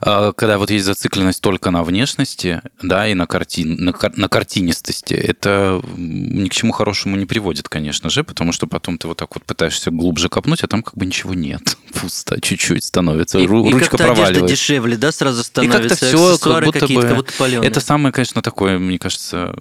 а, 0.00 0.32
когда 0.32 0.58
вот 0.58 0.70
есть 0.70 0.84
зацикленность 0.84 1.40
только 1.40 1.70
на 1.70 1.82
внешности, 1.82 2.62
да, 2.82 3.08
и 3.08 3.14
на, 3.14 3.26
картин, 3.26 3.76
на, 3.76 3.94
на 4.16 4.28
картинистости, 4.28 5.14
это 5.14 5.82
ни 5.96 6.48
к 6.48 6.52
чему 6.52 6.72
хорошему 6.72 7.16
не 7.16 7.26
приводит, 7.26 7.68
конечно 7.68 8.10
же, 8.10 8.24
потому 8.24 8.52
что 8.52 8.66
потом 8.66 8.98
ты 8.98 9.08
вот 9.08 9.18
так 9.18 9.34
вот 9.34 9.44
пытаешься 9.44 9.90
глубже 9.90 10.28
копнуть, 10.28 10.62
а 10.62 10.68
там 10.68 10.82
как 10.82 10.96
бы 10.96 11.06
ничего 11.06 11.34
нет. 11.34 11.76
Пусто 12.00 12.40
чуть-чуть 12.40 12.84
становится. 12.84 13.38
И, 13.38 13.46
Ру, 13.46 13.68
и 13.68 13.72
ручка 13.72 13.96
проваливается. 13.96 14.46
дешевле, 14.46 14.96
да, 14.96 15.12
сразу 15.12 15.42
становится. 15.42 15.78
И 15.78 15.88
как-то 15.88 16.06
все 16.06 16.38
как 16.38 16.64
будто 16.64 16.86
бы... 16.86 17.02
Как 17.02 17.16
будто 17.16 17.44
это 17.44 17.80
самый, 17.80 18.12
конечно, 18.12 18.42
такой, 18.42 18.78
мне 18.78 18.98
кажется, 18.98 19.54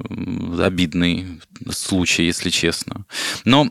обидный 0.59 1.41
случай, 1.71 2.23
если 2.23 2.49
честно. 2.49 3.05
Но 3.45 3.69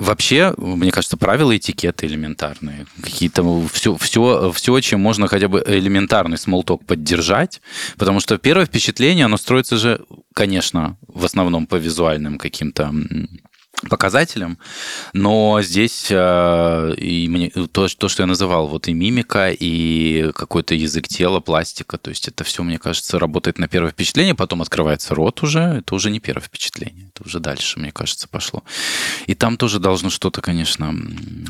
Вообще, 0.00 0.54
мне 0.56 0.90
кажется, 0.92 1.18
правила 1.18 1.54
этикета 1.54 2.06
элементарные. 2.06 2.86
Какие-то 3.02 3.68
все, 3.70 3.98
все, 3.98 4.50
все, 4.50 4.80
чем 4.80 5.00
можно 5.00 5.28
хотя 5.28 5.46
бы 5.46 5.62
элементарный 5.66 6.38
смолток 6.38 6.86
поддержать. 6.86 7.60
Потому 7.98 8.18
что 8.20 8.38
первое 8.38 8.64
впечатление, 8.64 9.26
оно 9.26 9.36
строится 9.36 9.76
же, 9.76 10.00
конечно, 10.32 10.96
в 11.06 11.22
основном 11.26 11.66
по 11.66 11.76
визуальным 11.76 12.38
каким-то 12.38 12.94
показателям, 13.88 14.58
но 15.12 15.60
здесь 15.62 16.08
э, 16.10 16.94
и 16.96 17.28
мне, 17.28 17.50
то, 17.50 17.88
то, 17.88 18.08
что 18.08 18.22
я 18.22 18.26
называл, 18.26 18.68
вот 18.68 18.88
и 18.88 18.92
мимика, 18.92 19.50
и 19.50 20.32
какой-то 20.34 20.74
язык 20.74 21.08
тела, 21.08 21.40
пластика, 21.40 21.96
то 21.98 22.10
есть 22.10 22.28
это 22.28 22.44
все, 22.44 22.62
мне 22.62 22.78
кажется, 22.78 23.18
работает 23.18 23.58
на 23.58 23.68
первое 23.68 23.92
впечатление, 23.92 24.34
потом 24.34 24.62
открывается 24.62 25.14
рот 25.14 25.42
уже, 25.42 25.60
это 25.60 25.94
уже 25.94 26.10
не 26.10 26.20
первое 26.20 26.42
впечатление, 26.42 27.10
это 27.14 27.26
уже 27.26 27.40
дальше, 27.40 27.78
мне 27.78 27.92
кажется, 27.92 28.28
пошло. 28.28 28.62
И 29.26 29.34
там 29.34 29.56
тоже 29.56 29.78
должно 29.78 30.10
что-то, 30.10 30.42
конечно, 30.42 30.94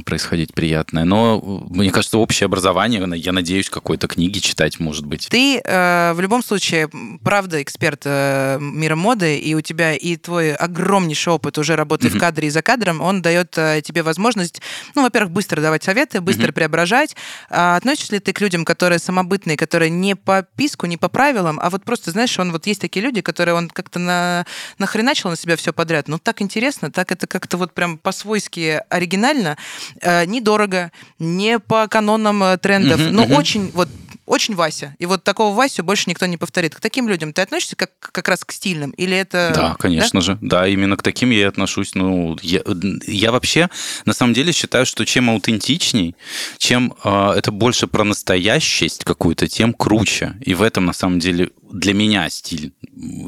происходить 0.05 0.55
приятное, 0.55 1.05
но 1.05 1.41
мне 1.69 1.91
кажется, 1.91 2.19
общее 2.19 2.47
образование, 2.47 3.03
я 3.17 3.33
надеюсь, 3.33 3.69
какой-то 3.69 4.07
книги 4.07 4.39
читать, 4.39 4.79
может 4.79 5.07
быть. 5.07 5.29
Ты 5.31 5.61
э, 5.65 6.13
в 6.15 6.21
любом 6.21 6.43
случае, 6.45 6.89
правда, 7.23 7.63
эксперт 7.63 8.03
э, 8.05 8.59
мира 8.61 8.97
моды, 8.97 9.39
и 9.39 9.55
у 9.55 9.61
тебя 9.61 9.95
и 9.95 10.17
твой 10.17 10.55
огромнейший 10.55 11.33
опыт 11.33 11.59
уже 11.59 11.77
работы 11.77 12.09
в 12.09 12.20
кадре 12.21 12.49
и 12.49 12.51
за 12.51 12.61
кадром, 12.61 13.01
он 13.01 13.23
дает 13.23 13.57
э, 13.57 13.81
тебе 13.83 14.03
возможность, 14.03 14.61
ну, 14.95 15.03
во-первых, 15.03 15.33
быстро 15.33 15.63
давать 15.63 15.83
советы, 15.83 16.21
быстро 16.21 16.49
mm-hmm. 16.49 16.53
преображать. 16.53 17.17
А 17.49 17.77
относишься 17.77 18.13
ли 18.13 18.21
ты 18.21 18.35
к 18.35 18.41
людям, 18.43 18.67
которые 18.67 18.99
самобытные, 18.99 19.57
которые 19.57 19.89
не 19.89 20.15
по 20.15 20.43
писку, 20.57 20.85
не 20.87 20.99
по 20.99 21.09
правилам, 21.09 21.59
а 21.63 21.71
вот 21.71 21.85
просто, 21.85 22.11
знаешь, 22.11 22.39
он 22.39 22.53
вот 22.53 22.67
есть 22.67 22.81
такие 22.83 23.03
люди, 23.03 23.23
которые 23.23 23.55
он 23.55 23.71
как-то 23.71 23.99
на, 23.99 24.45
нахреначил 24.79 25.31
на 25.31 25.37
себя 25.37 25.57
все 25.57 25.73
подряд. 25.73 26.09
Ну, 26.09 26.19
так 26.19 26.43
интересно, 26.43 26.91
так 26.91 27.11
это 27.11 27.27
как-то 27.27 27.57
вот 27.57 27.73
прям 27.73 27.97
по-свойски 27.97 28.83
оригинально, 28.91 29.57
э, 30.03 30.27
недорого, 30.27 30.93
не 31.19 31.59
по 31.59 31.89
канонам 31.89 32.43
э, 32.43 32.59
трендов, 32.59 33.01
mm-hmm, 33.01 33.11
но 33.13 33.25
mm-hmm. 33.25 33.39
очень 33.39 33.71
вот 33.73 33.89
очень 34.27 34.55
Вася. 34.55 34.95
И 34.99 35.07
вот 35.07 35.25
такого 35.25 35.55
Васю 35.55 35.83
больше 35.83 36.09
никто 36.09 36.27
не 36.27 36.37
повторит. 36.37 36.75
К 36.75 36.81
таким 36.81 37.09
людям 37.09 37.33
ты 37.33 37.43
относишься 37.43 37.77
как, 37.77 37.91
как 37.99 38.29
раз 38.29 38.45
к 38.45 38.53
стильным? 38.53 38.91
Или 38.93 39.17
это... 39.17 39.53
Да, 39.55 39.77
конечно 39.79 40.21
да? 40.21 40.27
же. 40.27 40.39
Да, 40.41 40.69
именно 40.69 40.97
к 40.97 41.03
таким 41.03 41.31
я 41.31 41.41
и 41.41 41.43
отношусь. 41.43 41.95
Ну, 41.95 42.39
я, 42.43 42.63
я 43.07 43.33
вообще 43.33 43.69
на 44.05 44.13
самом 44.13 44.35
деле 44.35 44.53
считаю, 44.53 44.87
что 44.87 45.05
чем 45.05 45.31
аутентичней, 45.31 46.17
чем 46.59 46.95
э, 47.05 47.33
это 47.37 47.51
больше 47.51 47.87
про 47.87 48.05
настоящесть 48.05 49.05
какую-то, 49.05 49.49
тем 49.49 49.73
круче. 49.73 50.35
И 50.41 50.55
в 50.55 50.63
этом 50.63 50.87
на 50.87 50.93
самом 50.93 51.19
деле 51.19 51.51
для 51.73 51.95
меня 51.95 52.29
стиль 52.31 52.73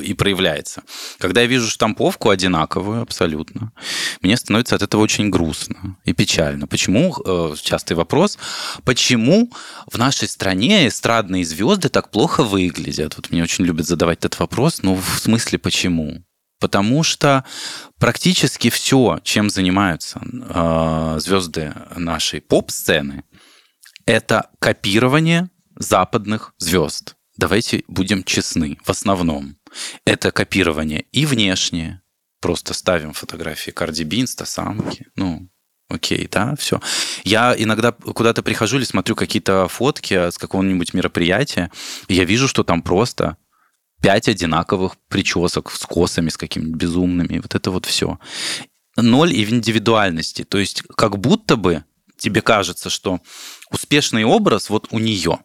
и 0.02 0.14
проявляется. 0.14 0.82
Когда 1.18 1.42
я 1.42 1.46
вижу 1.46 1.68
штамповку 1.68 2.30
одинаковую 2.30 3.02
абсолютно, 3.02 3.72
мне 4.20 4.36
становится 4.36 4.76
от 4.76 4.82
этого 4.82 5.00
очень 5.00 5.30
грустно 5.30 5.96
и 6.04 6.12
печально. 6.12 6.66
Почему, 6.66 7.14
э, 7.24 7.54
частый 7.62 7.96
вопрос, 7.96 8.38
почему 8.84 9.50
в 9.90 9.98
нашей 9.98 10.28
стране 10.28 10.88
эстрадные 10.88 11.44
звезды 11.44 11.88
так 11.88 12.10
плохо 12.10 12.42
выглядят? 12.42 13.16
Вот 13.16 13.30
мне 13.30 13.42
очень 13.42 13.64
любят 13.64 13.86
задавать 13.86 14.18
этот 14.18 14.38
вопрос, 14.38 14.82
ну 14.82 14.96
в 14.96 15.18
смысле 15.18 15.58
почему? 15.58 16.24
Потому 16.58 17.02
что 17.02 17.44
практически 17.98 18.70
все, 18.70 19.18
чем 19.24 19.50
занимаются 19.50 20.20
э, 20.22 21.18
звезды 21.20 21.74
нашей 21.96 22.40
поп-сцены, 22.40 23.24
это 24.06 24.50
копирование 24.60 25.50
западных 25.76 26.54
звезд 26.58 27.16
давайте 27.42 27.82
будем 27.88 28.22
честны, 28.22 28.78
в 28.84 28.90
основном 28.90 29.56
это 30.04 30.30
копирование 30.30 31.06
и 31.10 31.26
внешнее, 31.26 32.00
просто 32.40 32.72
ставим 32.72 33.12
фотографии 33.14 33.72
Карди 33.72 34.04
Би, 34.04 34.20
инстасамки, 34.20 35.08
ну, 35.16 35.48
окей, 35.88 36.28
да, 36.30 36.54
все. 36.54 36.80
Я 37.24 37.52
иногда 37.58 37.90
куда-то 37.90 38.44
прихожу 38.44 38.76
или 38.76 38.84
смотрю 38.84 39.16
какие-то 39.16 39.66
фотки 39.66 40.30
с 40.30 40.38
какого-нибудь 40.38 40.94
мероприятия, 40.94 41.72
и 42.06 42.14
я 42.14 42.24
вижу, 42.24 42.46
что 42.46 42.62
там 42.62 42.80
просто 42.80 43.36
пять 44.00 44.28
одинаковых 44.28 44.92
причесок 45.08 45.72
с 45.72 45.84
косами, 45.84 46.28
с 46.28 46.36
какими-то 46.36 46.76
безумными. 46.76 47.40
Вот 47.40 47.56
это 47.56 47.72
вот 47.72 47.86
все. 47.86 48.20
Ноль 48.96 49.32
индивидуальности. 49.34 50.44
То 50.44 50.58
есть 50.58 50.82
как 50.96 51.18
будто 51.18 51.56
бы 51.56 51.84
тебе 52.18 52.40
кажется, 52.40 52.88
что 52.88 53.20
успешный 53.72 54.22
образ 54.24 54.70
вот 54.70 54.86
у 54.92 55.00
нее. 55.00 55.40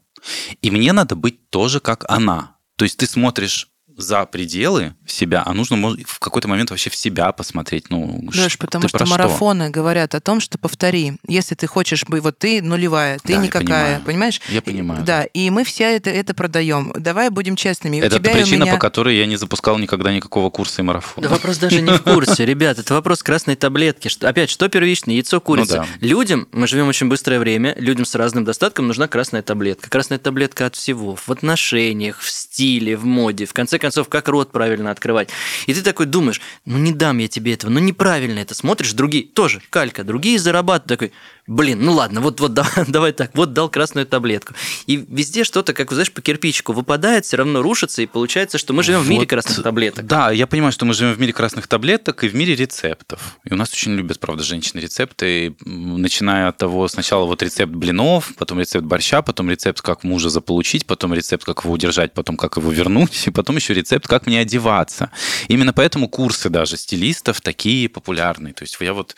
И 0.61 0.71
мне 0.71 0.93
надо 0.93 1.15
быть 1.15 1.49
тоже 1.49 1.79
как 1.79 2.05
она. 2.09 2.57
То 2.75 2.85
есть 2.85 2.97
ты 2.97 3.07
смотришь 3.07 3.69
за 3.97 4.25
пределы 4.25 4.95
себя, 5.05 5.43
а 5.45 5.53
нужно 5.53 5.77
в 6.05 6.19
какой-то 6.19 6.47
момент 6.47 6.69
вообще 6.69 6.89
в 6.89 6.95
себя 6.95 7.31
посмотреть. 7.31 7.89
Ну, 7.89 8.29
Леш, 8.33 8.57
потому 8.57 8.87
что 8.87 9.05
марафоны 9.05 9.65
что? 9.65 9.73
говорят 9.73 10.15
о 10.15 10.21
том, 10.21 10.39
что 10.39 10.57
повтори, 10.57 11.13
если 11.27 11.55
ты 11.55 11.67
хочешь 11.67 12.05
быть, 12.05 12.21
вот 12.21 12.37
ты 12.37 12.61
нулевая, 12.61 13.19
ты 13.19 13.35
да, 13.35 13.41
никакая, 13.41 13.99
понимаешь? 14.01 14.39
Я 14.49 14.61
понимаю. 14.61 15.03
Да, 15.03 15.23
и 15.23 15.49
мы 15.49 15.63
все 15.63 15.95
это, 15.95 16.09
это 16.09 16.33
продаем. 16.33 16.93
Давай 16.97 17.29
будем 17.29 17.55
честными. 17.55 17.97
Это 17.97 18.19
причина, 18.19 18.63
меня... 18.63 18.73
по 18.73 18.79
которой 18.79 19.17
я 19.17 19.25
не 19.25 19.35
запускал 19.35 19.77
никогда 19.77 20.13
никакого 20.13 20.49
курса 20.49 20.81
и 20.81 20.85
марафона. 20.85 21.27
Да 21.27 21.33
вопрос 21.33 21.57
даже 21.57 21.81
не 21.81 21.91
в 21.91 22.03
курсе, 22.03 22.45
ребят, 22.45 22.79
это 22.79 22.93
вопрос 22.93 23.23
красной 23.23 23.55
таблетки. 23.55 24.09
Опять, 24.23 24.49
что 24.49 24.69
первичное, 24.69 25.15
яйцо, 25.15 25.41
курица? 25.41 25.85
Ну 25.99 26.07
людям, 26.07 26.47
мы 26.51 26.67
живем 26.67 26.87
очень 26.87 27.09
быстрое 27.09 27.39
время, 27.39 27.75
людям 27.77 28.05
с 28.05 28.13
разным 28.15 28.45
достатком 28.45 28.87
нужна 28.87 29.07
красная 29.07 29.41
таблетка. 29.41 29.89
Красная 29.89 30.19
таблетка 30.19 30.67
от 30.67 30.75
всего. 30.75 31.15
В 31.15 31.29
отношениях, 31.29 32.19
в 32.19 32.29
стиле, 32.29 32.95
в 32.95 33.05
моде. 33.05 33.45
В 33.45 33.53
конце 33.53 33.79
концов, 33.79 33.86
как 33.91 34.27
рот 34.27 34.51
правильно 34.51 34.91
открывать. 34.91 35.29
И 35.65 35.73
ты 35.73 35.81
такой 35.81 36.05
думаешь, 36.05 36.41
ну 36.65 36.77
не 36.77 36.91
дам 36.91 37.17
я 37.17 37.27
тебе 37.27 37.53
этого, 37.53 37.71
ну 37.71 37.79
неправильно 37.79 38.39
это. 38.39 38.55
Смотришь, 38.55 38.93
другие, 38.93 39.23
тоже 39.25 39.61
калька, 39.69 40.03
другие 40.03 40.39
зарабатывают. 40.39 40.87
Такой, 40.87 41.13
блин, 41.47 41.81
ну 41.81 41.93
ладно, 41.93 42.21
вот, 42.21 42.39
вот 42.39 42.53
давай, 42.53 42.71
давай 42.87 43.11
так, 43.13 43.31
вот 43.33 43.53
дал 43.53 43.69
красную 43.69 44.05
таблетку. 44.05 44.53
И 44.85 44.97
везде 45.09 45.43
что-то, 45.43 45.73
как, 45.73 45.91
знаешь, 45.91 46.11
по 46.11 46.21
кирпичику 46.21 46.73
выпадает, 46.73 47.25
все 47.25 47.37
равно 47.37 47.61
рушится, 47.61 48.01
и 48.01 48.05
получается, 48.05 48.57
что 48.57 48.73
мы 48.73 48.83
живем 48.83 48.99
вот, 48.99 49.07
в 49.07 49.09
мире 49.09 49.25
красных 49.25 49.63
таблеток. 49.63 50.05
Да, 50.05 50.31
я 50.31 50.45
понимаю, 50.45 50.71
что 50.71 50.85
мы 50.85 50.93
живем 50.93 51.13
в 51.13 51.19
мире 51.19 51.33
красных 51.33 51.67
таблеток 51.67 52.23
и 52.23 52.27
в 52.27 52.35
мире 52.35 52.55
рецептов. 52.55 53.37
И 53.45 53.53
у 53.53 53.55
нас 53.55 53.71
очень 53.71 53.93
любят, 53.93 54.19
правда, 54.19 54.43
женщины 54.43 54.81
рецепты, 54.81 55.55
начиная 55.65 56.49
от 56.49 56.57
того, 56.57 56.87
сначала 56.87 57.25
вот 57.25 57.41
рецепт 57.41 57.73
блинов, 57.73 58.33
потом 58.37 58.59
рецепт 58.59 58.85
борща, 58.85 59.21
потом 59.21 59.49
рецепт, 59.49 59.81
как 59.81 60.03
мужа 60.03 60.29
заполучить, 60.29 60.85
потом 60.85 61.13
рецепт, 61.13 61.45
как 61.45 61.63
его 61.63 61.73
удержать, 61.73 62.13
потом 62.13 62.35
как 62.35 62.57
его 62.57 62.71
вернуть, 62.71 63.27
и 63.27 63.31
потом 63.31 63.55
еще 63.55 63.73
рецепт, 63.73 64.07
как 64.07 64.27
мне 64.27 64.41
одеваться. 64.41 65.11
Именно 65.47 65.73
поэтому 65.73 66.09
курсы 66.09 66.49
даже 66.49 66.77
стилистов 66.77 67.41
такие 67.41 67.87
популярные. 67.87 68.53
То 68.53 68.63
есть 68.63 68.77
я 68.79 68.93
вот 68.93 69.15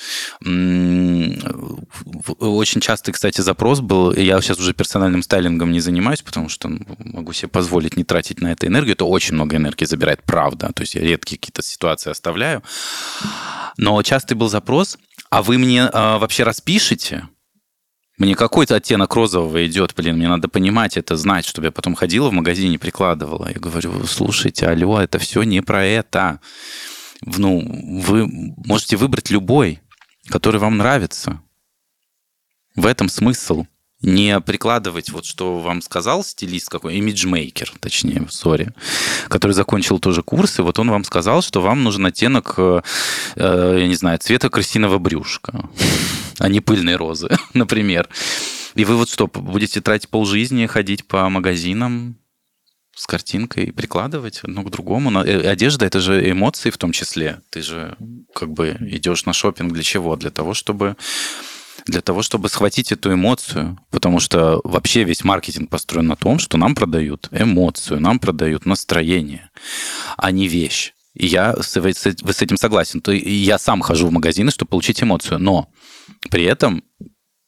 очень 2.39 2.81
частый, 2.81 3.13
кстати, 3.13 3.41
запрос 3.41 3.79
был, 3.79 4.13
я 4.13 4.41
сейчас 4.41 4.59
уже 4.59 4.73
персональным 4.73 5.23
стайлингом 5.23 5.71
не 5.71 5.79
занимаюсь, 5.79 6.21
потому 6.21 6.49
что 6.49 6.69
могу 6.99 7.33
себе 7.33 7.47
позволить 7.47 7.97
не 7.97 8.03
тратить 8.03 8.41
на 8.41 8.51
это 8.51 8.67
энергию, 8.67 8.93
это 8.93 9.05
очень 9.05 9.35
много 9.35 9.55
энергии 9.55 9.85
забирает, 9.85 10.23
правда, 10.23 10.71
то 10.73 10.81
есть 10.81 10.95
я 10.95 11.01
редкие 11.01 11.39
какие-то 11.39 11.61
ситуации 11.61 12.09
оставляю. 12.09 12.63
Но 13.77 14.01
частый 14.03 14.35
был 14.35 14.49
запрос, 14.49 14.97
а 15.29 15.41
вы 15.41 15.57
мне 15.57 15.83
а, 15.83 16.17
вообще 16.17 16.43
распишите, 16.43 17.29
мне 18.19 18.35
какой-то 18.35 18.75
оттенок 18.75 19.15
розового 19.15 19.65
идет, 19.65 19.93
блин, 19.95 20.17
мне 20.17 20.27
надо 20.27 20.49
понимать 20.49 20.97
это, 20.97 21.15
знать, 21.15 21.45
чтобы 21.45 21.67
я 21.67 21.71
потом 21.71 21.95
ходила 21.95 22.29
в 22.29 22.33
магазине, 22.33 22.77
прикладывала. 22.77 23.47
Я 23.47 23.57
говорю, 23.57 24.05
слушайте, 24.05 24.67
алло, 24.67 24.99
это 24.99 25.19
все 25.19 25.43
не 25.43 25.61
про 25.61 25.85
это. 25.85 26.41
Ну, 27.21 27.61
вы 28.01 28.27
можете 28.27 28.97
выбрать 28.97 29.29
любой, 29.29 29.79
который 30.27 30.59
вам 30.59 30.75
нравится. 30.75 31.41
В 32.75 32.85
этом 32.85 33.09
смысл. 33.09 33.65
Не 34.01 34.39
прикладывать 34.39 35.09
вот, 35.09 35.25
что 35.25 35.59
вам 35.59 35.81
сказал 35.81 36.23
стилист 36.23 36.69
какой, 36.69 36.95
имиджмейкер, 36.95 37.73
точнее, 37.81 38.25
сори, 38.29 38.73
который 39.27 39.51
закончил 39.51 39.99
тоже 39.99 40.23
курсы, 40.23 40.63
вот 40.63 40.79
он 40.79 40.89
вам 40.89 41.03
сказал, 41.03 41.41
что 41.41 41.59
вам 41.59 41.83
нужен 41.83 42.05
оттенок, 42.05 42.53
э, 42.57 42.81
я 43.35 43.87
не 43.87 43.95
знаю, 43.95 44.17
цвета 44.19 44.49
крысиного 44.49 44.99
брюшка, 44.99 45.69
а 46.37 46.47
не 46.47 46.61
пыльной 46.61 46.95
розы, 46.95 47.27
например. 47.53 48.07
И 48.75 48.85
вы 48.85 48.95
вот 48.95 49.09
что, 49.09 49.27
будете 49.27 49.81
тратить 49.81 50.07
полжизни, 50.07 50.65
ходить 50.65 51.05
по 51.05 51.27
магазинам, 51.27 52.15
с 52.99 53.07
картинкой 53.07 53.65
и 53.65 53.71
прикладывать 53.71 54.41
одно 54.43 54.61
к 54.63 54.71
другому. 54.71 55.09
Э, 55.21 55.49
одежда 55.49 55.85
это 55.85 56.01
же 56.01 56.29
эмоции 56.29 56.69
в 56.69 56.77
том 56.77 56.91
числе. 56.91 57.39
Ты 57.49 57.61
же 57.61 57.95
как 58.35 58.51
бы 58.51 58.75
идешь 58.81 59.25
на 59.25 59.31
шопинг 59.31 59.71
для 59.71 59.83
чего? 59.83 60.17
Для 60.17 60.31
того, 60.31 60.53
чтобы 60.53 60.97
для 61.89 62.01
того, 62.01 62.21
чтобы 62.21 62.49
схватить 62.49 62.91
эту 62.91 63.13
эмоцию, 63.13 63.77
потому 63.91 64.19
что 64.19 64.61
вообще 64.63 65.03
весь 65.03 65.23
маркетинг 65.23 65.69
построен 65.69 66.07
на 66.07 66.15
том, 66.15 66.39
что 66.39 66.57
нам 66.57 66.75
продают 66.75 67.29
эмоцию, 67.31 67.99
нам 67.99 68.19
продают 68.19 68.65
настроение, 68.65 69.49
а 70.17 70.31
не 70.31 70.47
вещь. 70.47 70.93
И 71.13 71.27
я 71.27 71.55
вы 71.75 71.93
с 71.93 72.41
этим 72.41 72.57
согласен. 72.57 73.01
То 73.01 73.11
я 73.11 73.57
сам 73.57 73.81
хожу 73.81 74.07
в 74.07 74.11
магазины, 74.11 74.51
чтобы 74.51 74.69
получить 74.69 75.01
эмоцию, 75.03 75.39
но 75.39 75.69
при 76.29 76.43
этом 76.43 76.83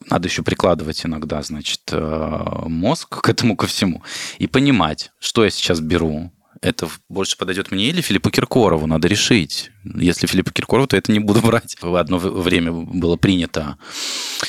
надо 0.10 0.28
еще 0.28 0.42
прикладывать 0.44 1.06
иногда, 1.06 1.42
значит, 1.44 1.82
э, 1.92 2.64
мозг 2.66 3.22
к 3.22 3.30
этому 3.30 3.56
ко 3.56 3.68
всему 3.68 4.04
и 4.40 4.48
понимать, 4.48 5.12
что 5.20 5.44
я 5.44 5.52
сейчас 5.52 5.80
беру, 5.80 6.32
это 6.62 6.88
больше 7.10 7.38
подойдет 7.38 7.72
мне 7.72 7.90
или 7.90 8.02
Филиппу 8.02 8.30
Киркорову, 8.30 8.86
надо 8.86 9.08
решить. 9.08 9.72
Если 9.84 10.28
Филиппу 10.28 10.52
Киркорову, 10.52 10.88
то 10.88 10.96
это 10.96 11.12
не 11.12 11.20
буду 11.20 11.42
брать. 11.42 11.76
Одно 11.82 12.18
время 12.18 12.72
было 12.72 13.16
принято, 13.16 13.78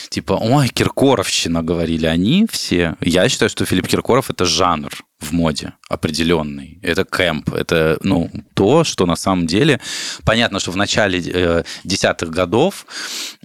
типа, 0.08 0.34
ой, 0.34 0.68
Киркоровщина, 0.68 1.62
говорили 1.62 2.06
они 2.06 2.46
все. 2.50 2.96
Я 3.00 3.28
считаю, 3.28 3.48
что 3.48 3.64
Филипп 3.64 3.88
Киркоров– 3.88 4.30
это 4.30 4.44
жанр 4.44 4.92
в 5.20 5.32
моде 5.32 5.74
определенный. 5.88 6.78
Это 6.82 7.04
кэмп, 7.04 7.54
это 7.54 7.98
ну, 8.02 8.30
то, 8.54 8.84
что 8.84 9.06
на 9.06 9.16
самом 9.16 9.46
деле... 9.46 9.80
Понятно, 10.24 10.58
что 10.60 10.72
в 10.72 10.76
начале 10.76 11.22
э, 11.24 11.64
десятых 11.84 12.30
годов 12.30 12.86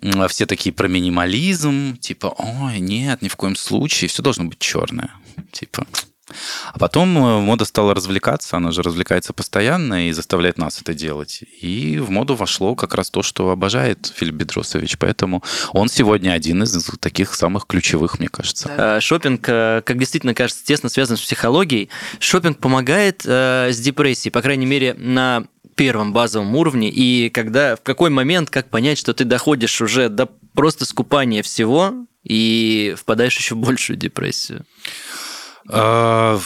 э, 0.01 0.27
все 0.27 0.45
такие 0.45 0.73
про 0.73 0.87
минимализм, 0.87 1.97
типа, 1.97 2.33
ой, 2.37 2.79
нет, 2.79 3.21
ни 3.21 3.27
в 3.27 3.35
коем 3.35 3.55
случае, 3.55 4.09
все 4.09 4.23
должно 4.23 4.45
быть 4.45 4.59
черное. 4.59 5.11
Типа, 5.51 5.85
а 6.73 6.79
потом 6.79 7.17
э, 7.17 7.39
мода 7.39 7.65
стала 7.65 7.93
развлекаться, 7.93 8.57
она 8.57 8.71
же 8.71 8.81
развлекается 8.81 9.33
постоянно 9.33 10.09
и 10.09 10.11
заставляет 10.11 10.57
нас 10.57 10.81
это 10.81 10.93
делать. 10.93 11.43
И 11.61 11.99
в 11.99 12.09
моду 12.09 12.35
вошло 12.35 12.75
как 12.75 12.95
раз 12.95 13.09
то, 13.09 13.23
что 13.23 13.51
обожает 13.51 14.11
Филипп 14.15 14.35
Бедросович. 14.35 14.97
Поэтому 14.97 15.43
он 15.71 15.89
сегодня 15.89 16.31
один 16.31 16.63
из 16.63 16.73
таких 16.99 17.33
самых 17.33 17.65
ключевых, 17.65 18.19
мне 18.19 18.27
кажется. 18.27 18.71
Да. 18.75 19.01
Шопинг, 19.01 19.47
э, 19.47 19.81
как 19.85 19.97
действительно 19.97 20.33
кажется, 20.33 20.65
тесно 20.65 20.89
связан 20.89 21.17
с 21.17 21.21
психологией. 21.21 21.89
Шопинг 22.19 22.59
помогает 22.59 23.23
э, 23.25 23.69
с 23.71 23.79
депрессией, 23.79 24.31
по 24.31 24.41
крайней 24.41 24.65
мере, 24.65 24.93
на 24.95 25.45
первом 25.75 26.11
базовом 26.11 26.55
уровне, 26.55 26.89
и 26.89 27.29
когда, 27.29 27.75
в 27.75 27.83
какой 27.83 28.09
момент, 28.09 28.49
как 28.49 28.69
понять, 28.69 28.97
что 28.97 29.13
ты 29.13 29.25
доходишь 29.25 29.79
уже 29.79 30.09
до 30.09 30.25
просто 30.55 30.85
скупания 30.85 31.43
всего 31.43 31.93
и 32.23 32.95
впадаешь 32.97 33.37
еще 33.37 33.53
в 33.53 33.59
большую 33.59 33.95
депрессию? 33.95 34.65
А, 35.69 36.39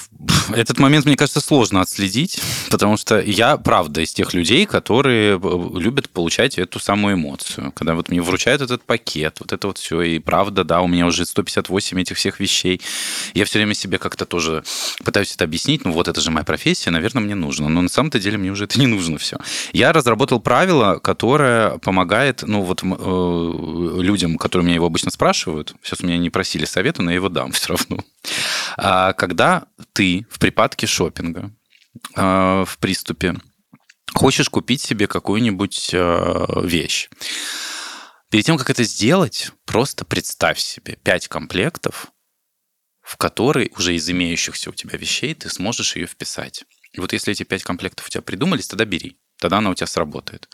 этот 0.54 0.80
момент, 0.80 1.06
мне 1.06 1.16
кажется, 1.16 1.42
сложно 1.42 1.82
отследить, 1.82 2.42
потому 2.70 2.98
что 2.98 3.20
я, 3.20 3.58
правда, 3.58 4.02
из 4.02 4.14
тех 4.14 4.34
людей, 4.34 4.66
которые 4.66 5.40
любят 5.80 6.10
получать 6.10 6.58
эту 6.58 6.80
самую 6.80 7.16
эмоцию. 7.16 7.72
Когда 7.74 7.94
вот 7.96 8.10
мне 8.10 8.22
вручают 8.22 8.62
этот 8.62 8.84
пакет, 8.84 9.38
вот 9.40 9.54
это 9.54 9.68
вот 9.68 9.78
все, 9.78 10.02
и 10.02 10.20
правда, 10.20 10.64
да, 10.64 10.82
у 10.82 10.88
меня 10.88 11.06
уже 11.06 11.26
158 11.26 12.02
этих 12.02 12.18
всех 12.18 12.40
вещей. 12.40 12.82
Я 13.34 13.46
все 13.46 13.60
время 13.60 13.74
себе 13.74 13.98
как-то 13.98 14.26
тоже 14.26 14.64
пытаюсь 15.04 15.34
это 15.34 15.44
объяснить, 15.44 15.86
ну 15.86 15.92
вот 15.92 16.08
это 16.08 16.20
же 16.20 16.32
моя 16.32 16.44
профессия, 16.44 16.90
наверное, 16.90 17.22
мне 17.22 17.36
нужно. 17.36 17.70
Но 17.70 17.82
на 17.82 17.90
самом-то 17.90 18.20
деле 18.20 18.38
мне 18.38 18.52
уже 18.52 18.66
это 18.66 18.80
не 18.80 18.88
нужно 18.88 19.18
все. 19.18 19.38
Я 19.72 19.94
разработал 19.94 20.40
правило, 20.40 21.00
которое 21.00 21.78
помогает, 21.80 22.44
ну 22.46 22.62
вот 22.62 22.82
э, 22.84 24.02
людям, 24.02 24.38
которые 24.38 24.66
меня 24.66 24.76
его 24.76 24.88
обычно 24.88 25.12
спрашивают, 25.12 25.76
сейчас 25.84 26.02
меня 26.02 26.18
не 26.18 26.30
просили 26.30 26.66
совета, 26.66 27.02
но 27.02 27.12
я 27.12 27.16
его 27.16 27.30
дам 27.30 27.52
все 27.52 27.70
равно. 27.70 28.04
А 28.78 29.14
когда 29.14 29.68
ты 29.94 30.26
в 30.30 30.40
припадке 30.40 30.88
шопинга, 30.88 31.52
а, 32.16 32.66
в 32.66 32.78
приступе, 32.78 33.36
хочешь 34.14 34.50
купить 34.50 34.82
себе 34.82 35.08
какую-нибудь 35.08 35.92
а, 35.94 36.62
вещь, 36.64 37.10
перед 38.30 38.46
тем, 38.46 38.58
как 38.58 38.70
это 38.70 38.84
сделать, 38.84 39.52
просто 39.66 40.06
представь 40.06 40.60
себе 40.60 40.98
5 41.04 41.28
комплектов, 41.28 42.12
в 43.02 43.18
которые 43.18 43.72
уже 43.78 43.96
из 43.96 44.10
имеющихся 44.10 44.70
у 44.70 44.74
тебя 44.74 44.98
вещей 44.98 45.34
ты 45.34 45.50
сможешь 45.50 45.96
ее 45.96 46.08
вписать. 46.08 46.64
И 46.94 47.00
вот 47.00 47.14
если 47.14 47.32
эти 47.34 47.44
пять 47.44 47.64
комплектов 47.64 48.08
у 48.08 48.10
тебя 48.10 48.22
придумались, 48.22 48.68
тогда 48.68 48.86
бери. 48.86 49.18
Тогда 49.40 49.58
она 49.58 49.70
у 49.70 49.74
тебя 49.74 49.88
сработает. 49.88 50.50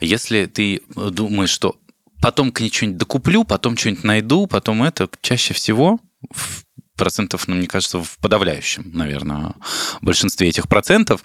Если 0.00 0.46
ты 0.46 0.82
думаешь, 0.88 1.50
что 1.50 1.80
потом 2.20 2.50
к 2.50 2.60
ней 2.60 2.70
что-нибудь 2.70 2.98
докуплю, 2.98 3.44
потом 3.44 3.76
что-нибудь 3.76 4.04
найду, 4.04 4.46
потом 4.46 4.82
это, 4.82 5.08
чаще 5.20 5.54
всего 5.54 6.00
процентов, 6.96 7.48
ну, 7.48 7.54
мне 7.54 7.66
кажется, 7.66 8.02
в 8.02 8.18
подавляющем, 8.18 8.90
наверное, 8.92 9.54
большинстве 10.02 10.48
этих 10.48 10.68
процентов 10.68 11.22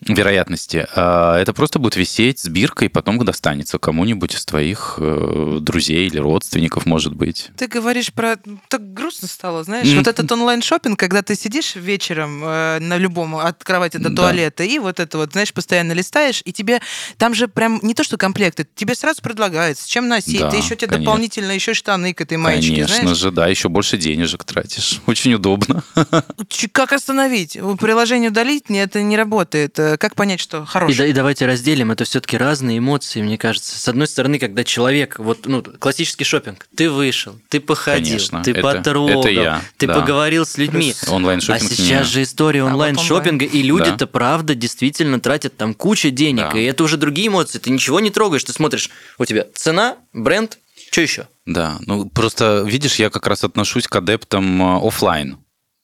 вероятности, 0.00 0.86
а, 0.94 1.38
это 1.38 1.52
просто 1.52 1.78
будет 1.78 1.96
висеть 1.96 2.40
с 2.40 2.48
биркой, 2.48 2.86
и 2.86 2.90
потом 2.90 3.24
достанется 3.24 3.78
кому-нибудь 3.78 4.34
из 4.34 4.44
твоих 4.44 4.96
э, 4.98 5.58
друзей 5.60 6.06
или 6.06 6.18
родственников, 6.18 6.84
может 6.84 7.14
быть. 7.14 7.50
Ты 7.56 7.68
говоришь 7.68 8.12
про... 8.12 8.36
Так 8.68 8.92
грустно 8.92 9.28
стало, 9.28 9.64
знаешь, 9.64 9.88
вот 9.94 10.06
этот 10.06 10.30
онлайн 10.32 10.62
шопинг 10.62 10.98
когда 10.98 11.22
ты 11.22 11.34
сидишь 11.34 11.76
вечером 11.76 12.42
э, 12.44 12.78
на 12.80 12.96
любом, 12.96 13.36
от 13.36 13.62
кровати 13.62 13.98
до 13.98 14.10
туалета, 14.10 14.58
да. 14.58 14.64
и 14.64 14.78
вот 14.78 15.00
это 15.00 15.18
вот, 15.18 15.32
знаешь, 15.32 15.52
постоянно 15.52 15.92
листаешь, 15.92 16.42
и 16.44 16.52
тебе 16.52 16.80
там 17.18 17.34
же 17.34 17.48
прям 17.48 17.78
не 17.82 17.94
то, 17.94 18.04
что 18.04 18.16
комплекты, 18.16 18.66
тебе 18.74 18.94
сразу 18.94 19.22
предлагают, 19.22 19.78
с 19.78 19.84
чем 19.84 20.08
носить, 20.08 20.40
да, 20.40 20.50
ты 20.50 20.56
еще 20.56 20.76
тебе 20.76 20.88
конечно. 20.88 21.04
дополнительно 21.04 21.52
еще 21.52 21.74
штаны 21.74 22.14
к 22.14 22.20
этой 22.20 22.38
маечке, 22.38 22.74
Конечно 22.74 23.02
знаешь? 23.02 23.18
же, 23.18 23.30
да, 23.30 23.46
еще 23.48 23.68
больше 23.68 23.96
денежек 23.96 24.44
тратишь. 24.44 25.00
Очень 25.14 25.34
удобно. 25.34 25.84
Как 26.72 26.92
остановить? 26.92 27.56
Приложение 27.80 28.30
удалить? 28.30 28.64
Это 28.68 29.00
не 29.00 29.16
работает. 29.16 29.78
Э, 29.78 29.96
как 29.96 30.16
понять, 30.16 30.40
что 30.40 30.64
хорошее? 30.64 31.06
И, 31.06 31.10
и 31.10 31.14
давайте 31.14 31.46
разделим. 31.46 31.92
Это 31.92 32.02
все-таки 32.04 32.36
разные 32.36 32.78
эмоции, 32.78 33.22
мне 33.22 33.38
кажется. 33.38 33.78
С 33.78 33.86
одной 33.86 34.08
стороны, 34.08 34.40
когда 34.40 34.64
человек, 34.64 35.20
вот, 35.20 35.46
ну, 35.46 35.62
классический 35.62 36.24
шопинг, 36.24 36.66
ты 36.76 36.90
вышел, 36.90 37.38
ты 37.48 37.60
походил, 37.60 38.16
Конечно, 38.16 38.42
ты 38.42 38.50
это, 38.50 38.62
потрогал, 38.62 39.20
это 39.20 39.28
я, 39.30 39.62
ты 39.76 39.86
да. 39.86 40.00
поговорил 40.00 40.44
с 40.44 40.58
людьми. 40.58 40.92
Онлайн-шопинг 41.06 41.70
А 41.70 41.74
сейчас 41.74 42.08
же 42.08 42.24
история 42.24 42.62
А 42.62 42.64
вот 42.64 42.72
онлайн-шопинга, 42.72 43.44
и 43.44 43.62
люди-то, 43.62 43.98
Да. 43.98 44.06
правда, 44.08 44.56
действительно 44.56 45.20
тратят 45.20 45.56
там 45.56 45.74
кучу 45.74 46.10
денег, 46.10 46.52
Да. 46.52 46.58
и 46.58 46.64
это 46.64 46.82
уже 46.82 46.96
другие 46.96 47.28
эмоции. 47.28 47.60
Ты 47.60 47.70
ничего 47.70 48.00
не 48.00 48.10
трогаешь, 48.10 48.42
ты 48.42 48.52
смотришь, 48.52 48.90
у 49.18 49.24
тебя 49.24 49.46
цена, 49.54 49.96
бренд, 50.12 50.58
что 50.94 51.00
еще? 51.00 51.28
Да, 51.44 51.78
ну 51.86 52.08
просто, 52.08 52.62
видишь, 52.64 53.00
я 53.00 53.10
как 53.10 53.26
раз 53.26 53.42
отношусь 53.42 53.88
к 53.88 53.96
адептам 53.96 54.62
э, 54.62 54.86
оффлайн 54.86 55.38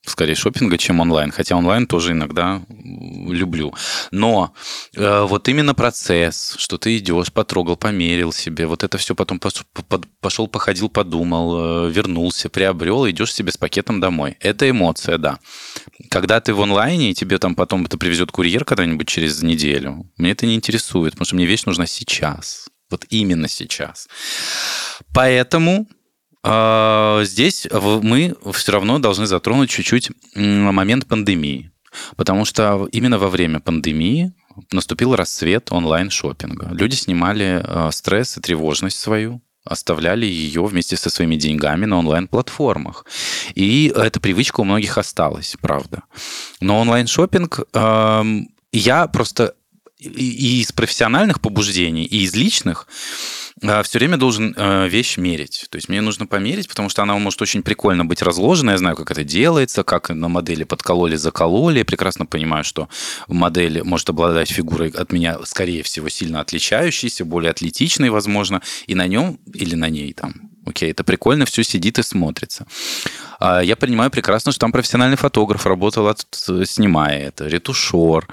скорее 0.07 0.37
шопинга, 0.37 0.79
чем 0.79 1.01
онлайн. 1.01 1.33
Хотя 1.33 1.57
онлайн 1.57 1.88
тоже 1.88 2.12
иногда 2.12 2.62
люблю. 2.68 3.75
Но 4.12 4.55
э, 4.94 5.23
вот 5.23 5.49
именно 5.49 5.75
процесс, 5.75 6.55
что 6.59 6.79
ты 6.79 6.96
идешь, 6.96 7.33
потрогал, 7.33 7.77
померил 7.77 8.33
себе, 8.33 8.68
вот 8.68 8.85
это 8.85 8.99
все 8.99 9.16
потом 9.16 9.40
пошел, 10.20 10.46
походил, 10.46 10.88
подумал, 10.88 11.88
э, 11.88 11.90
вернулся, 11.90 12.49
приобрел, 12.49 13.11
идешь 13.11 13.35
себе 13.35 13.51
с 13.51 13.57
пакетом 13.57 13.99
домой. 13.99 14.37
Это 14.38 14.70
эмоция, 14.70 15.18
да. 15.18 15.40
Когда 16.09 16.40
ты 16.40 16.55
в 16.55 16.62
онлайне, 16.62 17.11
и 17.11 17.14
тебе 17.14 17.38
там 17.38 17.57
потом 17.57 17.85
это 17.85 17.99
привезет 17.99 18.31
курьер 18.31 18.64
когда-нибудь 18.64 19.09
через 19.09 19.42
неделю, 19.42 20.09
мне 20.16 20.31
это 20.31 20.46
не 20.46 20.55
интересует, 20.55 21.14
потому 21.14 21.27
что 21.27 21.35
мне 21.35 21.46
вещь 21.46 21.64
нужна 21.64 21.87
сейчас. 21.87 22.68
Вот 22.90 23.07
именно 23.11 23.48
сейчас. 23.48 24.09
Поэтому 25.14 25.87
а, 26.42 27.22
Здесь 27.24 27.66
мы 27.70 28.35
все 28.53 28.72
равно 28.72 28.98
должны 28.98 29.26
затронуть 29.26 29.70
чуть-чуть 29.70 30.11
момент 30.35 31.07
пандемии. 31.07 31.70
Потому 32.16 32.44
что 32.44 32.88
именно 32.92 33.18
во 33.18 33.29
время 33.29 33.61
пандемии 33.61 34.33
наступил 34.72 35.16
расцвет 35.16 35.72
онлайн-шопинга. 35.72 36.68
Люди 36.72 36.94
снимали 36.94 37.62
э, 37.64 37.90
стресс 37.92 38.37
и 38.37 38.40
тревожность 38.40 38.98
свою, 38.98 39.42
оставляли 39.64 40.24
ее 40.24 40.64
вместе 40.64 40.96
со 40.96 41.11
своими 41.11 41.37
деньгами 41.37 41.87
на 41.87 41.98
онлайн-платформах. 41.98 43.05
И 43.55 43.92
эта 43.94 44.20
привычка 44.20 44.61
у 44.61 44.64
многих 44.64 44.98
осталась, 44.98 45.57
правда. 45.61 46.03
Но 46.61 46.81
онлайн-шопинг 46.81 47.61
эм, 47.72 48.48
я 48.72 49.07
просто 49.09 49.55
и- 50.01 50.61
из 50.61 50.73
профессиональных 50.73 51.41
побуждений, 51.41 52.05
и 52.05 52.23
из 52.23 52.35
личных 52.35 52.87
все 53.85 53.99
время 53.99 54.17
должен 54.17 54.55
э, 54.57 54.89
вещь 54.89 55.19
мерить. 55.19 55.67
То 55.71 55.77
есть 55.77 55.89
мне 55.91 56.01
нужно 56.01 56.27
померить, 56.27 56.69
потому 56.69 56.89
что 56.89 57.03
она 57.03 57.15
может 57.19 57.43
очень 57.43 57.63
прикольно 57.63 58.07
быть 58.07 58.23
разложена. 58.23 58.71
Я 58.71 58.79
знаю, 58.79 58.97
как 58.97 59.11
это 59.11 59.23
делается, 59.23 59.83
как 59.83 60.09
на 60.09 60.29
модели 60.29 60.65
подкололи, 60.65 61.17
закололи. 61.17 61.79
Я 61.81 61.85
прекрасно 61.85 62.25
понимаю, 62.25 62.65
что 62.65 62.89
модель 63.29 63.83
может 63.83 64.09
обладать 64.09 64.51
фигурой 64.51 64.89
от 64.91 65.13
меня, 65.13 65.39
скорее 65.45 65.83
всего, 65.83 66.09
сильно 66.09 66.41
отличающейся, 66.41 67.25
более 67.27 67.51
атлетичной, 67.51 68.09
возможно, 68.09 68.63
и 68.87 68.95
на 68.95 69.07
нем 69.07 69.39
или 69.53 69.75
на 69.75 69.91
ней 69.91 70.13
там 70.15 70.33
Окей, 70.67 70.91
это 70.91 71.05
прикольно, 71.05 71.47
все 71.47 71.65
сидит 71.65 71.99
и 71.99 72.03
смотрится. 72.03 72.67
А 73.41 73.61
Я 73.61 73.77
понимаю 73.77 74.11
прекрасно, 74.11 74.53
что 74.53 74.61
там 74.61 74.73
профессиональный 74.73 75.17
фотограф 75.17 75.67
работал, 75.67 76.07
от- 76.07 76.27
снимая 76.65 77.29
это, 77.29 77.47
ретушер. 77.47 78.29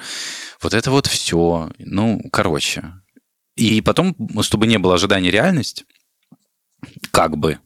Вот 0.62 0.74
это 0.74 0.91
вот 0.91 1.08
все. 1.08 1.70
Ну, 1.80 2.22
короче. 2.32 2.93
И 3.56 3.82
потом, 3.82 4.15
чтобы 4.41 4.67
не 4.67 4.78
было 4.78 4.96
ожидания 4.96 5.32
реальность, 5.32 5.86
как 7.12 7.38
бы, 7.38 7.60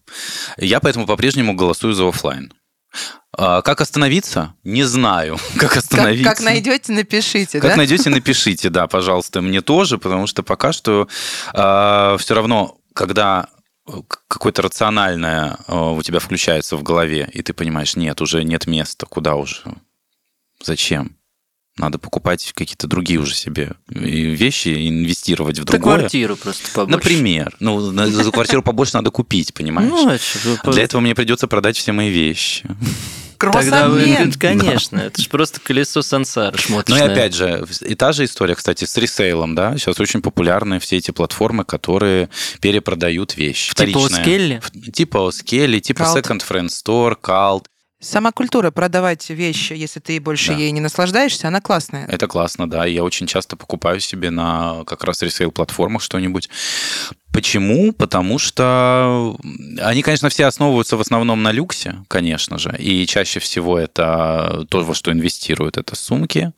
я 0.57 0.79
поэтому 0.79 1.05
по-прежнему 1.05 1.53
голосую 1.53 1.93
за 1.93 2.07
оффлайн. 2.07 2.53
А 3.37 3.61
Как 3.61 3.79
остановиться? 3.81 4.55
Не 4.63 4.83
знаю. 4.83 5.37
Как 5.57 5.69
Как, 5.69 5.77
остановиться? 5.77 6.29
как 6.29 6.41
найдете, 6.41 6.91
напишите, 6.91 7.59
Как 7.61 7.71
да? 7.71 7.77
найдете, 7.77 8.09
напишите, 8.09 8.69
да, 8.69 8.87
пожалуйста, 8.87 9.41
мне 9.41 9.61
тоже, 9.61 9.97
потому 9.97 10.27
что 10.27 10.43
пока 10.43 10.73
что 10.73 11.07
все 11.53 12.33
равно, 12.33 12.77
когда 12.93 13.47
к- 13.85 14.23
какое-то 14.27 14.61
рациональное 14.61 15.57
э, 15.67 15.75
у 15.75 16.01
тебя 16.03 16.19
включается 16.19 16.77
в 16.77 16.83
голове, 16.83 17.29
и 17.33 17.41
ты 17.41 17.53
понимаешь, 17.53 17.95
нет, 17.95 18.21
уже 18.21 18.43
нет 18.43 18.67
места, 18.67 19.05
куда 19.05 19.35
уже, 19.35 19.63
зачем? 20.63 21.17
Надо 21.77 21.97
покупать 21.97 22.51
какие-то 22.53 22.87
другие 22.87 23.19
уже 23.19 23.33
себе 23.33 23.71
и 23.89 24.25
вещи, 24.31 24.67
и 24.69 24.89
инвестировать 24.89 25.57
в 25.57 25.63
другое. 25.63 25.99
квартиру 25.99 26.35
просто 26.35 26.67
побольше. 26.73 26.91
Например. 26.91 27.55
Ну, 27.59 27.79
за 27.79 28.31
квартиру 28.31 28.61
побольше 28.61 28.95
надо 28.95 29.09
купить, 29.09 29.53
понимаешь? 29.53 29.89
Ну, 29.89 30.11
а 30.63 30.71
Для 30.71 30.83
этого 30.83 31.01
мне 31.01 31.15
придется 31.15 31.47
продать 31.47 31.77
все 31.77 31.93
мои 31.93 32.09
вещи. 32.09 32.65
Тогда 33.49 33.87
вы, 33.87 34.31
конечно, 34.39 34.97
это 34.97 35.21
же 35.21 35.29
просто 35.29 35.59
колесо 35.59 36.01
сансары 36.01 36.57
Ну 36.69 36.95
и 36.95 36.99
опять 36.99 37.33
же, 37.33 37.65
и 37.81 37.95
та 37.95 38.11
же 38.11 38.25
история, 38.25 38.55
кстати, 38.55 38.85
с 38.85 38.95
ресейлом, 38.97 39.55
да, 39.55 39.77
сейчас 39.77 39.99
очень 39.99 40.21
популярны 40.21 40.79
все 40.79 40.97
эти 40.97 41.11
платформы, 41.11 41.63
которые 41.65 42.29
перепродают 42.59 43.37
вещи. 43.37 43.73
Типа 43.73 43.99
Вторичные. 43.99 44.21
Скелли? 44.21 44.61
Типа 44.91 45.31
Скелли, 45.31 45.79
типа 45.79 46.03
Cult. 46.03 46.23
Second 46.23 46.41
Friend 46.47 46.67
Store, 46.67 47.15
Cult. 47.19 47.63
Сама 48.01 48.31
культура 48.31 48.71
продавать 48.71 49.29
вещи, 49.29 49.73
если 49.73 49.99
ты 49.99 50.19
больше 50.19 50.53
Да. 50.53 50.57
ей 50.57 50.71
не 50.71 50.81
наслаждаешься, 50.81 51.47
она 51.47 51.61
классная. 51.61 52.07
Это 52.07 52.27
классно, 52.27 52.67
да. 52.67 52.83
Я 52.85 53.03
очень 53.03 53.27
часто 53.27 53.55
покупаю 53.55 53.99
себе 53.99 54.31
на 54.31 54.83
как 54.85 55.03
раз 55.03 55.21
ресейл-платформах 55.21 56.01
что-нибудь. 56.01 56.49
Почему? 57.31 57.93
Потому 57.93 58.39
что 58.39 59.37
они, 59.79 60.01
конечно, 60.01 60.29
все 60.29 60.45
основываются 60.45 60.97
в 60.97 61.01
основном 61.01 61.43
на 61.43 61.51
люксе, 61.51 62.03
конечно 62.07 62.57
же. 62.57 62.75
И 62.79 63.05
чаще 63.05 63.39
всего 63.39 63.77
это 63.77 64.65
то, 64.69 64.81
во 64.83 64.95
что 64.95 65.11
инвестируют. 65.11 65.77
Это 65.77 65.95
сумки, 65.95 66.53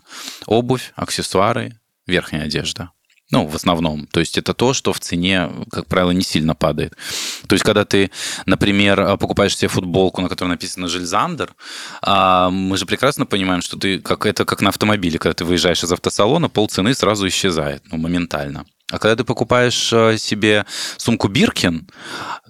обувь, 0.45 0.93
аксессуары, 0.95 1.77
верхняя 2.07 2.45
одежда. 2.45 2.91
Ну, 3.33 3.47
в 3.47 3.55
основном. 3.55 4.05
То 4.11 4.19
есть 4.19 4.37
это 4.37 4.53
то, 4.53 4.73
что 4.73 4.93
в 4.93 4.99
цене, 4.99 5.49
как 5.71 5.87
правило, 5.87 6.11
не 6.11 6.21
сильно 6.21 6.53
падает. 6.53 6.93
То 7.47 7.55
есть 7.55 7.65
когда 7.65 7.83
ты, 7.83 8.11
например, 8.45 9.17
покупаешь 9.17 9.57
себе 9.57 9.69
футболку, 9.69 10.21
на 10.21 10.29
которой 10.29 10.49
написано 10.49 10.87
«Жильзандер», 10.87 11.55
а, 12.03 12.51
мы 12.51 12.77
же 12.77 12.85
прекрасно 12.85 13.25
понимаем, 13.25 13.63
что 13.63 13.75
ты, 13.75 13.99
как, 13.99 14.27
это 14.27 14.45
как 14.45 14.61
на 14.61 14.69
автомобиле, 14.69 15.17
когда 15.17 15.33
ты 15.33 15.45
выезжаешь 15.45 15.83
из 15.83 15.91
автосалона, 15.91 16.47
полцены 16.47 16.93
сразу 16.93 17.27
исчезает, 17.27 17.81
ну, 17.91 17.97
моментально. 17.97 18.65
А 18.91 18.99
когда 18.99 19.15
ты 19.15 19.23
покупаешь 19.23 19.91
э, 19.91 20.19
себе 20.19 20.67
сумку 20.97 21.27
Биркин, 21.27 21.87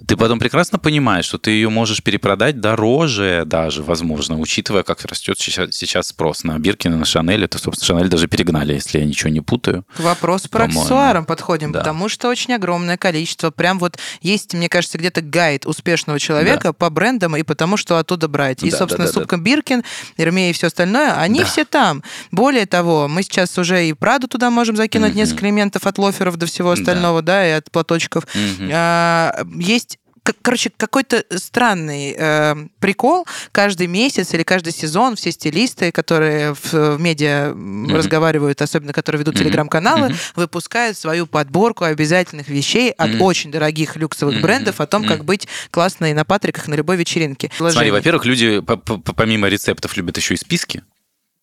ты 0.07 0.17
потом 0.17 0.39
прекрасно 0.39 0.79
понимаешь, 0.79 1.25
что 1.25 1.37
ты 1.37 1.51
ее 1.51 1.69
можешь 1.69 2.03
перепродать 2.03 2.59
дороже 2.59 3.43
даже, 3.45 3.83
возможно, 3.83 4.39
учитывая, 4.39 4.83
как 4.83 5.03
растет 5.05 5.37
сейчас, 5.39 6.07
спрос 6.07 6.43
на 6.43 6.57
Биркин 6.59 6.93
и 6.93 6.97
на 6.97 7.05
Шанель. 7.05 7.43
Это, 7.43 7.57
собственно, 7.57 7.87
Шанель 7.99 8.09
даже 8.09 8.27
перегнали, 8.27 8.73
если 8.73 8.99
я 8.99 9.05
ничего 9.05 9.29
не 9.29 9.41
путаю. 9.41 9.85
К 9.95 10.01
вопросу 10.01 10.49
про 10.49 10.65
аксессуарам 10.65 11.25
подходим, 11.25 11.71
Да. 11.71 11.79
потому 11.79 12.09
что 12.09 12.27
очень 12.29 12.53
огромное 12.53 12.97
количество. 12.97 13.51
Прям 13.51 13.79
вот 13.79 13.97
есть, 14.21 14.53
мне 14.53 14.69
кажется, 14.69 14.97
где-то 14.97 15.21
гайд 15.21 15.65
успешного 15.65 16.19
человека 16.19 16.73
по 16.73 16.89
брендам 16.89 17.35
и 17.35 17.43
потому, 17.43 17.77
что 17.77 17.97
оттуда 17.97 18.27
брать. 18.27 18.63
И, 18.63 18.69
Да, 18.71 18.77
собственно, 18.77 19.05
да, 19.05 19.11
да, 19.13 19.19
сумка 19.19 19.37
Биркин, 19.37 19.83
Эрмея 20.17 20.49
и 20.49 20.53
все 20.53 20.67
остальное, 20.67 21.13
они 21.19 21.39
Да. 21.39 21.45
все 21.45 21.65
там. 21.65 22.03
Более 22.31 22.65
того, 22.65 23.07
мы 23.07 23.23
сейчас 23.23 23.57
уже 23.57 23.87
и 23.87 23.93
Праду 23.93 24.27
туда 24.27 24.49
можем 24.49 24.75
закинуть 24.75 25.09
Мгм. 25.11 25.17
несколько 25.19 25.45
элементов 25.45 25.85
от 25.87 25.97
лоферов 25.97 26.37
до 26.37 26.45
всего 26.45 26.75
Да. 26.75 26.81
остального, 26.81 27.21
да, 27.21 27.47
и 27.47 27.51
от 27.51 27.71
платочков. 27.71 28.25
Мгм. 28.35 28.69
А, 28.73 29.43
Есть 29.55 29.92
Короче, 30.41 30.71
какой-то 30.75 31.25
странный 31.35 32.15
э, 32.17 32.55
прикол. 32.79 33.25
Каждый 33.51 33.87
месяц 33.87 34.33
или 34.33 34.43
каждый 34.43 34.71
сезон 34.71 35.17
все 35.17 35.31
стилисты, 35.31 35.91
которые 35.91 36.53
в, 36.53 36.73
в 36.73 36.99
медиа 36.99 37.53
Мгм. 37.53 37.93
разговаривают, 37.93 38.61
особенно 38.61 38.93
которые 38.93 39.19
ведут 39.19 39.35
Мгм. 39.35 39.43
телеграм-каналы, 39.43 40.09
Мгм. 40.09 40.17
выпускают 40.35 40.97
свою 40.97 41.27
подборку 41.27 41.83
обязательных 41.83 42.47
вещей 42.47 42.91
от 42.91 43.09
Мгм. 43.09 43.21
очень 43.21 43.51
дорогих 43.51 43.97
люксовых 43.97 44.35
Мгм. 44.35 44.43
брендов 44.43 44.79
о 44.79 44.87
том, 44.87 45.03
как 45.05 45.17
Мгм. 45.19 45.25
быть 45.25 45.47
классно 45.71 46.09
и 46.09 46.13
на 46.13 46.23
патриках 46.23 46.67
на 46.69 46.75
любой 46.75 46.95
вечеринке. 46.95 47.47
Смотри, 47.57 47.73
Вложений. 47.75 47.91
во-первых, 47.91 48.25
люди 48.25 48.59
по- 48.61 48.77
по- 48.77 48.97
помимо 49.13 49.49
рецептов 49.49 49.97
любят 49.97 50.15
еще 50.15 50.35
и 50.35 50.37
списки. 50.37 50.83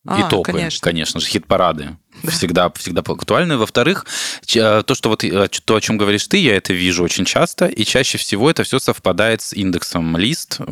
А, 0.07 0.19
и 0.27 0.31
топы, 0.31 0.53
конечно, 0.53 0.83
конечно 0.83 1.21
же, 1.21 1.27
хит-парады 1.27 1.99
да. 2.23 2.31
всегда, 2.31 2.73
всегда 2.77 3.01
актуальны. 3.01 3.57
Во-вторых, 3.57 4.07
э, 4.55 4.83
то, 4.85 4.95
что 4.95 5.09
вот 5.09 5.25
э, 5.25 5.49
то, 5.65 5.77
о 5.77 5.81
чем 5.81 5.99
говоришь 5.99 6.27
ты, 6.27 6.39
я 6.39 6.57
это 6.57 6.73
вижу 6.73 7.03
очень 7.03 7.25
часто, 7.25 7.67
и 7.67 7.85
чаще 7.85 8.19
всего 8.19 8.51
это 8.51 8.63
все 8.63 8.79
совпадает 8.79 9.43
с 9.43 9.53
индексом 9.53 10.17
лист. 10.17 10.57
Э, 10.61 10.65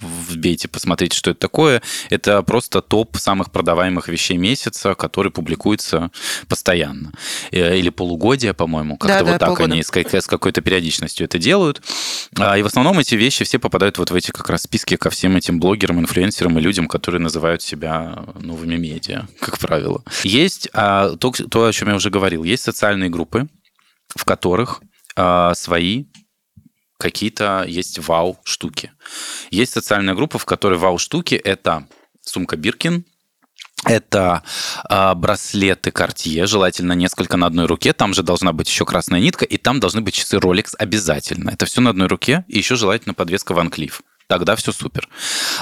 вбейте, 0.00 0.68
посмотрите, 0.68 1.16
что 1.16 1.30
это 1.30 1.40
такое. 1.40 1.82
Это 2.10 2.42
просто 2.42 2.80
топ 2.82 3.16
самых 3.16 3.50
продаваемых 3.50 4.08
вещей 4.08 4.36
месяца, 4.36 4.94
который 4.94 5.30
публикуется 5.30 6.10
постоянно. 6.48 7.12
Или 7.50 7.90
полугодия, 7.90 8.52
по-моему, 8.52 8.96
как-то 8.96 9.18
да, 9.18 9.24
вот 9.24 9.32
да, 9.32 9.38
так 9.38 9.48
полгода. 9.48 9.72
они 9.72 9.82
с, 9.82 9.90
с 9.90 10.26
какой-то 10.26 10.60
периодичностью 10.60 11.24
это 11.24 11.38
делают. 11.38 11.82
А, 12.38 12.56
и 12.56 12.62
в 12.62 12.66
основном 12.66 12.98
эти 12.98 13.14
вещи 13.14 13.44
все 13.44 13.58
попадают 13.58 13.98
вот 13.98 14.10
в 14.10 14.14
эти 14.14 14.30
как 14.30 14.48
раз 14.50 14.62
списки 14.62 14.96
ко 14.96 15.10
всем 15.10 15.36
этим 15.36 15.60
блогерам, 15.60 16.00
инфлюенсерам 16.00 16.58
и 16.58 16.62
людям, 16.62 16.86
которые 16.86 17.20
называют 17.20 17.62
себя 17.62 18.24
новыми 18.40 18.76
медиа, 18.76 19.26
как 19.40 19.58
правило. 19.58 20.02
Есть 20.24 20.59
есть 20.60 20.68
а, 20.74 21.16
то, 21.16 21.30
то, 21.30 21.66
о 21.66 21.72
чем 21.72 21.88
я 21.88 21.94
уже 21.94 22.10
говорил, 22.10 22.44
есть 22.44 22.62
социальные 22.62 23.10
группы, 23.10 23.48
в 24.14 24.24
которых 24.24 24.82
а, 25.16 25.54
свои 25.54 26.06
какие-то 26.98 27.64
есть 27.66 27.98
вау-штуки. 27.98 28.92
Есть 29.50 29.72
социальная 29.72 30.14
группа, 30.14 30.38
в 30.38 30.44
которой 30.44 30.78
вау-штуки– 30.78 31.34
это 31.44 31.88
сумка 32.20 32.58
Биркин, 32.58 33.06
это 33.86 34.42
э, 34.90 35.14
браслеты 35.14 35.88
Cartier, 35.88 36.46
желательно 36.46 36.92
несколько 36.92 37.38
на 37.38 37.46
одной 37.46 37.64
руке. 37.64 37.94
Там 37.94 38.12
же 38.12 38.22
должна 38.22 38.52
быть 38.52 38.68
еще 38.68 38.84
красная 38.84 39.20
нитка, 39.20 39.46
и 39.46 39.56
там 39.56 39.80
должны 39.80 40.02
быть 40.02 40.12
часы 40.12 40.36
Rolex 40.36 40.74
обязательно. 40.78 41.48
Это 41.48 41.64
все 41.64 41.80
на 41.80 41.88
одной 41.88 42.06
руке, 42.06 42.44
и 42.46 42.58
еще 42.58 42.76
желательно 42.76 43.14
подвеска 43.14 43.54
Van 43.54 43.70
Cleef 43.70 44.02
тогда 44.30 44.54
все 44.54 44.70
супер. 44.70 45.08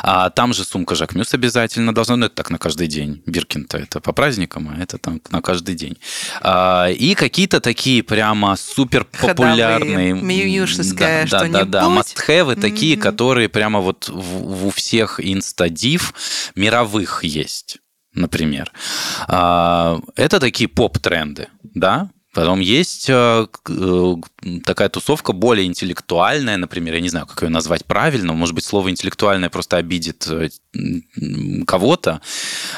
А 0.02 0.28
там 0.28 0.52
же 0.52 0.62
сумка 0.62 0.94
Жак 0.94 1.14
Мюс 1.14 1.32
обязательно 1.32 1.94
должна, 1.94 2.16
ну 2.16 2.26
это 2.26 2.34
так 2.34 2.50
на 2.50 2.58
каждый 2.58 2.86
день. 2.86 3.22
Биркин-то 3.24 3.78
это 3.78 4.00
по 4.00 4.12
праздникам, 4.12 4.68
а 4.68 4.82
это 4.82 4.98
там 4.98 5.22
на 5.30 5.40
каждый 5.40 5.74
день. 5.74 5.96
А, 6.42 6.88
и 6.90 7.14
какие-то 7.14 7.60
такие 7.60 8.02
прямо 8.02 8.56
супер 8.56 9.04
популярные... 9.04 10.12
Миюшеская 10.12 11.26
да, 11.26 11.44
да, 11.44 11.48
да, 11.48 11.64
да, 11.64 11.82
must-have 11.84 12.48
mm-hmm. 12.48 12.60
такие, 12.60 12.98
которые 12.98 13.48
прямо 13.48 13.80
вот 13.80 14.10
в, 14.10 14.66
у 14.66 14.70
всех 14.70 15.18
инстадив 15.18 16.12
мировых 16.54 17.24
есть 17.24 17.78
например. 18.14 18.72
А, 19.28 20.00
это 20.16 20.40
такие 20.40 20.68
поп-тренды, 20.68 21.48
да, 21.62 22.10
Потом 22.34 22.60
есть 22.60 23.08
э, 23.08 23.46
э, 23.68 24.14
такая 24.64 24.90
тусовка 24.90 25.32
более 25.32 25.66
интеллектуальная, 25.66 26.58
например, 26.58 26.94
я 26.94 27.00
не 27.00 27.08
знаю, 27.08 27.26
как 27.26 27.42
ее 27.42 27.48
назвать 27.48 27.86
правильно, 27.86 28.34
может 28.34 28.54
быть, 28.54 28.64
слово 28.64 28.90
интеллектуальное 28.90 29.48
просто 29.48 29.78
обидит 29.78 30.28
э, 30.28 30.50
кого-то. 31.66 32.20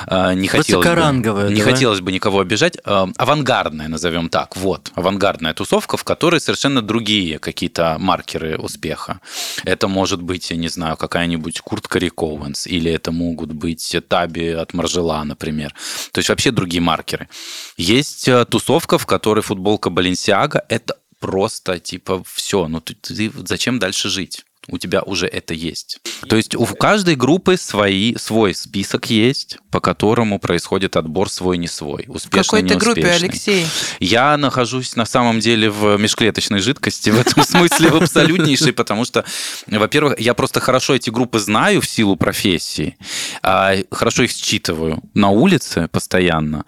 Не 0.08 0.46
хотелось, 0.46 0.86
бы, 0.86 1.52
не 1.52 1.60
хотелось 1.60 2.00
бы 2.00 2.12
никого 2.12 2.40
обижать. 2.40 2.78
Авангардная, 2.84 3.88
назовем 3.88 4.28
так, 4.28 4.56
вот, 4.56 4.92
авангардная 4.94 5.52
тусовка, 5.52 5.96
в 5.96 6.04
которой 6.04 6.40
совершенно 6.40 6.80
другие 6.80 7.40
какие-то 7.40 7.96
маркеры 7.98 8.56
успеха. 8.56 9.20
Это 9.64 9.88
может 9.88 10.22
быть, 10.22 10.50
я 10.50 10.56
не 10.56 10.68
знаю, 10.68 10.96
какая-нибудь 10.96 11.60
куртка 11.60 11.98
Рик 11.98 12.22
Оуэнс, 12.22 12.68
или 12.68 12.90
это 12.92 13.10
могут 13.10 13.52
быть 13.52 13.96
таби 14.08 14.50
от 14.50 14.74
Маржела, 14.74 15.24
например. 15.24 15.74
То 16.12 16.20
есть 16.20 16.28
вообще 16.28 16.52
другие 16.52 16.80
маркеры. 16.80 17.28
Есть 17.76 18.28
тусовка, 18.48 18.96
в 18.96 19.06
которой 19.06 19.39
футболка 19.42 19.90
Баленсиага, 19.90 20.64
это 20.68 20.98
просто 21.18 21.78
типа 21.78 22.22
все, 22.24 22.68
ну 22.68 22.80
ты, 22.80 22.94
ты 22.94 23.30
зачем 23.46 23.78
дальше 23.78 24.08
жить? 24.08 24.44
У 24.68 24.78
тебя 24.78 25.02
уже 25.02 25.26
это 25.26 25.54
есть. 25.54 26.00
То 26.28 26.36
есть 26.36 26.54
у 26.54 26.66
каждой 26.66 27.16
группы 27.16 27.56
свои, 27.56 28.14
свой 28.16 28.54
список 28.54 29.08
есть, 29.10 29.58
по 29.70 29.80
которому 29.80 30.38
происходит 30.38 30.96
отбор 30.96 31.30
свой 31.30 31.56
не 31.56 31.66
свой, 31.66 32.04
успешный, 32.08 32.42
В 32.42 32.46
какой 32.46 32.62
то 32.68 32.76
группе, 32.76 33.10
Алексей? 33.10 33.66
Я 34.00 34.36
нахожусь 34.36 34.96
на 34.96 35.06
самом 35.06 35.40
деле 35.40 35.70
в 35.70 35.96
межклеточной 35.96 36.60
жидкости 36.60 37.10
в 37.10 37.18
этом 37.18 37.42
смысле 37.42 37.90
в 37.90 37.96
абсолютнейшей, 37.96 38.72
потому 38.72 39.04
что, 39.04 39.24
во-первых, 39.66 40.20
я 40.20 40.34
просто 40.34 40.60
хорошо 40.60 40.94
эти 40.94 41.10
группы 41.10 41.38
знаю 41.38 41.80
в 41.80 41.86
силу 41.86 42.16
профессии, 42.16 42.96
а 43.42 43.76
хорошо 43.90 44.24
их 44.24 44.30
считываю 44.30 45.02
на 45.14 45.30
улице 45.30 45.88
постоянно, 45.88 46.64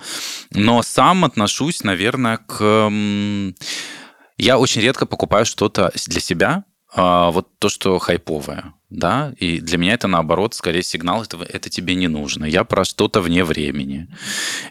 но 0.51 0.83
сам 0.83 1.25
отношусь, 1.25 1.85
наверное, 1.85 2.39
к... 2.39 2.91
Я 4.39 4.59
очень 4.59 4.81
редко 4.81 5.07
покупаю 5.07 5.45
что-то 5.45 5.93
для 6.07 6.21
себя, 6.21 6.65
а, 6.95 7.31
вот 7.31 7.49
то, 7.59 7.71
что 7.71 7.99
хайповое, 7.99 8.75
да, 8.91 9.33
и 9.39 9.61
для 9.61 9.79
меня 9.79 9.95
это 9.95 10.09
наоборот 10.09 10.55
скорее 10.55 10.83
сигнал, 10.83 11.23
это, 11.23 11.39
это 11.43 11.71
тебе 11.71 11.95
не 11.95 12.09
нужно. 12.09 12.45
Я 12.45 12.65
про 12.65 12.85
что-то 12.85 13.23
вне 13.23 13.45
времени. 13.45 14.09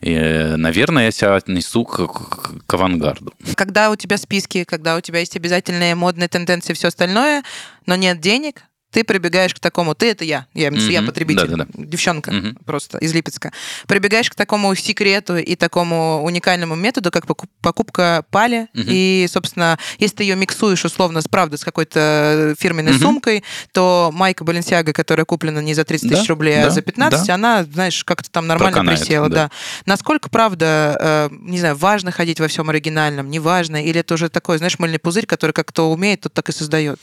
И, 0.01 0.15
наверное, 0.55 1.05
я 1.05 1.11
себя 1.11 1.35
отнесу 1.35 1.83
к, 1.83 2.07
к, 2.07 2.65
к 2.65 2.73
авангарду. 2.73 3.33
Когда 3.55 3.89
у 3.89 3.95
тебя 3.95 4.17
списки, 4.17 4.63
когда 4.65 4.97
у 4.97 5.01
тебя 5.01 5.19
есть 5.19 5.35
обязательные 5.35 5.95
модные 5.95 6.27
тенденции 6.27 6.73
и 6.73 6.75
все 6.75 6.89
остальное, 6.89 7.43
но 7.87 7.95
нет 7.95 8.19
денег, 8.19 8.61
ты 8.91 9.03
прибегаешь 9.03 9.53
к 9.53 9.59
такому, 9.59 9.95
ты 9.95 10.11
это 10.11 10.23
я, 10.23 10.45
я, 10.53 10.69
mm-hmm. 10.69 10.91
я 10.91 11.01
потребитель, 11.01 11.47
да, 11.47 11.57
да, 11.57 11.65
да. 11.65 11.85
девчонка 11.85 12.31
mm-hmm. 12.31 12.63
просто 12.65 12.97
из 12.97 13.13
Липецка, 13.13 13.51
прибегаешь 13.87 14.29
к 14.29 14.35
такому 14.35 14.75
секрету 14.75 15.37
и 15.37 15.55
такому 15.55 16.21
уникальному 16.23 16.75
методу, 16.75 17.09
как 17.09 17.25
покупка 17.61 18.25
пали, 18.29 18.67
mm-hmm. 18.73 18.85
и, 18.87 19.27
собственно, 19.31 19.79
если 19.97 20.17
ты 20.17 20.23
ее 20.23 20.35
миксуешь 20.35 20.83
условно, 20.83 21.21
правда, 21.29 21.57
с 21.57 21.63
какой-то 21.63 22.55
фирменной 22.59 22.91
mm-hmm. 22.91 22.99
сумкой, 22.99 23.43
то 23.71 24.11
майка 24.13 24.43
Баленсиага, 24.43 24.91
которая 24.91 25.25
куплена 25.25 25.61
не 25.61 25.73
за 25.73 25.85
30 25.85 26.09
да, 26.09 26.15
тысяч 26.15 26.29
рублей, 26.29 26.59
а 26.59 26.63
да, 26.63 26.67
а 26.67 26.71
за 26.71 26.81
15, 26.81 27.27
да. 27.27 27.33
она, 27.33 27.63
знаешь, 27.63 28.03
как-то 28.03 28.29
там 28.29 28.47
нормально 28.47 28.75
Проканает, 28.75 28.99
присела, 28.99 29.29
да. 29.29 29.35
да. 29.35 29.51
Насколько, 29.85 30.29
правда, 30.29 30.97
э, 30.99 31.29
не 31.31 31.59
знаю, 31.59 31.77
важно 31.77 32.11
ходить 32.11 32.41
во 32.41 32.47
всем 32.49 32.69
оригинальном, 32.69 33.29
не 33.29 33.39
важно, 33.39 33.83
или 33.83 34.01
это 34.01 34.15
уже 34.15 34.27
такой, 34.27 34.57
знаешь, 34.57 34.77
мыльный 34.79 34.99
пузырь, 34.99 35.25
который 35.25 35.51
как 35.53 35.69
кто 35.69 35.91
умеет, 35.91 36.21
тот 36.21 36.33
так 36.33 36.49
и 36.49 36.51
создает? 36.51 36.99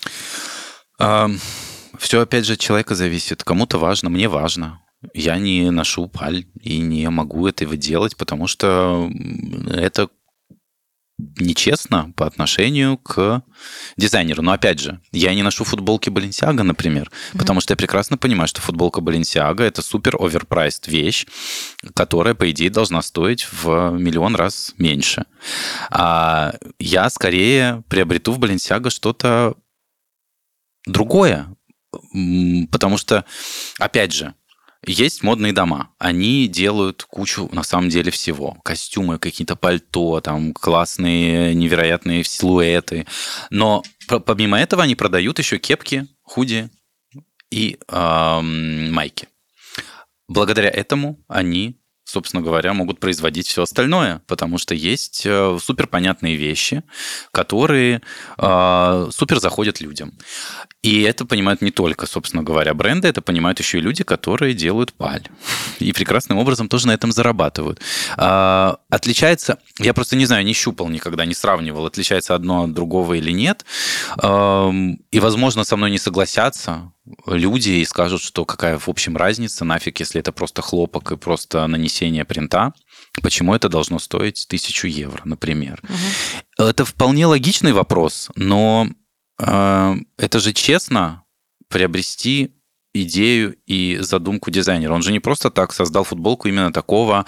Um... 1.00 1.40
Все, 1.98 2.20
опять 2.20 2.46
же, 2.46 2.54
от 2.54 2.60
человека 2.60 2.94
зависит. 2.94 3.44
Кому-то 3.44 3.78
важно, 3.78 4.08
мне 4.10 4.28
важно. 4.28 4.80
Я 5.14 5.38
не 5.38 5.70
ношу 5.70 6.08
паль 6.08 6.46
и 6.60 6.78
не 6.78 7.08
могу 7.10 7.46
этого 7.46 7.76
делать, 7.76 8.16
потому 8.16 8.46
что 8.46 9.10
это 9.66 10.08
нечестно 11.18 12.12
по 12.16 12.26
отношению 12.26 12.96
к 12.98 13.42
дизайнеру. 13.96 14.42
Но 14.42 14.52
опять 14.52 14.78
же, 14.78 15.00
я 15.12 15.34
не 15.34 15.42
ношу 15.42 15.64
футболки 15.64 16.10
Balenciaga, 16.10 16.62
например, 16.62 17.10
mm-hmm. 17.10 17.38
потому 17.38 17.60
что 17.60 17.72
я 17.72 17.76
прекрасно 17.76 18.16
понимаю, 18.16 18.46
что 18.48 18.60
футболка 18.60 19.00
Balenciaga 19.00 19.62
это 19.62 19.82
супер 19.82 20.16
оверпрайст 20.18 20.86
вещь, 20.86 21.26
которая, 21.94 22.34
по 22.34 22.50
идее, 22.50 22.70
должна 22.70 23.02
стоить 23.02 23.48
в 23.50 23.90
миллион 23.98 24.36
раз 24.36 24.74
меньше. 24.78 25.24
А 25.90 26.54
я 26.78 27.10
скорее 27.10 27.82
приобрету 27.88 28.32
в 28.32 28.38
Balenciaga 28.38 28.90
что-то 28.90 29.54
другое, 30.86 31.48
Потому 32.70 32.98
что, 32.98 33.24
опять 33.78 34.12
же, 34.12 34.34
есть 34.86 35.22
модные 35.22 35.52
дома. 35.52 35.90
Они 35.98 36.46
делают 36.46 37.02
кучу, 37.02 37.48
на 37.52 37.62
самом 37.62 37.88
деле, 37.88 38.10
всего. 38.10 38.58
Костюмы, 38.64 39.18
какие-то 39.18 39.56
пальто, 39.56 40.20
там 40.20 40.52
классные, 40.52 41.54
невероятные 41.54 42.22
силуэты. 42.24 43.06
Но 43.50 43.82
помимо 44.06 44.58
этого 44.58 44.84
они 44.84 44.94
продают 44.94 45.38
еще 45.38 45.58
кепки, 45.58 46.06
худи 46.22 46.70
и 47.50 47.78
эм, 47.88 48.92
майки. 48.92 49.28
Благодаря 50.28 50.68
этому 50.68 51.24
они 51.26 51.77
собственно 52.08 52.42
говоря, 52.42 52.72
могут 52.72 53.00
производить 53.00 53.46
все 53.46 53.62
остальное, 53.62 54.22
потому 54.26 54.56
что 54.56 54.74
есть 54.74 55.22
э, 55.26 55.58
супер 55.62 55.86
понятные 55.86 56.36
вещи, 56.36 56.82
которые 57.32 58.00
э, 58.38 59.08
супер 59.10 59.40
заходят 59.40 59.80
людям. 59.80 60.14
И 60.82 61.02
это 61.02 61.26
понимают 61.26 61.60
не 61.60 61.70
только, 61.70 62.06
собственно 62.06 62.42
говоря, 62.42 62.72
бренды, 62.72 63.08
это 63.08 63.20
понимают 63.20 63.58
еще 63.58 63.78
и 63.78 63.82
люди, 63.82 64.04
которые 64.04 64.54
делают 64.54 64.94
паль. 64.94 65.26
И 65.80 65.92
прекрасным 65.92 66.38
образом 66.38 66.68
тоже 66.68 66.86
на 66.86 66.92
этом 66.92 67.12
зарабатывают. 67.12 67.80
Э, 68.16 68.76
отличается, 68.88 69.58
я 69.78 69.92
просто 69.92 70.16
не 70.16 70.24
знаю, 70.24 70.46
не 70.46 70.54
щупал 70.54 70.88
никогда, 70.88 71.26
не 71.26 71.34
сравнивал, 71.34 71.84
отличается 71.84 72.34
одно 72.34 72.64
от 72.64 72.72
другого 72.72 73.14
или 73.14 73.32
нет. 73.32 73.66
Э, 74.22 74.72
и, 75.10 75.20
возможно, 75.20 75.64
со 75.64 75.76
мной 75.76 75.90
не 75.90 75.98
согласятся, 75.98 76.90
люди 77.26 77.70
и 77.70 77.84
скажут, 77.84 78.22
что 78.22 78.44
какая 78.44 78.78
в 78.78 78.88
общем 78.88 79.16
разница, 79.16 79.64
нафиг, 79.64 80.00
если 80.00 80.20
это 80.20 80.32
просто 80.32 80.62
хлопок 80.62 81.12
и 81.12 81.16
просто 81.16 81.66
нанесение 81.66 82.24
принта, 82.24 82.72
почему 83.22 83.54
это 83.54 83.68
должно 83.68 83.98
стоить 83.98 84.46
тысячу 84.48 84.86
евро, 84.86 85.22
например. 85.24 85.80
Угу. 85.82 86.68
Это 86.68 86.84
вполне 86.84 87.26
логичный 87.26 87.72
вопрос, 87.72 88.30
но 88.34 88.88
э, 89.38 89.94
это 90.16 90.40
же 90.40 90.52
честно 90.52 91.24
приобрести 91.68 92.57
идею 93.02 93.56
и 93.66 93.98
задумку 94.00 94.50
дизайнера. 94.50 94.92
Он 94.92 95.02
же 95.02 95.12
не 95.12 95.20
просто 95.20 95.50
так 95.50 95.72
создал 95.72 96.04
футболку 96.04 96.48
именно 96.48 96.72
такого 96.72 97.24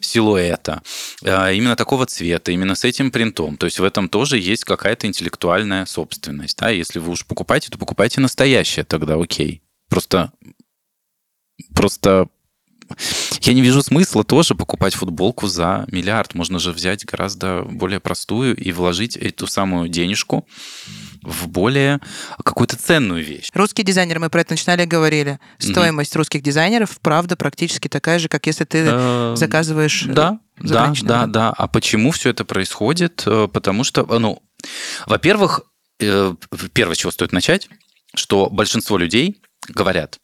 силуэта, 0.00 0.82
а 1.24 1.52
именно 1.52 1.76
такого 1.76 2.06
цвета, 2.06 2.52
именно 2.52 2.74
с 2.74 2.84
этим 2.84 3.10
принтом. 3.10 3.56
То 3.56 3.66
есть 3.66 3.78
в 3.78 3.84
этом 3.84 4.08
тоже 4.08 4.38
есть 4.38 4.64
какая-то 4.64 5.06
интеллектуальная 5.06 5.86
собственность. 5.86 6.58
Да? 6.58 6.70
Если 6.70 6.98
вы 6.98 7.12
уж 7.12 7.26
покупаете, 7.26 7.70
то 7.70 7.78
покупайте 7.78 8.20
настоящее, 8.20 8.84
тогда 8.84 9.14
окей. 9.14 9.62
Просто, 9.88 10.32
просто 11.74 12.28
Я 13.40 13.52
не 13.52 13.60
вижу 13.60 13.82
смысла 13.82 14.24
тоже 14.24 14.54
покупать 14.54 14.94
футболку 14.94 15.46
за 15.46 15.84
миллиард. 15.90 16.34
Можно 16.34 16.58
же 16.58 16.72
взять 16.72 17.04
гораздо 17.04 17.62
более 17.62 18.00
простую 18.00 18.56
и 18.56 18.72
вложить 18.72 19.16
эту 19.16 19.46
самую 19.46 19.88
денежку 19.88 20.46
в 21.22 21.48
более 21.48 22.00
какую-то 22.42 22.76
ценную 22.76 23.24
вещь. 23.24 23.50
Русские 23.54 23.84
дизайнеры, 23.84 24.20
мы 24.20 24.30
про 24.30 24.42
это 24.42 24.52
начинали 24.52 24.84
говорили. 24.84 25.38
Стоимость 25.58 26.14
mm-hmm. 26.14 26.18
русских 26.18 26.42
дизайнеров, 26.42 26.98
правда, 27.00 27.36
практически 27.36 27.88
такая 27.88 28.18
же, 28.18 28.28
как 28.28 28.46
если 28.46 28.64
ты 28.64 28.84
э, 28.86 29.34
заказываешь 29.36 30.04
Да, 30.04 30.38
да, 30.58 30.92
да, 31.02 31.26
да. 31.26 31.50
А 31.50 31.66
почему 31.68 32.10
все 32.12 32.30
это 32.30 32.44
происходит? 32.44 33.24
Э, 33.26 33.48
потому 33.52 33.84
что, 33.84 34.04
ну, 34.04 34.42
во-первых, 35.06 35.62
э, 36.00 36.34
первое, 36.72 36.96
чего 36.96 37.10
стоит 37.10 37.32
начать, 37.32 37.68
что 38.14 38.48
большинство 38.50 38.98
людей 38.98 39.40
говорят, 39.68 40.18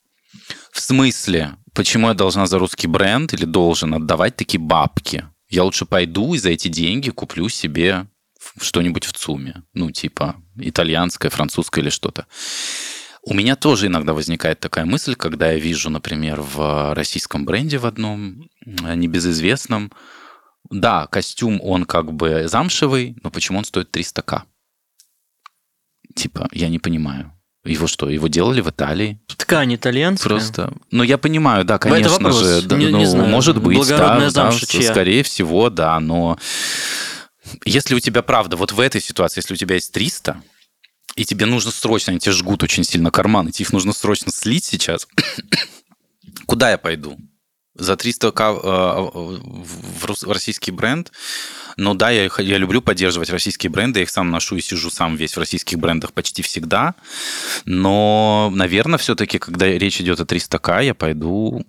в 0.81 0.83
смысле, 0.83 1.57
почему 1.74 2.09
я 2.09 2.14
должна 2.14 2.47
за 2.47 2.59
русский 2.59 2.87
бренд 2.87 3.35
или 3.35 3.45
должен 3.45 3.93
отдавать 3.93 4.37
такие 4.37 4.59
бабки? 4.59 5.26
Я 5.51 5.64
лучше 5.64 5.85
пойду 5.85 6.33
и 6.33 6.39
за 6.39 6.49
эти 6.49 6.68
деньги 6.68 7.11
куплю 7.11 7.51
себе 7.51 8.07
что-нибудь 8.59 9.05
в 9.05 9.12
ЦУМе. 9.12 9.62
Ну, 9.74 9.91
типа 9.91 10.37
итальянское, 10.57 11.28
французское 11.28 11.83
или 11.83 11.91
что-то. 11.91 12.26
У 13.22 13.35
меня 13.35 13.57
тоже 13.57 13.89
иногда 13.89 14.14
возникает 14.14 14.61
такая 14.61 14.87
мысль, 14.87 15.16
когда 15.16 15.53
я 15.53 15.59
вижу, 15.59 15.91
например, 15.91 16.41
в 16.41 16.95
российском 16.95 17.45
бренде 17.45 17.76
в 17.76 17.85
одном 17.85 18.49
небезызвестном, 18.64 19.93
да, 20.70 21.07
костюм, 21.09 21.61
он 21.61 21.85
как 21.85 22.14
бы 22.14 22.49
замшевый, 22.49 23.18
но 23.22 23.31
почему 23.31 23.59
он 23.59 23.66
стоит 23.66 23.95
300к? 23.95 24.45
Типа, 26.16 26.49
я 26.53 26.70
не 26.70 26.78
понимаю. 26.78 27.35
Его 27.65 27.87
что, 27.87 28.09
его 28.09 28.29
делали 28.29 28.63
в 28.63 28.71
Италии? 28.71 29.21
Ткань 29.37 29.75
итальянская? 29.75 30.31
Просто. 30.31 30.73
Ну, 30.91 31.03
я 31.03 31.19
понимаю, 31.19 31.65
да, 31.65 31.79
конечно 31.79 32.33
же. 32.33 32.63
Да, 32.63 32.77
не, 32.77 32.87
ну, 32.87 32.99
не 32.99 33.07
знаю. 33.07 33.29
Может 33.29 33.61
быть, 33.61 33.87
да, 33.89 34.31
да, 34.31 34.53
скорее 34.53 35.23
всего, 35.23 35.69
да, 35.69 36.01
но 36.01 36.39
если 37.65 37.95
у 37.95 38.01
тебя, 38.01 38.23
правда, 38.23 38.57
вот 38.57 38.73
в 38.73 38.81
этой 38.81 39.01
ситуации, 39.01 39.41
если 39.41 39.55
у 39.55 39.57
тебя 39.57 39.75
есть 39.75 39.93
300, 39.93 40.43
и 41.17 41.25
тебе 41.25 41.47
нужно 41.47 41.71
срочно, 41.71 42.13
они 42.13 42.21
тебе 42.21 42.33
жгут 42.33 42.63
очень 42.63 42.85
сильно 42.85 43.11
карманы, 43.11 43.51
тебе 43.51 43.65
их 43.65 43.73
нужно 43.73 43.93
срочно 43.93 44.33
слить 44.33 44.65
сейчас, 44.65 45.07
куда 46.47 46.71
я 46.71 46.79
пойду? 46.79 47.19
За 47.75 47.95
300к 47.95 48.61
э, 48.63 49.11
в 50.03 50.31
российский 50.31 50.71
бренд. 50.71 51.13
Ну 51.81 51.95
да, 51.95 52.11
я, 52.11 52.28
я 52.39 52.59
люблю 52.59 52.83
поддерживать 52.83 53.31
российские 53.31 53.70
бренды, 53.70 54.01
я 54.01 54.03
их 54.03 54.11
сам 54.11 54.31
ношу 54.31 54.57
и 54.57 54.61
сижу 54.61 54.91
сам 54.91 55.16
весь 55.16 55.35
в 55.35 55.39
российских 55.39 55.78
брендах 55.78 56.12
почти 56.12 56.43
всегда. 56.43 56.95
Но, 57.64 58.53
наверное, 58.55 58.99
все-таки, 58.99 59.39
когда 59.39 59.66
речь 59.66 59.99
идет 59.99 60.20
о 60.20 60.24
300к, 60.24 60.85
я 60.85 60.93
пойду 60.93 61.64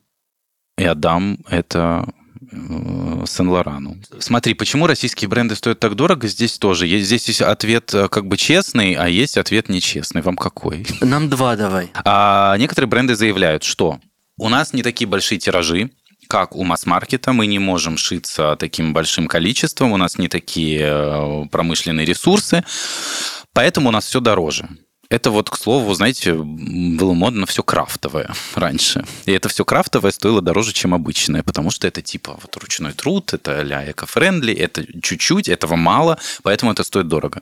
и 0.77 0.83
отдам 0.83 1.37
это 1.47 2.09
э, 2.41 3.23
Сен-Лорану. 3.25 4.01
Смотри, 4.19 4.53
почему 4.53 4.85
российские 4.85 5.29
бренды 5.29 5.55
стоят 5.55 5.79
так 5.79 5.95
дорого? 5.95 6.27
Здесь 6.27 6.57
тоже 6.57 6.87
есть. 6.87 7.05
Здесь 7.05 7.29
есть 7.29 7.41
ответ 7.41 7.93
э, 7.93 8.09
как 8.09 8.27
бы 8.27 8.35
честный, 8.35 8.95
а 8.95 9.07
есть 9.07 9.37
ответ 9.37 9.69
нечестный. 9.69 10.21
Вам 10.21 10.35
какой? 10.35 10.85
Нам 10.99 11.29
два 11.29 11.55
давай. 11.55 11.89
А 12.03 12.57
некоторые 12.57 12.89
бренды 12.89 13.15
заявляют, 13.15 13.63
что 13.63 14.01
у 14.37 14.49
нас 14.49 14.73
не 14.73 14.83
такие 14.83 15.07
большие 15.07 15.39
тиражи, 15.39 15.91
как 16.31 16.55
у 16.55 16.63
масс-маркета, 16.63 17.33
мы 17.33 17.45
не 17.45 17.59
можем 17.59 17.97
шиться 17.97 18.55
таким 18.57 18.93
большим 18.93 19.27
количеством, 19.27 19.91
у 19.91 19.97
нас 19.97 20.17
не 20.17 20.29
такие 20.29 20.79
э, 20.81 21.45
промышленные 21.51 22.05
ресурсы, 22.05 22.63
поэтому 23.51 23.89
у 23.89 23.91
нас 23.91 24.05
все 24.05 24.21
дороже. 24.21 24.69
Это 25.09 25.29
вот, 25.29 25.49
к 25.49 25.57
слову, 25.57 25.93
знаете, 25.93 26.33
было 26.33 27.11
модно 27.11 27.45
все 27.45 27.63
крафтовое 27.63 28.33
раньше. 28.55 29.05
И 29.25 29.33
это 29.33 29.49
все 29.49 29.65
крафтовое 29.65 30.11
стоило 30.11 30.41
дороже, 30.41 30.71
чем 30.71 30.93
обычное, 30.93 31.43
потому 31.43 31.69
что 31.69 31.85
это 31.85 32.01
типа 32.01 32.39
вот 32.41 32.55
ручной 32.55 32.93
труд, 32.93 33.33
это 33.33 33.61
ля 33.61 33.91
эко-френдли, 33.91 34.53
это 34.53 34.85
чуть-чуть, 35.01 35.49
этого 35.49 35.75
мало, 35.75 36.17
поэтому 36.43 36.71
это 36.71 36.85
стоит 36.85 37.09
дорого. 37.09 37.41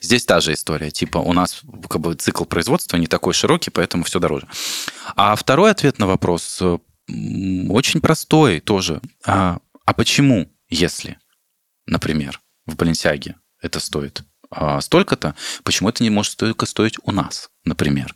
Здесь 0.00 0.24
та 0.24 0.38
же 0.38 0.52
история. 0.52 0.92
Типа 0.92 1.18
у 1.18 1.32
нас 1.32 1.62
как 1.90 2.00
бы 2.00 2.14
цикл 2.14 2.44
производства 2.44 2.98
не 2.98 3.08
такой 3.08 3.34
широкий, 3.34 3.70
поэтому 3.70 4.04
все 4.04 4.20
дороже. 4.20 4.46
А 5.16 5.34
второй 5.34 5.72
ответ 5.72 5.98
на 5.98 6.06
вопрос 6.06 6.62
очень 7.08 8.00
простой 8.00 8.60
тоже. 8.60 9.00
А, 9.24 9.58
а 9.84 9.94
почему, 9.94 10.50
если, 10.68 11.18
например, 11.86 12.40
в 12.66 12.76
Баленсиаге 12.76 13.36
это 13.60 13.80
стоит 13.80 14.22
а, 14.50 14.80
столько-то, 14.80 15.34
почему 15.64 15.88
это 15.88 16.02
не 16.02 16.10
может 16.10 16.32
столько 16.32 16.66
стоить 16.66 16.96
у 17.02 17.12
нас, 17.12 17.50
например? 17.64 18.14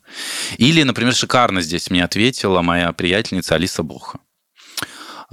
Или, 0.59 0.83
например, 0.83 1.15
шикарно 1.15 1.63
здесь 1.63 1.91
мне 1.91 2.05
ответила 2.05 2.63
моя 2.63 2.93
приятельница 2.93 3.55
Алиса 3.55 3.83
Боха. 3.83 4.21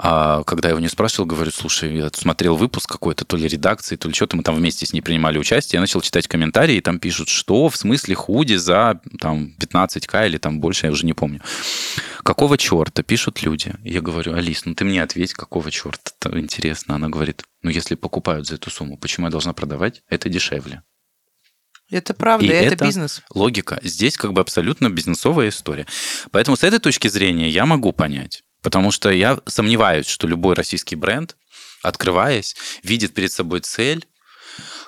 А 0.02 0.44
когда 0.44 0.70
я 0.70 0.72
его 0.72 0.80
не 0.80 0.88
спрашивал, 0.88 1.26
говорю, 1.26 1.52
слушай, 1.52 1.94
я 1.94 2.10
смотрел 2.14 2.56
выпуск 2.56 2.90
какой-то, 2.90 3.26
то 3.26 3.36
ли 3.36 3.50
редакции, 3.50 3.98
то 3.98 4.08
ли 4.08 4.14
что-то, 4.14 4.38
мы 4.38 4.44
там 4.44 4.56
вместе 4.56 4.86
с 4.86 4.94
ней 4.94 5.02
принимали 5.02 5.38
участие, 5.38 5.78
я 5.78 5.82
начал 5.82 6.00
читать 6.00 6.26
комментарии, 6.26 6.76
и 6.76 6.82
там 6.82 7.00
пишут, 7.00 7.28
что 7.28 7.68
в 7.68 7.76
смысле 7.76 8.16
худи 8.16 8.56
за 8.56 9.02
там 9.20 9.54
15к 9.60 10.26
или 10.26 10.38
там 10.38 10.62
больше, 10.62 10.86
я 10.86 10.94
уже 10.94 11.06
не 11.06 11.14
помню. 11.14 11.42
Какого 12.24 12.58
черта 12.58 13.04
пишут 13.04 13.44
люди? 13.44 13.76
Я 13.84 14.00
говорю, 14.00 14.36
Алис, 14.36 14.64
ну 14.64 14.74
ты 14.74 14.86
мне 14.86 15.04
ответь, 15.04 15.34
какого 15.34 15.70
черта, 15.70 16.12
это 16.22 16.40
интересно. 16.40 16.96
Она 16.96 17.10
говорит, 17.10 17.44
ну 17.62 17.70
если 17.70 17.96
покупают 17.96 18.48
за 18.48 18.56
эту 18.56 18.72
сумму, 18.72 18.98
почему 18.98 19.28
я 19.28 19.32
должна 19.32 19.52
продавать? 19.52 20.02
Это 20.08 20.30
дешевле. 20.30 20.82
Это 21.92 22.14
правда, 22.14 22.46
и 22.46 22.50
это, 22.50 22.76
это 22.76 22.86
бизнес. 22.86 23.22
Логика. 23.34 23.80
Здесь 23.82 24.16
как 24.16 24.32
бы 24.32 24.40
абсолютно 24.40 24.90
бизнесовая 24.90 25.50
история. 25.50 25.88
Поэтому 26.32 26.56
с 26.56 26.64
этой 26.64 26.80
точки 26.80 27.08
зрения 27.10 27.50
я 27.50 27.66
могу 27.66 27.92
понять. 27.92 28.44
Потому 28.62 28.92
что 28.92 29.10
я 29.10 29.40
сомневаюсь, 29.46 30.08
что 30.08 30.28
любой 30.28 30.56
российский 30.56 30.96
бренд, 30.96 31.38
открываясь, 31.82 32.56
видит 32.84 33.14
перед 33.14 33.32
собой 33.32 33.62
цель 33.62 34.06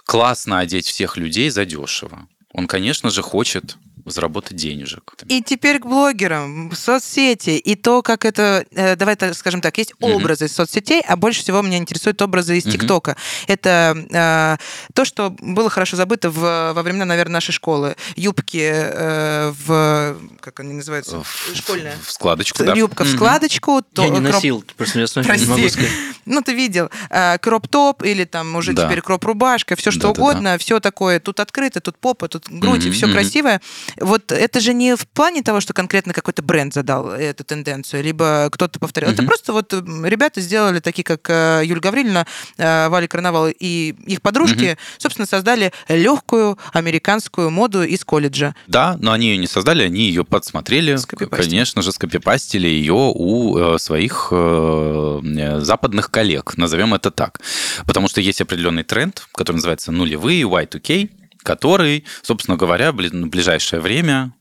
классно 0.06 0.60
одеть 0.60 0.88
всех 0.88 1.18
людей 1.18 1.50
задешево. 1.50 2.28
Он, 2.54 2.68
конечно 2.68 3.10
же, 3.10 3.22
хочет 3.22 3.78
заработать 4.06 4.58
денежек. 4.58 5.14
И 5.28 5.42
теперь 5.42 5.80
к 5.80 5.86
блогерам, 5.86 6.72
соцсети, 6.74 7.52
и 7.52 7.76
то, 7.76 8.02
как 8.02 8.26
это, 8.26 8.66
э, 8.72 8.96
давай 8.96 9.16
так 9.16 9.36
скажем 9.36 9.62
так, 9.62 9.78
есть 9.78 9.94
образы 10.00 10.46
из 10.46 10.54
соцсетей, 10.54 11.02
а 11.08 11.16
больше 11.16 11.42
всего 11.42 11.62
меня 11.62 11.78
интересуют 11.78 12.22
образы 12.22 12.58
из 12.58 12.64
ТикТока. 12.64 13.16
Это 13.48 13.98
э, 14.12 14.58
то, 14.94 15.06
что 15.06 15.30
было 15.30 15.70
хорошо 15.70 15.98
забыто 15.98 16.30
в, 16.30 16.74
во 16.74 16.84
времена, 16.84 17.06
наверное, 17.06 17.34
нашей 17.34 17.52
школы. 17.52 17.96
Юбки 18.16 18.72
э, 18.72 19.54
в, 19.66 20.18
как 20.40 20.60
они 20.60 20.74
называются, 20.74 21.24
в, 21.24 21.56
школьная. 21.56 21.96
В 22.04 22.12
складочку, 22.12 22.64
да. 22.64 22.74
Юбка 22.74 23.04
в 23.04 23.10
складочку. 23.10 23.82
Я 23.98 24.10
не 24.10 24.20
носил, 24.20 24.64
просто 24.78 25.00
я 25.00 25.36
не 25.36 25.46
могу 25.46 25.70
сказать. 25.70 25.92
Ну, 26.26 26.42
ты 26.42 26.54
видел. 26.54 26.90
Э, 27.10 27.38
кроп-топ 27.40 28.04
или 28.04 28.26
там 28.26 28.56
уже 28.56 28.74
да. 28.74 28.86
теперь 28.86 29.02
кроп-рубашка, 29.02 29.76
все 29.76 29.92
что 29.92 30.02
да, 30.02 30.10
угодно, 30.10 30.44
да, 30.44 30.52
да. 30.54 30.58
все 30.58 30.80
такое, 30.80 31.20
тут 31.20 31.40
открыто, 31.40 31.82
тут 31.82 31.98
попа, 31.98 32.28
тут 32.28 32.48
грудь, 32.48 32.86
и 32.86 32.92
все 32.92 33.12
красивое 33.12 33.62
вот 34.00 34.32
это 34.32 34.60
же 34.60 34.74
не 34.74 34.96
в 34.96 35.08
плане 35.08 35.42
того, 35.44 35.62
что 35.62 35.74
конкретно 35.74 36.14
какой-то 36.14 36.42
бренд 36.42 36.74
задал 36.74 37.10
эту 37.10 37.44
тенденцию, 37.44 38.04
либо 38.04 38.50
кто-то 38.52 38.80
повторил. 38.80 39.10
Mm-hmm. 39.10 39.14
Это 39.14 39.24
просто 39.24 39.54
вот 39.54 39.74
ребята 39.74 40.42
сделали, 40.42 40.80
такие 40.80 41.04
как 41.04 41.30
э, 41.30 41.62
Юль 41.66 41.80
Гаврилина, 41.80 42.26
э, 42.58 42.90
Валя 42.90 43.08
Карнавал 43.08 43.48
и 43.50 43.96
их 44.06 44.22
подружки, 44.22 44.64
mm-hmm. 44.64 44.78
собственно, 44.98 45.26
создали 45.26 45.72
легкую 45.88 46.58
американскую 46.74 47.50
моду 47.50 47.84
из 47.84 48.04
колледжа. 48.04 48.56
Да, 48.68 48.98
но 49.00 49.12
они 49.12 49.30
ее 49.30 49.38
не 49.38 49.48
создали, 49.48 49.84
они 49.84 50.02
ее 50.02 50.24
подсмотрели, 50.24 50.98
конечно 51.30 51.82
же, 51.82 51.92
скопипастили 51.92 52.68
ее 52.68 52.94
у 52.94 53.58
э, 53.58 53.80
своих 53.80 54.32
западных 54.32 56.12
коллег, 56.12 56.58
назовем 56.58 56.94
это 56.94 57.12
так. 57.12 57.40
Потому 57.86 58.08
что 58.08 58.22
есть 58.22 58.42
определенный 58.42 58.84
тренд, 58.84 59.28
который 59.34 59.58
называется 59.58 59.92
нулевые, 59.92 60.44
Y2K, 60.44 61.10
который, 61.44 62.06
собственно 62.22 62.58
говоря, 62.58 62.92
в 62.92 62.96
ближайшее 62.96 63.82
время 63.82 64.34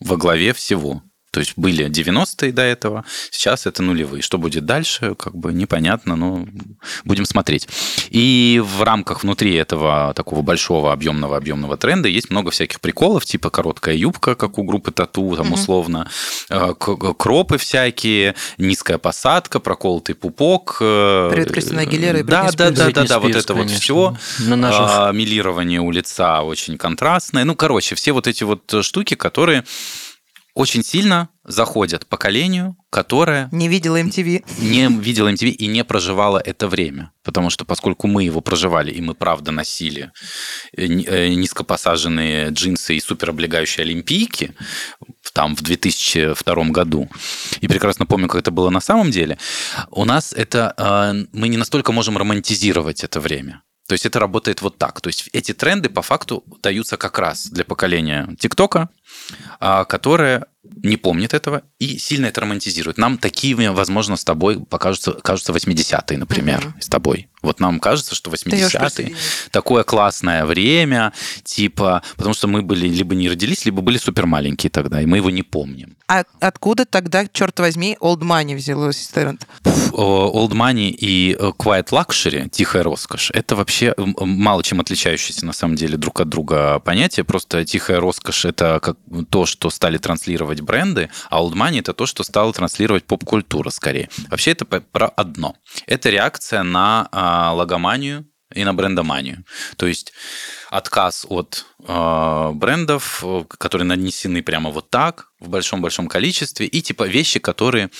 во 0.00 0.16
главе 0.16 0.52
всего. 0.52 1.02
То 1.30 1.40
есть 1.40 1.52
были 1.56 1.86
90-е 1.86 2.52
до 2.52 2.62
этого, 2.62 3.04
сейчас 3.30 3.66
это 3.66 3.82
нулевые. 3.82 4.22
Что 4.22 4.38
будет 4.38 4.64
дальше, 4.64 5.14
как 5.14 5.36
бы 5.36 5.52
непонятно, 5.52 6.16
но 6.16 6.46
будем 7.04 7.26
смотреть. 7.26 7.68
И 8.08 8.62
в 8.64 8.82
рамках 8.82 9.22
внутри 9.22 9.54
этого 9.54 10.12
такого 10.14 10.42
большого 10.42 10.92
объемного 10.92 11.36
объемного 11.36 11.76
тренда 11.76 12.08
есть 12.08 12.30
много 12.30 12.50
всяких 12.50 12.80
приколов, 12.80 13.26
типа 13.26 13.50
короткая 13.50 13.94
юбка, 13.94 14.34
как 14.34 14.58
у 14.58 14.62
группы 14.62 14.90
Тату, 14.90 15.36
там 15.36 15.52
условно, 15.52 16.08
э, 16.48 16.72
кропы 16.74 17.58
всякие, 17.58 18.34
низкая 18.56 18.98
посадка, 18.98 19.60
проколотый 19.60 20.14
пупок. 20.14 20.78
Э, 20.80 21.28
Привет, 21.30 21.52
Кристина 21.52 21.82
Агилера 21.82 22.22
Да, 22.22 22.50
да, 22.52 22.70
да, 22.70 22.90
да, 22.90 23.04
да, 23.04 23.18
вот 23.18 23.34
это 23.34 23.54
вот 23.54 23.70
все. 23.70 24.16
На 24.40 24.56
наших... 24.56 24.80
А, 24.80 25.12
милирование 25.12 25.80
у 25.80 25.90
лица 25.90 26.42
очень 26.42 26.78
контрастное. 26.78 27.44
Ну, 27.44 27.54
короче, 27.54 27.94
все 27.94 28.12
вот 28.12 28.26
эти 28.26 28.44
вот 28.44 28.62
штуки, 28.82 29.14
которые 29.14 29.64
очень 30.58 30.82
сильно 30.82 31.28
заходят 31.44 32.08
поколению, 32.08 32.76
которое... 32.90 33.48
Не 33.52 33.68
видела 33.68 34.02
MTV. 34.02 34.44
Не 34.58 34.88
видела 34.88 35.32
MTV 35.32 35.50
и 35.50 35.68
не 35.68 35.84
проживала 35.84 36.42
это 36.44 36.66
время. 36.66 37.12
Потому 37.22 37.48
что 37.48 37.64
поскольку 37.64 38.08
мы 38.08 38.24
его 38.24 38.40
проживали, 38.40 38.90
и 38.90 39.00
мы 39.00 39.14
правда 39.14 39.52
носили 39.52 40.10
э, 40.76 40.86
э, 40.86 41.28
низкопосаженные 41.28 42.50
джинсы 42.50 42.96
и 42.96 43.00
супероблегающие 43.00 43.84
олимпийки, 43.84 44.52
там 45.32 45.54
в 45.54 45.62
2002 45.62 46.64
году, 46.70 47.08
и 47.60 47.68
прекрасно 47.68 48.04
помню, 48.04 48.26
как 48.26 48.40
это 48.40 48.50
было 48.50 48.70
на 48.70 48.80
самом 48.80 49.12
деле, 49.12 49.38
у 49.92 50.04
нас 50.04 50.32
это... 50.32 50.74
Э, 50.76 51.24
мы 51.32 51.48
не 51.48 51.56
настолько 51.56 51.92
можем 51.92 52.18
романтизировать 52.18 53.04
это 53.04 53.20
время. 53.20 53.62
То 53.88 53.94
есть 53.94 54.04
это 54.04 54.20
работает 54.20 54.60
вот 54.60 54.76
так. 54.76 55.00
То 55.00 55.08
есть 55.08 55.30
эти 55.32 55.54
тренды 55.54 55.88
по 55.88 56.02
факту 56.02 56.44
даются 56.62 56.98
как 56.98 57.18
раз 57.18 57.46
для 57.46 57.64
поколения 57.64 58.28
ТикТока, 58.38 58.90
а, 59.60 59.84
которое 59.84 60.46
не 60.82 60.96
помнит 60.96 61.34
этого 61.34 61.62
и 61.78 61.98
сильно 61.98 62.26
это 62.26 62.40
романтизирует. 62.40 62.98
Нам 62.98 63.18
такими, 63.18 63.68
возможно, 63.68 64.16
с 64.16 64.24
тобой 64.24 64.60
покажутся, 64.60 65.12
кажутся 65.12 65.52
80-е, 65.52 66.18
например, 66.18 66.58
угу. 66.58 66.74
с 66.80 66.88
тобой. 66.88 67.28
Вот 67.42 67.60
нам 67.60 67.78
кажется, 67.78 68.14
что 68.14 68.30
80-е 68.30 69.14
такое 69.50 69.84
классное 69.84 70.44
время, 70.44 71.12
типа, 71.44 72.02
потому 72.16 72.34
что 72.34 72.48
мы 72.48 72.62
были 72.62 72.88
либо 72.88 73.14
не 73.14 73.28
родились, 73.28 73.64
либо 73.64 73.80
были 73.80 73.96
супер 73.96 74.26
маленькие 74.26 74.70
тогда, 74.70 75.00
и 75.00 75.06
мы 75.06 75.18
его 75.18 75.30
не 75.30 75.42
помним. 75.42 75.96
А 76.08 76.24
откуда 76.40 76.84
тогда, 76.84 77.26
черт 77.28 77.58
возьми, 77.60 77.96
Old 78.00 78.20
Money 78.20 78.56
взялось? 78.56 79.10
Old 79.92 80.50
Money 80.50 80.90
и 80.90 81.36
э, 81.38 81.52
Quiet 81.58 81.90
Luxury, 81.90 82.48
тихая 82.48 82.82
роскошь, 82.82 83.30
это 83.32 83.54
вообще 83.54 83.94
мало 83.96 84.62
чем 84.62 84.80
отличающиеся 84.80 85.46
на 85.46 85.52
самом 85.52 85.76
деле 85.76 85.96
друг 85.96 86.20
от 86.20 86.28
друга 86.28 86.80
понятия. 86.80 87.24
Просто 87.24 87.64
тихая 87.64 88.00
роскошь 88.00 88.44
это 88.44 88.80
как 88.82 88.97
то, 89.30 89.46
что 89.46 89.70
стали 89.70 89.98
транслировать 89.98 90.60
бренды, 90.60 91.10
а 91.30 91.40
Old 91.42 91.54
Money 91.54 91.80
это 91.80 91.92
то, 91.92 92.06
что 92.06 92.22
стало 92.22 92.52
транслировать 92.52 93.04
поп-культура 93.04 93.70
скорее. 93.70 94.08
Вообще 94.28 94.52
это 94.52 94.64
про 94.64 95.08
одно. 95.08 95.56
Это 95.86 96.10
реакция 96.10 96.62
на 96.62 97.08
а, 97.12 97.52
логоманию 97.52 98.26
и 98.54 98.64
на 98.64 98.74
брендоманию. 98.74 99.44
То 99.76 99.86
есть 99.86 100.12
отказ 100.70 101.26
от 101.28 101.66
э, 101.86 102.50
брендов, 102.54 103.22
которые 103.58 103.86
нанесены 103.86 104.42
прямо 104.42 104.70
вот 104.70 104.90
так, 104.90 105.28
в 105.38 105.48
большом-большом 105.48 106.08
количестве, 106.08 106.66
и 106.66 106.80
типа 106.80 107.06
вещи, 107.06 107.40
которые 107.40 107.90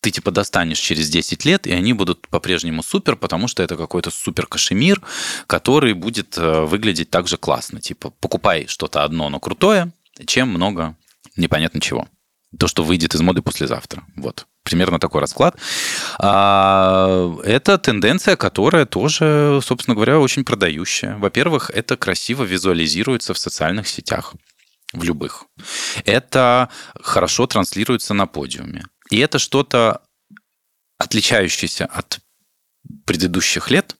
ты 0.00 0.10
типа 0.10 0.30
достанешь 0.30 0.78
через 0.78 1.10
10 1.10 1.44
лет, 1.44 1.66
и 1.66 1.72
они 1.72 1.92
будут 1.92 2.26
по-прежнему 2.28 2.82
супер, 2.82 3.16
потому 3.16 3.48
что 3.48 3.62
это 3.62 3.76
какой-то 3.76 4.10
супер 4.10 4.46
кашемир, 4.46 5.02
который 5.46 5.92
будет 5.92 6.38
э, 6.38 6.60
выглядеть 6.62 7.10
также 7.10 7.36
классно. 7.36 7.80
Типа 7.80 8.10
покупай 8.10 8.66
что-то 8.66 9.04
одно, 9.04 9.28
но 9.28 9.40
крутое, 9.40 9.92
чем 10.26 10.48
много 10.48 10.96
непонятно 11.36 11.80
чего. 11.80 12.08
То, 12.58 12.66
что 12.66 12.82
выйдет 12.82 13.14
из 13.14 13.20
моды 13.20 13.42
послезавтра. 13.42 14.04
Вот. 14.16 14.46
Примерно 14.64 14.98
такой 14.98 15.20
расклад. 15.20 15.56
А, 16.18 17.36
это 17.44 17.78
тенденция, 17.78 18.36
которая 18.36 18.86
тоже, 18.86 19.60
собственно 19.62 19.94
говоря, 19.94 20.18
очень 20.18 20.44
продающая. 20.44 21.16
Во-первых, 21.16 21.70
это 21.70 21.96
красиво 21.96 22.42
визуализируется 22.42 23.34
в 23.34 23.38
социальных 23.38 23.88
сетях 23.88 24.34
в 24.92 25.04
любых. 25.04 25.44
Это 26.04 26.68
хорошо 27.00 27.46
транслируется 27.46 28.14
на 28.14 28.26
подиуме. 28.26 28.84
И 29.10 29.18
это 29.18 29.38
что-то 29.38 30.02
отличающееся 30.98 31.86
от 31.86 32.20
предыдущих 33.06 33.70
лет, 33.70 33.96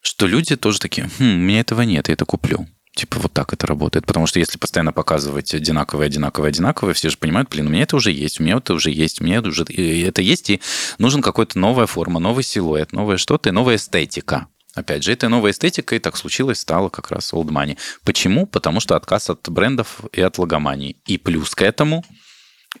что 0.00 0.26
люди 0.26 0.56
тоже 0.56 0.78
такие, 0.78 1.08
хм, 1.18 1.22
у 1.22 1.38
меня 1.38 1.60
этого 1.60 1.82
нет, 1.82 2.08
я 2.08 2.14
это 2.14 2.24
куплю. 2.24 2.66
Типа 2.94 3.18
вот 3.20 3.32
так 3.32 3.52
это 3.52 3.66
работает. 3.66 4.06
Потому 4.06 4.26
что 4.26 4.38
если 4.38 4.58
постоянно 4.58 4.92
показывать 4.92 5.54
одинаковое, 5.54 6.06
одинаковое, 6.06 6.50
одинаковое, 6.50 6.94
все 6.94 7.08
же 7.08 7.16
понимают, 7.16 7.48
блин, 7.48 7.66
у 7.66 7.70
меня 7.70 7.84
это 7.84 7.96
уже 7.96 8.12
есть, 8.12 8.40
у 8.40 8.44
меня 8.44 8.56
это 8.56 8.74
уже 8.74 8.90
есть, 8.90 9.20
у 9.20 9.24
меня 9.24 9.38
это 9.38 9.48
уже 9.48 9.64
это 9.64 10.20
есть, 10.20 10.50
и 10.50 10.60
нужен 10.98 11.22
какой-то 11.22 11.58
новая 11.58 11.86
форма, 11.86 12.20
новый 12.20 12.44
силуэт, 12.44 12.92
новое 12.92 13.16
что-то 13.16 13.50
новая 13.52 13.76
эстетика. 13.76 14.46
Опять 14.74 15.04
же, 15.04 15.12
эта 15.12 15.28
новая 15.28 15.52
эстетика, 15.52 15.94
и 15.94 15.98
так 15.98 16.16
случилось, 16.16 16.60
стало 16.60 16.88
как 16.88 17.10
раз 17.10 17.32
old 17.32 17.48
money. 17.48 17.76
Почему? 18.04 18.46
Потому 18.46 18.80
что 18.80 18.96
отказ 18.96 19.28
от 19.28 19.48
брендов 19.48 20.00
и 20.12 20.20
от 20.20 20.38
логомании. 20.38 20.96
И 21.06 21.18
плюс 21.18 21.54
к 21.54 21.62
этому 21.62 22.04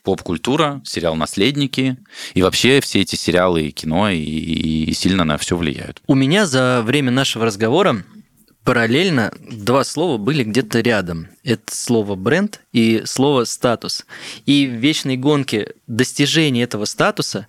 поп-культура, 0.02 0.80
сериал 0.86 1.16
«Наследники», 1.16 1.98
и 2.32 2.42
вообще 2.42 2.80
все 2.80 3.02
эти 3.02 3.16
сериалы 3.16 3.64
и 3.64 3.70
кино 3.72 4.08
и, 4.08 4.18
и 4.18 4.92
сильно 4.94 5.24
на 5.24 5.36
все 5.36 5.54
влияют. 5.54 6.00
У 6.06 6.14
меня 6.14 6.46
за 6.46 6.80
время 6.82 7.10
нашего 7.10 7.44
разговора 7.44 8.02
параллельно 8.64 9.32
два 9.40 9.84
слова 9.84 10.18
были 10.18 10.44
где-то 10.44 10.80
рядом. 10.80 11.28
Это 11.44 11.74
слово 11.74 12.14
бренд 12.14 12.60
и 12.72 13.02
слово 13.04 13.44
статус. 13.44 14.06
И 14.46 14.66
в 14.66 14.74
вечной 14.74 15.16
гонке 15.16 15.74
достижения 15.86 16.62
этого 16.62 16.84
статуса 16.84 17.46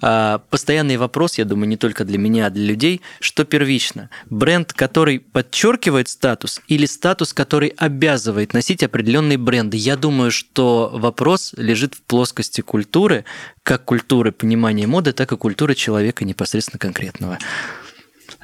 а, 0.00 0.38
постоянный 0.50 0.96
вопрос, 0.96 1.38
я 1.38 1.44
думаю, 1.44 1.68
не 1.68 1.76
только 1.76 2.04
для 2.04 2.18
меня, 2.18 2.46
а 2.46 2.50
для 2.50 2.64
людей, 2.64 3.00
что 3.20 3.44
первично? 3.44 4.10
Бренд, 4.30 4.72
который 4.72 5.18
подчеркивает 5.18 6.08
статус, 6.08 6.60
или 6.68 6.86
статус, 6.86 7.32
который 7.32 7.68
обязывает 7.76 8.52
носить 8.52 8.82
определенные 8.82 9.38
бренды? 9.38 9.76
Я 9.76 9.96
думаю, 9.96 10.30
что 10.30 10.90
вопрос 10.92 11.52
лежит 11.56 11.94
в 11.94 12.02
плоскости 12.02 12.60
культуры, 12.60 13.24
как 13.62 13.84
культуры 13.84 14.30
понимания 14.30 14.86
моды, 14.86 15.12
так 15.12 15.32
и 15.32 15.36
культуры 15.36 15.74
человека 15.74 16.24
непосредственно 16.24 16.78
конкретного. 16.78 17.38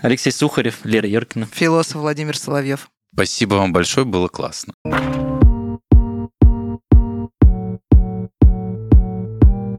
Алексей 0.05 0.33
Сухарев, 0.33 0.85
Лера 0.85 1.09
Йоркина. 1.09 1.49
Философ 1.51 1.95
Владимир 1.95 2.37
Соловьев. 2.37 2.91
Спасибо 3.15 3.55
вам 3.55 3.73
большое, 3.73 4.05
было 4.05 4.29
классно. 4.29 4.75